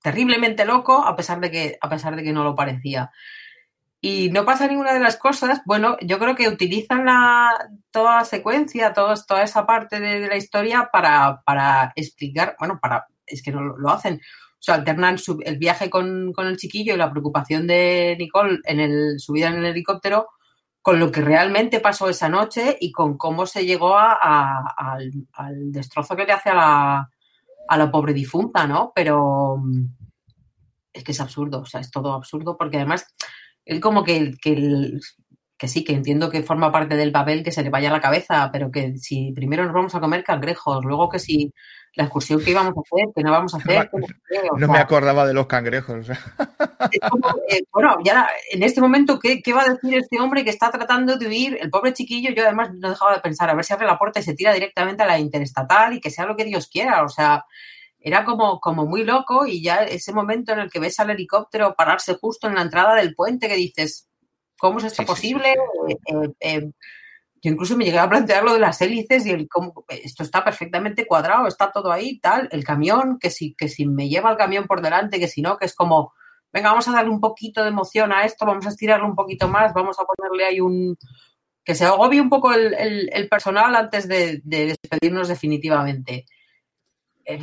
terriblemente 0.00 0.64
loco, 0.64 1.04
a 1.04 1.16
pesar 1.16 1.40
de 1.40 1.50
que, 1.50 1.78
a 1.80 1.88
pesar 1.88 2.14
de 2.14 2.22
que 2.22 2.32
no 2.32 2.44
lo 2.44 2.54
parecía. 2.54 3.10
Y 4.00 4.30
no 4.30 4.44
pasa 4.44 4.68
ninguna 4.68 4.92
de 4.92 5.00
las 5.00 5.16
cosas. 5.16 5.60
Bueno, 5.66 5.96
yo 6.00 6.20
creo 6.20 6.36
que 6.36 6.48
utilizan 6.48 7.04
la, 7.04 7.50
toda 7.90 8.18
la 8.18 8.24
secuencia, 8.24 8.92
toda 8.92 9.42
esa 9.42 9.66
parte 9.66 9.98
de, 9.98 10.28
la 10.28 10.36
historia 10.36 10.88
para, 10.92 11.42
para, 11.44 11.92
explicar, 11.96 12.54
bueno, 12.60 12.78
para, 12.80 13.08
es 13.26 13.42
que 13.42 13.50
no 13.50 13.62
lo, 13.76 13.90
hacen. 13.90 14.14
O 14.14 14.62
sea, 14.62 14.76
alternan 14.76 15.16
el 15.44 15.58
viaje 15.58 15.90
con, 15.90 16.32
con, 16.32 16.46
el 16.46 16.58
chiquillo 16.58 16.94
y 16.94 16.96
la 16.96 17.10
preocupación 17.10 17.66
de 17.66 18.14
Nicole 18.20 18.60
en 18.66 18.78
el, 18.78 19.18
su 19.18 19.32
vida 19.32 19.48
en 19.48 19.56
el 19.56 19.66
helicóptero 19.66 20.28
con 20.82 20.98
lo 20.98 21.12
que 21.12 21.20
realmente 21.20 21.80
pasó 21.80 22.08
esa 22.08 22.28
noche 22.28 22.76
y 22.80 22.90
con 22.90 23.16
cómo 23.16 23.46
se 23.46 23.64
llegó 23.64 23.96
al, 23.96 25.12
destrozo 25.70 26.16
que 26.16 26.24
le 26.24 26.32
hace 26.32 26.50
a 26.50 26.54
la, 26.54 27.10
a 27.68 27.76
la 27.76 27.90
pobre 27.90 28.12
difunta, 28.12 28.66
¿no? 28.66 28.92
Pero 28.94 29.58
mm, 29.58 29.84
es 30.92 31.04
que 31.04 31.12
es 31.12 31.20
absurdo, 31.20 31.60
o 31.60 31.66
sea, 31.66 31.80
es 31.80 31.90
todo 31.90 32.12
absurdo 32.12 32.56
porque 32.56 32.78
además 32.78 33.06
él 33.64 33.80
como 33.80 34.02
que, 34.02 34.32
que, 34.42 34.98
que 35.56 35.68
sí, 35.68 35.84
que 35.84 35.94
entiendo 35.94 36.28
que 36.30 36.42
forma 36.42 36.72
parte 36.72 36.96
del 36.96 37.12
papel 37.12 37.44
que 37.44 37.52
se 37.52 37.62
le 37.62 37.70
vaya 37.70 37.88
a 37.88 37.92
la 37.92 38.00
cabeza, 38.00 38.50
pero 38.52 38.72
que 38.72 38.98
si 38.98 39.32
primero 39.32 39.64
nos 39.64 39.72
vamos 39.72 39.94
a 39.94 40.00
comer 40.00 40.24
cangrejos, 40.24 40.84
luego 40.84 41.08
que 41.08 41.20
si 41.20 41.54
la 41.94 42.04
excursión 42.04 42.42
que 42.42 42.50
íbamos 42.50 42.74
a 42.76 42.80
hacer, 42.80 43.08
que 43.14 43.22
no 43.22 43.30
vamos 43.30 43.54
a 43.54 43.58
hacer. 43.58 43.90
No, 44.56 44.68
me 44.68 44.78
acordaba 44.78 45.26
de 45.26 45.34
los 45.34 45.46
cangrejos. 45.46 46.08
Eh, 47.48 47.62
bueno, 47.72 47.98
ya 48.04 48.28
en 48.50 48.62
este 48.62 48.80
momento, 48.80 49.18
¿qué, 49.20 49.40
va 49.54 49.62
a 49.62 49.74
decir 49.74 49.96
este 49.96 50.18
hombre 50.18 50.42
que 50.42 50.50
está 50.50 50.70
tratando 50.70 51.16
de 51.16 51.28
huir? 51.28 51.58
El 51.60 51.70
pobre 51.70 51.92
chiquillo, 51.92 52.32
yo 52.34 52.42
además 52.42 52.70
no 52.74 52.90
dejaba 52.90 53.14
de 53.14 53.20
pensar, 53.20 53.48
a 53.48 53.54
ver 53.54 53.64
si 53.64 53.72
abre 53.72 53.86
la 53.86 53.98
puerta 53.98 54.18
y 54.18 54.24
se 54.24 54.34
tira 54.34 54.52
directamente 54.52 55.02
a 55.02 55.06
la 55.06 55.18
interestatal 55.18 55.92
y 55.92 56.00
que 56.00 56.10
sea 56.10 56.26
lo 56.26 56.34
que 56.34 56.44
Dios 56.44 56.68
quiera. 56.68 57.04
O 57.04 57.08
sea, 57.08 57.44
era 58.00 58.24
como, 58.24 58.58
como 58.60 58.86
muy 58.86 59.04
loco 59.04 59.46
y 59.46 59.62
ya 59.62 59.84
ese 59.84 60.12
momento 60.12 60.52
en 60.52 60.60
el 60.60 60.70
que 60.70 60.80
ves 60.80 60.98
al 60.98 61.10
helicóptero 61.10 61.74
pararse 61.74 62.14
justo 62.14 62.48
en 62.48 62.56
la 62.56 62.62
entrada 62.62 62.94
del 62.94 63.14
puente 63.14 63.48
que 63.48 63.56
dices, 63.56 64.08
¿cómo 64.58 64.78
es 64.78 64.84
esto 64.84 65.04
posible? 65.04 65.54
Eh, 65.88 66.28
eh, 66.40 66.70
yo 67.42 67.50
incluso 67.50 67.76
me 67.76 67.84
llegué 67.84 67.98
a 67.98 68.08
plantear 68.08 68.44
lo 68.44 68.54
de 68.54 68.60
las 68.60 68.80
hélices 68.80 69.26
y 69.26 69.30
el 69.30 69.48
cómo 69.48 69.84
esto 69.88 70.22
está 70.22 70.44
perfectamente 70.44 71.06
cuadrado, 71.06 71.48
está 71.48 71.72
todo 71.72 71.90
ahí, 71.90 72.20
tal, 72.20 72.48
el 72.52 72.62
camión, 72.62 73.18
que 73.18 73.30
si, 73.30 73.54
que 73.54 73.68
si 73.68 73.84
me 73.84 74.08
lleva 74.08 74.30
el 74.30 74.36
camión 74.36 74.66
por 74.68 74.80
delante, 74.80 75.18
que 75.18 75.26
si 75.26 75.42
no, 75.42 75.56
que 75.56 75.66
es 75.66 75.74
como, 75.74 76.12
venga, 76.52 76.70
vamos 76.70 76.86
a 76.86 76.92
darle 76.92 77.10
un 77.10 77.20
poquito 77.20 77.62
de 77.62 77.70
emoción 77.70 78.12
a 78.12 78.24
esto, 78.24 78.46
vamos 78.46 78.64
a 78.66 78.68
estirarlo 78.68 79.06
un 79.06 79.16
poquito 79.16 79.48
más, 79.48 79.74
vamos 79.74 79.98
a 79.98 80.04
ponerle 80.04 80.44
ahí 80.44 80.60
un 80.60 80.96
que 81.64 81.74
se 81.74 81.84
agobie 81.84 82.20
un 82.20 82.28
poco 82.28 82.52
el, 82.52 83.28
personal 83.28 83.74
antes 83.74 84.06
de, 84.08 84.40
despedirnos 84.44 85.28
definitivamente. 85.28 86.26
Eh, 87.24 87.40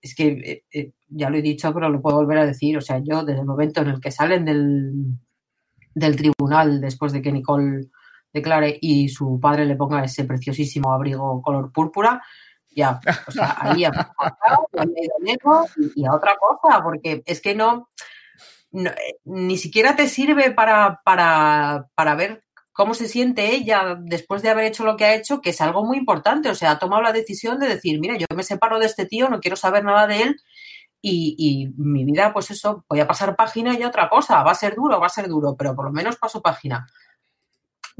es 0.00 0.14
que 0.14 0.28
eh, 0.28 0.64
eh, 0.72 0.92
ya 1.08 1.28
lo 1.28 1.36
he 1.36 1.42
dicho, 1.42 1.72
pero 1.74 1.88
lo 1.88 2.00
puedo 2.00 2.18
volver 2.18 2.38
a 2.38 2.46
decir. 2.46 2.76
O 2.76 2.80
sea, 2.80 2.98
yo 2.98 3.24
desde 3.24 3.40
el 3.40 3.46
momento 3.46 3.80
en 3.82 3.88
el 3.88 4.00
que 4.00 4.12
salen 4.12 4.44
del, 4.44 4.92
del 5.94 6.16
tribunal 6.16 6.80
después 6.80 7.12
de 7.12 7.20
que 7.20 7.32
Nicole 7.32 7.88
declare 8.32 8.78
y 8.80 9.08
su 9.08 9.38
padre 9.40 9.64
le 9.64 9.76
ponga 9.76 10.04
ese 10.04 10.24
preciosísimo 10.24 10.92
abrigo 10.92 11.42
color 11.42 11.72
púrpura, 11.72 12.22
ya, 12.70 13.00
o 13.26 13.32
sea, 13.32 13.56
ahí 13.58 13.84
a, 13.84 13.90
y, 15.96 16.04
a 16.04 16.14
otra 16.14 16.36
cosa, 16.36 16.82
porque 16.82 17.22
es 17.26 17.40
que 17.40 17.54
no, 17.54 17.88
eh, 18.72 19.18
ni 19.24 19.56
siquiera 19.56 19.96
te 19.96 20.08
sirve 20.08 20.52
para, 20.52 21.00
para, 21.04 21.88
para 21.94 22.14
ver 22.14 22.44
cómo 22.72 22.94
se 22.94 23.08
siente 23.08 23.54
ella 23.54 23.96
después 24.00 24.42
de 24.42 24.50
haber 24.50 24.64
hecho 24.64 24.84
lo 24.84 24.96
que 24.96 25.04
ha 25.04 25.14
hecho, 25.14 25.40
que 25.40 25.50
es 25.50 25.60
algo 25.60 25.84
muy 25.84 25.98
importante. 25.98 26.48
O 26.48 26.54
sea, 26.54 26.72
ha 26.72 26.78
tomado 26.78 27.02
la 27.02 27.12
decisión 27.12 27.58
de 27.58 27.68
decir, 27.68 27.98
mira, 28.00 28.16
yo 28.16 28.26
me 28.34 28.44
separo 28.44 28.78
de 28.78 28.86
este 28.86 29.04
tío, 29.04 29.28
no 29.28 29.40
quiero 29.40 29.56
saber 29.56 29.84
nada 29.84 30.06
de 30.06 30.22
él 30.22 30.36
y, 31.02 31.34
y, 31.36 31.68
mi 31.76 32.04
vida, 32.04 32.32
pues 32.32 32.50
eso, 32.50 32.84
voy 32.88 33.00
a 33.00 33.06
pasar 33.06 33.36
página 33.36 33.78
y 33.78 33.84
otra 33.84 34.08
cosa. 34.08 34.42
Va 34.42 34.52
a 34.52 34.54
ser 34.54 34.76
duro, 34.76 35.00
va 35.00 35.06
a 35.06 35.10
ser 35.10 35.28
duro, 35.28 35.56
pero 35.58 35.74
por 35.74 35.86
lo 35.86 35.92
menos 35.92 36.16
paso 36.16 36.40
página 36.40 36.86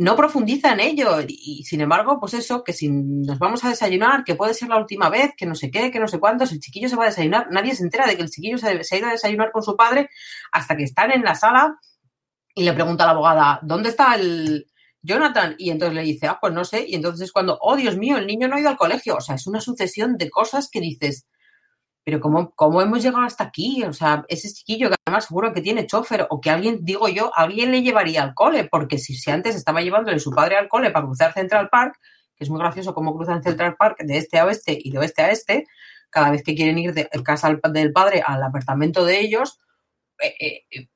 no 0.01 0.17
profundiza 0.17 0.73
en 0.73 0.81
ello. 0.81 1.19
Y 1.29 1.63
sin 1.65 1.83
embargo, 1.83 2.19
pues 2.19 2.33
eso, 2.33 2.65
que 2.65 2.73
si 2.73 2.89
nos 2.89 3.39
vamos 3.39 3.63
a 3.65 3.69
desayunar, 3.69 4.25
que 4.25 4.35
puede 4.35 4.55
ser 4.55 4.71
la 4.71 4.79
última 4.79 5.11
vez, 5.11 5.33
que 5.37 5.45
no 5.45 5.55
sé 5.55 5.71
qué, 5.71 5.91
que 5.91 6.01
no 6.01 6.09
sé 6.09 6.19
cuántos, 6.19 6.53
el 6.53 6.59
chiquillo 6.59 6.89
se 6.89 6.97
va 6.97 7.03
a 7.03 7.09
desayunar, 7.09 7.49
nadie 7.51 7.75
se 7.75 7.83
entera 7.83 8.07
de 8.07 8.17
que 8.17 8.23
el 8.23 8.31
chiquillo 8.31 8.57
se, 8.57 8.67
ha 8.67 8.97
ido 8.97 9.09
a 9.09 9.13
desayunar 9.13 9.53
con 9.53 9.63
su 9.63 9.77
padre 9.77 10.09
hasta 10.53 10.75
que 10.75 10.85
están 10.85 11.13
en 11.13 11.23
la 11.23 11.35
sala 11.35 11.79
y 12.55 12.63
le 12.63 12.73
pregunta 12.73 13.05
a 13.05 13.09
la 13.09 13.13
abogada, 13.13 13.61
¿dónde 13.63 13.91
está 13.91 14.15
el 14.15 14.67
Jonathan? 15.03 15.55
Y 15.59 15.69
entonces 15.69 15.95
le 15.95 16.03
dice, 16.03 16.29
ah, 16.29 16.39
pues 16.41 16.55
no 16.55 16.65
sé. 16.65 16.87
Y 16.89 16.95
entonces 16.95 17.27
es 17.27 17.33
cuando, 17.33 17.59
oh 17.61 17.77
Dios 17.77 17.99
mío, 17.99 18.17
el 18.17 18.27
niño 18.27 18.49
no 18.49 18.57
ha 18.57 18.61
ido 18.61 18.71
al 18.71 18.79
colegio. 18.79 19.17
O 19.17 19.21
sea, 19.21 19.35
es 19.35 19.47
una 19.47 19.61
sucesión 19.61 20.17
de 20.17 20.31
cosas 20.31 20.71
que 20.71 20.81
dices, 20.81 21.27
pero 22.05 22.21
¿cómo, 22.21 22.51
¿cómo 22.55 22.83
hemos 22.83 23.03
llegado 23.03 23.25
hasta 23.25 23.45
aquí? 23.45 23.85
O 23.85 23.93
sea, 23.93 24.25
ese 24.29 24.53
chiquillo 24.53 24.89
que 24.89 24.97
además 25.07 25.27
seguro 25.27 25.53
que 25.53 25.61
tiene 25.61 25.87
chofer 25.87 26.27
o 26.31 26.41
que 26.41 26.51
alguien, 26.51 26.79
digo 26.83 27.09
yo, 27.09 27.31
alguien 27.35 27.71
le 27.71 27.83
llevaría 27.83 28.23
al 28.23 28.35
cole, 28.35 28.69
porque 28.71 28.99
si, 28.99 29.15
si 29.15 29.31
antes 29.31 29.55
estaba 29.55 29.83
llevándole 29.83 30.19
su 30.19 30.31
padre 30.31 30.57
al 30.57 30.69
cole 30.69 30.91
para 30.91 31.07
cruzar 31.07 31.33
Central 31.33 31.69
Park, 31.69 31.99
que 32.37 32.45
es 32.45 32.51
muy 32.51 32.59
gracioso 32.59 32.95
cómo 32.95 33.15
cruzan 33.15 33.43
Central 33.43 33.77
Park 33.77 33.99
de 34.01 34.17
este 34.17 34.39
a 34.39 34.47
oeste 34.47 34.79
y 34.81 34.91
de 34.91 34.99
oeste 34.99 35.23
a 35.23 35.31
este, 35.31 35.67
cada 36.09 36.31
vez 36.31 36.43
que 36.43 36.55
quieren 36.55 36.79
ir 36.79 36.93
de 36.95 37.09
casa 37.23 37.57
del 37.71 37.93
padre 37.93 38.23
al 38.27 38.43
apartamento 38.43 39.05
de 39.05 39.21
ellos, 39.21 39.61
eh, 40.21 40.35
eh, 40.41 40.65
eh, 40.71 40.89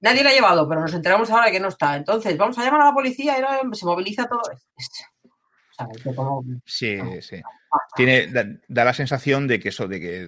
nadie 0.00 0.22
le 0.22 0.30
ha 0.30 0.34
llevado, 0.34 0.68
pero 0.68 0.80
nos 0.80 0.94
enteramos 0.94 1.30
ahora 1.30 1.50
que 1.50 1.60
no 1.60 1.68
está. 1.68 1.96
Entonces, 1.96 2.36
vamos 2.36 2.58
a 2.58 2.64
llamar 2.64 2.82
a 2.82 2.86
la 2.86 2.94
policía 2.94 3.36
y 3.38 3.76
se 3.76 3.86
moviliza 3.86 4.28
todo. 4.28 4.42
Sí, 6.64 6.98
sí. 7.20 7.42
Tiene, 7.96 8.26
da, 8.28 8.84
la 8.84 8.94
sensación 8.94 9.46
de 9.46 9.60
que 9.60 9.70
eso, 9.70 9.88
de 9.88 10.00
que, 10.00 10.26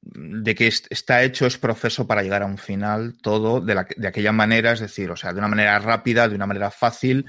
de, 0.00 0.54
que 0.54 0.66
está 0.66 1.22
hecho, 1.22 1.46
es 1.46 1.58
proceso 1.58 2.06
para 2.06 2.22
llegar 2.22 2.42
a 2.42 2.46
un 2.46 2.58
final, 2.58 3.16
todo 3.20 3.60
de, 3.60 3.74
la, 3.74 3.86
de 3.96 4.08
aquella 4.08 4.32
manera, 4.32 4.72
es 4.72 4.80
decir, 4.80 5.10
o 5.10 5.16
sea, 5.16 5.32
de 5.32 5.38
una 5.38 5.48
manera 5.48 5.78
rápida, 5.78 6.28
de 6.28 6.34
una 6.34 6.46
manera 6.46 6.70
fácil, 6.70 7.26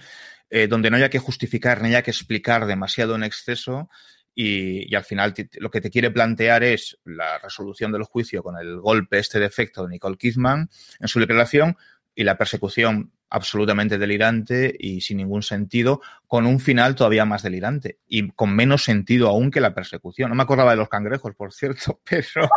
eh, 0.50 0.68
donde 0.68 0.90
no 0.90 0.98
haya 0.98 1.10
que 1.10 1.20
justificar 1.20 1.82
ni 1.82 1.90
haya 1.90 2.04
que 2.04 2.12
explicar 2.12 2.66
demasiado 2.66 3.16
en 3.16 3.24
exceso. 3.24 3.90
Y, 4.34 4.92
y, 4.92 4.96
al 4.96 5.04
final 5.04 5.34
lo 5.60 5.72
que 5.72 5.82
te 5.82 5.90
quiere 5.90 6.12
plantear 6.12 6.64
es 6.64 7.00
la 7.06 7.40
resolución 7.40 7.92
del 7.92 8.04
juicio 8.04 8.44
con 8.44 8.56
el 8.58 8.80
golpe, 8.80 9.18
este 9.18 9.40
defecto 9.40 9.84
de 9.84 9.90
Nicole 9.90 10.16
Kidman 10.16 10.70
en 11.00 11.08
su 11.08 11.20
declaración 11.20 11.76
y 12.14 12.24
la 12.24 12.38
persecución 12.38 13.14
absolutamente 13.30 13.98
delirante 13.98 14.76
y 14.78 15.02
sin 15.02 15.18
ningún 15.18 15.44
sentido, 15.44 16.02
con 16.28 16.46
un 16.46 16.60
final 16.60 16.96
todavía 16.96 17.26
más 17.26 17.44
delirante 17.44 18.00
y 18.08 18.30
con 18.30 18.56
menos 18.56 18.84
sentido 18.84 19.28
aún 19.28 19.52
que 19.52 19.62
la 19.62 19.74
persecución. 19.74 20.30
No 20.30 20.36
me 20.36 20.44
acordaba 20.44 20.72
de 20.72 20.78
los 20.78 20.90
cangrejos, 20.90 21.36
por 21.36 21.54
cierto, 21.54 22.02
pero 22.10 22.50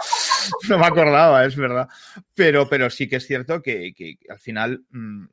no 0.68 0.79
me 0.79 0.87
acordaba, 0.87 1.45
es 1.45 1.57
verdad. 1.57 1.89
Pero, 2.35 2.68
pero 2.68 2.91
sí 2.91 3.09
que 3.09 3.16
es 3.16 3.27
cierto 3.27 3.62
que, 3.62 3.95
al 4.29 4.39
final 4.39 4.85
mmm, 4.91 5.25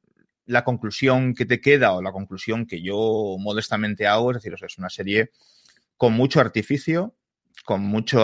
la 0.45 0.63
conclusión 0.63 1.33
que 1.33 1.45
te 1.45 1.61
queda 1.61 1.93
o 1.93 2.01
la 2.01 2.11
conclusión 2.11 2.65
que 2.65 2.81
yo 2.81 3.35
modestamente 3.39 4.07
hago, 4.07 4.31
es 4.31 4.37
decir, 4.37 4.55
es 4.59 4.77
una 4.77 4.89
serie 4.89 5.31
con 5.97 6.13
mucho 6.13 6.39
artificio, 6.39 7.15
con 7.65 7.81
mucho, 7.81 8.19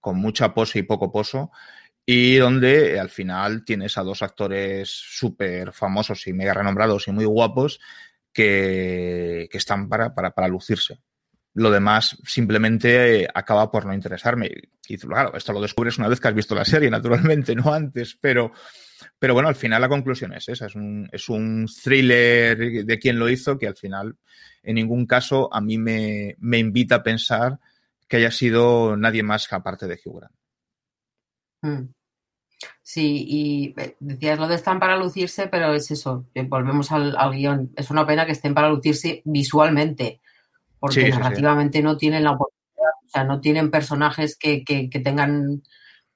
con 0.00 0.16
mucha 0.16 0.54
pose 0.54 0.78
y 0.80 0.82
poco 0.82 1.12
pozo 1.12 1.50
y 2.06 2.36
donde 2.36 2.94
eh, 2.94 3.00
al 3.00 3.10
final 3.10 3.64
tienes 3.64 3.98
a 3.98 4.04
dos 4.04 4.22
actores 4.22 4.88
súper 4.88 5.72
famosos 5.72 6.24
y 6.28 6.32
mega 6.32 6.54
renombrados 6.54 7.08
y 7.08 7.12
muy 7.12 7.24
guapos 7.24 7.80
que, 8.32 9.48
que 9.50 9.58
están 9.58 9.88
para, 9.88 10.14
para, 10.14 10.30
para 10.30 10.46
lucirse. 10.46 11.00
Lo 11.54 11.70
demás 11.70 12.16
simplemente 12.24 13.22
eh, 13.22 13.28
acaba 13.34 13.70
por 13.70 13.86
no 13.86 13.92
interesarme. 13.92 14.50
Y 14.86 14.98
claro, 14.98 15.34
esto 15.34 15.52
lo 15.52 15.60
descubres 15.60 15.98
una 15.98 16.08
vez 16.08 16.20
que 16.20 16.28
has 16.28 16.34
visto 16.34 16.54
la 16.54 16.64
serie, 16.64 16.90
naturalmente, 16.90 17.56
no 17.56 17.74
antes, 17.74 18.16
pero, 18.20 18.52
pero 19.18 19.34
bueno, 19.34 19.48
al 19.48 19.56
final 19.56 19.80
la 19.80 19.88
conclusión 19.88 20.32
es 20.34 20.48
esa. 20.48 20.66
Es 20.66 20.76
un, 20.76 21.08
es 21.10 21.28
un 21.28 21.66
thriller 21.82 22.84
de 22.84 22.98
quien 22.98 23.18
lo 23.18 23.28
hizo 23.28 23.58
que 23.58 23.66
al 23.66 23.76
final, 23.76 24.16
en 24.62 24.74
ningún 24.76 25.06
caso, 25.06 25.52
a 25.52 25.60
mí 25.60 25.76
me, 25.78 26.36
me 26.38 26.58
invita 26.58 26.96
a 26.96 27.02
pensar 27.02 27.58
que 28.06 28.18
haya 28.18 28.30
sido 28.30 28.96
nadie 28.96 29.22
más 29.22 29.48
que 29.48 29.54
aparte 29.54 29.86
de 29.88 29.98
Hugh 30.04 30.20
Grant. 30.20 30.34
Mm. 31.62 31.95
Sí, 32.88 33.24
y 33.28 33.74
eh, 33.80 33.96
decías 33.98 34.38
lo 34.38 34.46
de 34.46 34.54
están 34.54 34.78
para 34.78 34.96
lucirse, 34.96 35.48
pero 35.48 35.74
es 35.74 35.90
eso, 35.90 36.24
volvemos 36.46 36.92
al, 36.92 37.16
al 37.16 37.32
guion. 37.32 37.72
Es 37.74 37.90
una 37.90 38.06
pena 38.06 38.24
que 38.24 38.30
estén 38.30 38.54
para 38.54 38.68
lucirse 38.68 39.22
visualmente 39.24 40.20
porque 40.78 41.00
Sí, 41.00 41.06
sí, 41.06 41.12
sí. 41.12 41.18
narrativamente 41.18 41.82
no 41.82 41.96
tienen 41.96 42.22
la 42.22 42.30
oportunidad, 42.30 42.92
o 43.04 43.08
sea, 43.08 43.24
no 43.24 43.40
tienen 43.40 43.72
personajes 43.72 44.36
que, 44.38 44.62
que, 44.62 44.88
que 44.88 45.00
tengan 45.00 45.64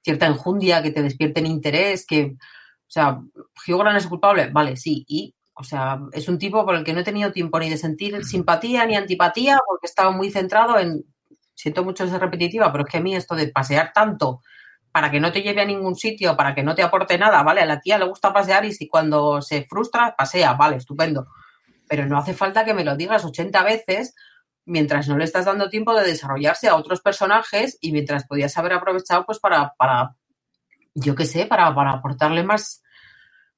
cierta 0.01 0.27
enjundia, 0.27 0.81
que 0.81 0.91
te 0.91 1.03
despierten 1.03 1.45
interés, 1.45 2.05
que, 2.07 2.35
o 2.37 2.87
sea, 2.87 3.19
Grant 3.67 3.97
es 3.97 4.07
culpable, 4.07 4.49
vale, 4.49 4.77
sí, 4.77 5.03
y, 5.09 5.35
o 5.53 5.65
sea, 5.65 5.99
es 6.13 6.29
un 6.29 6.39
tipo 6.39 6.65
por 6.65 6.75
el 6.75 6.85
que 6.85 6.93
no 6.93 7.01
he 7.01 7.03
tenido 7.03 7.33
tiempo 7.33 7.59
ni 7.59 7.69
de 7.69 7.75
sentir 7.75 8.23
simpatía 8.23 8.85
ni 8.85 8.95
antipatía, 8.95 9.59
porque 9.67 9.87
estaba 9.87 10.11
muy 10.11 10.31
centrado 10.31 10.79
en, 10.79 11.03
siento 11.53 11.83
mucho 11.83 12.07
ser 12.07 12.21
repetitiva, 12.21 12.71
pero 12.71 12.85
es 12.85 12.89
que 12.89 12.97
a 12.99 13.01
mí 13.01 13.13
esto 13.13 13.35
de 13.35 13.49
pasear 13.49 13.91
tanto 13.93 14.41
para 14.91 15.09
que 15.09 15.19
no 15.19 15.31
te 15.31 15.41
lleve 15.41 15.61
a 15.61 15.65
ningún 15.65 15.95
sitio, 15.95 16.35
para 16.35 16.53
que 16.53 16.63
no 16.63 16.75
te 16.75 16.83
aporte 16.83 17.17
nada, 17.17 17.43
vale, 17.43 17.61
a 17.61 17.65
la 17.65 17.79
tía 17.79 17.97
le 17.97 18.05
gusta 18.05 18.33
pasear 18.33 18.65
y 18.65 18.73
si 18.73 18.87
cuando 18.87 19.41
se 19.41 19.63
frustra, 19.65 20.15
pasea, 20.17 20.53
vale, 20.53 20.77
estupendo. 20.77 21.27
Pero 21.87 22.05
no 22.05 22.17
hace 22.17 22.33
falta 22.33 22.65
que 22.65 22.73
me 22.73 22.83
lo 22.83 22.95
digas 22.95 23.23
80 23.23 23.63
veces 23.63 24.13
mientras 24.65 25.07
no 25.07 25.17
le 25.17 25.23
estás 25.23 25.45
dando 25.45 25.69
tiempo 25.69 25.93
de 25.93 26.05
desarrollarse 26.05 26.67
a 26.67 26.75
otros 26.75 27.01
personajes 27.01 27.77
y 27.81 27.91
mientras 27.91 28.27
podías 28.27 28.57
haber 28.57 28.73
aprovechado 28.73 29.25
pues 29.25 29.39
para, 29.39 29.73
para 29.77 30.15
yo 30.93 31.15
qué 31.15 31.25
sé, 31.25 31.45
para, 31.45 31.73
para 31.73 31.91
aportarle 31.93 32.43
más, 32.43 32.83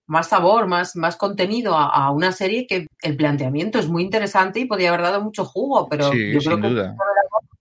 más 0.06 0.30
sabor, 0.30 0.68
más, 0.68 0.96
más 0.96 1.16
contenido 1.18 1.76
a, 1.76 1.90
a, 1.90 2.12
una 2.12 2.32
serie 2.32 2.68
que 2.68 2.88
el 3.02 3.18
planteamiento 3.18 3.80
es 3.80 3.88
muy 3.90 4.04
interesante 4.04 4.60
y 4.60 4.66
podía 4.66 4.90
haber 4.90 5.02
dado 5.02 5.22
mucho 5.22 5.46
jugo, 5.46 5.88
pero 5.90 6.12
Sí, 6.12 6.32
yo 6.32 6.40
creo 6.40 6.62
que 6.62 6.68
duda. 6.70 6.96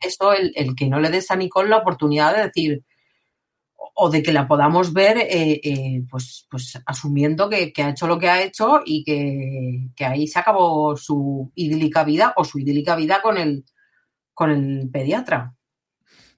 eso, 0.00 0.32
el, 0.32 0.52
el 0.54 0.74
que 0.76 0.88
no 0.88 1.00
le 1.00 1.10
des 1.10 1.30
a 1.30 1.36
Nicole 1.36 1.68
la 1.70 1.78
oportunidad 1.78 2.34
de 2.36 2.42
decir 2.44 2.82
o 3.94 4.10
de 4.10 4.22
que 4.22 4.32
la 4.32 4.48
podamos 4.48 4.92
ver 4.92 5.18
eh, 5.18 5.60
eh, 5.62 6.02
pues, 6.08 6.46
pues 6.50 6.80
asumiendo 6.86 7.48
que, 7.48 7.72
que 7.72 7.82
ha 7.82 7.90
hecho 7.90 8.06
lo 8.06 8.18
que 8.18 8.28
ha 8.28 8.42
hecho 8.42 8.80
y 8.84 9.04
que, 9.04 9.88
que 9.94 10.04
ahí 10.04 10.26
se 10.26 10.38
acabó 10.38 10.96
su 10.96 11.52
idílica 11.54 12.04
vida 12.04 12.32
o 12.36 12.44
su 12.44 12.58
idílica 12.58 12.96
vida 12.96 13.20
con 13.22 13.36
el, 13.36 13.64
con 14.32 14.50
el 14.50 14.88
pediatra. 14.90 15.54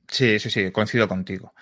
Sí, 0.09 0.39
sí, 0.39 0.51
sí, 0.51 0.71
coincido 0.71 1.09
contigo. 1.09 1.55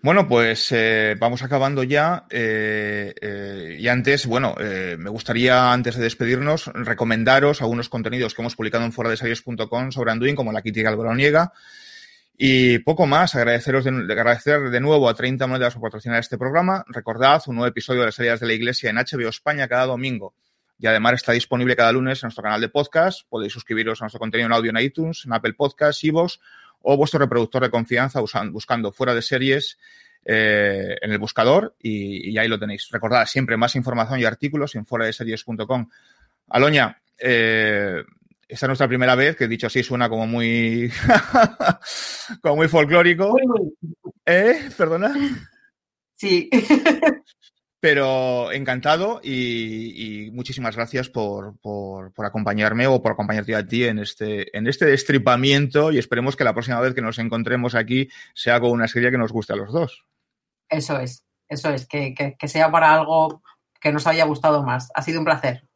Bueno, 0.00 0.28
pues 0.28 0.70
eh, 0.70 1.16
vamos 1.18 1.42
acabando 1.42 1.82
ya. 1.82 2.26
y 2.30 3.88
antes, 3.88 4.26
bueno, 4.26 4.54
me 4.56 5.10
gustaría, 5.10 5.72
antes 5.72 5.96
de 5.96 6.04
despedirnos, 6.04 6.66
recomendaros 6.66 7.62
algunos 7.62 7.88
contenidos 7.88 8.34
que 8.34 8.42
hemos 8.42 8.54
publicado 8.54 8.84
en 8.84 8.92
foradeseries.com 8.92 9.90
sobre 9.90 10.12
Anduin, 10.12 10.36
como 10.36 10.52
la 10.52 10.62
crítica 10.62 10.94
veroniega. 10.94 11.52
Y 12.40 12.78
poco 12.78 13.04
más, 13.04 13.34
agradeceros 13.34 13.84
de, 13.84 13.90
agradecer 13.90 14.70
de 14.70 14.80
nuevo 14.80 15.08
a 15.08 15.14
30 15.14 15.44
monedas 15.48 15.74
por 15.74 15.82
patrocinar 15.82 16.20
este 16.20 16.38
programa. 16.38 16.84
Recordad 16.86 17.42
un 17.48 17.56
nuevo 17.56 17.66
episodio 17.66 18.00
de 18.00 18.06
las 18.06 18.14
salidas 18.14 18.38
de 18.38 18.46
la 18.46 18.52
iglesia 18.52 18.90
en 18.90 18.96
HBO 18.96 19.28
España 19.28 19.66
cada 19.66 19.86
domingo. 19.86 20.34
Y 20.78 20.86
además 20.86 21.14
está 21.14 21.32
disponible 21.32 21.74
cada 21.74 21.90
lunes 21.90 22.22
en 22.22 22.28
nuestro 22.28 22.44
canal 22.44 22.60
de 22.60 22.68
podcast. 22.68 23.28
Podéis 23.28 23.52
suscribiros 23.52 24.00
a 24.00 24.04
nuestro 24.04 24.20
contenido 24.20 24.46
en 24.46 24.52
audio 24.52 24.70
en 24.70 24.78
iTunes, 24.78 25.24
en 25.26 25.32
Apple 25.32 25.54
Podcasts, 25.54 26.04
iVoox 26.04 26.38
o 26.82 26.96
vuestro 26.96 27.18
reproductor 27.18 27.64
de 27.64 27.70
confianza 27.70 28.20
buscando 28.20 28.92
fuera 28.92 29.16
de 29.16 29.22
series 29.22 29.76
eh, 30.24 30.96
en 31.00 31.10
el 31.10 31.18
buscador 31.18 31.74
y, 31.80 32.30
y, 32.30 32.38
ahí 32.38 32.46
lo 32.46 32.60
tenéis. 32.60 32.88
Recordad 32.92 33.26
siempre 33.26 33.56
más 33.56 33.74
información 33.74 34.20
y 34.20 34.24
artículos 34.24 34.76
en 34.76 34.86
fuera 34.86 35.06
de 35.06 35.12
series.com. 35.12 35.88
Aloña, 36.50 37.02
eh, 37.18 38.04
esta 38.48 38.64
es 38.64 38.68
nuestra 38.68 38.88
primera 38.88 39.14
vez, 39.14 39.36
que 39.36 39.46
dicho 39.46 39.66
así 39.66 39.82
suena 39.82 40.08
como 40.08 40.26
muy 40.26 40.90
como 42.42 42.56
muy 42.56 42.68
folclórico. 42.68 43.36
¿Eh? 44.24 44.70
¿Perdona? 44.76 45.14
Sí. 46.14 46.48
Pero 47.80 48.50
encantado 48.50 49.20
y, 49.22 50.26
y 50.26 50.30
muchísimas 50.32 50.74
gracias 50.74 51.08
por, 51.08 51.56
por, 51.60 52.12
por, 52.12 52.26
acompañarme 52.26 52.88
o 52.88 53.00
por 53.00 53.12
acompañarte 53.12 53.54
a 53.54 53.64
ti 53.64 53.84
en 53.84 54.00
este, 54.00 54.56
en 54.56 54.66
este 54.66 54.84
destripamiento 54.86 55.92
y 55.92 55.98
esperemos 55.98 56.34
que 56.34 56.42
la 56.42 56.54
próxima 56.54 56.80
vez 56.80 56.92
que 56.94 57.02
nos 57.02 57.20
encontremos 57.20 57.76
aquí 57.76 58.08
sea 58.34 58.58
con 58.58 58.72
una 58.72 58.88
serie 58.88 59.12
que 59.12 59.18
nos 59.18 59.30
guste 59.30 59.52
a 59.52 59.56
los 59.56 59.72
dos. 59.72 60.04
Eso 60.68 60.98
es, 60.98 61.24
eso 61.48 61.70
es, 61.70 61.86
que, 61.86 62.14
que, 62.14 62.36
que 62.36 62.48
sea 62.48 62.68
para 62.72 62.92
algo 62.92 63.42
que 63.80 63.92
nos 63.92 64.08
haya 64.08 64.24
gustado 64.24 64.64
más. 64.64 64.90
Ha 64.94 65.02
sido 65.02 65.20
un 65.20 65.24
placer. 65.24 65.67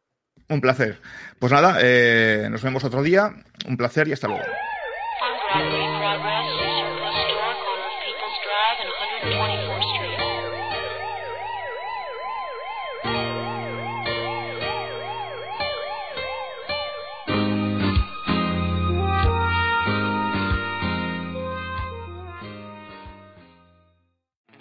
Un 0.52 0.60
placer. 0.60 1.00
Pues 1.38 1.50
nada, 1.50 1.78
eh, 1.80 2.46
nos 2.50 2.62
vemos 2.62 2.84
otro 2.84 3.02
día. 3.02 3.32
Un 3.66 3.78
placer 3.78 4.06
y 4.08 4.12
hasta 4.12 4.28
luego. 4.28 4.44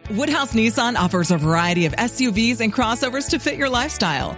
Woodhouse 0.10 0.54
Nissan 0.54 0.98
offers 0.98 1.32
a 1.32 1.38
variety 1.38 1.86
of 1.86 1.94
SUVs 1.94 2.62
and 2.62 2.74
crossovers 2.74 3.30
to 3.30 3.40
fit 3.40 3.58
your 3.58 3.70
lifestyle. 3.70 4.38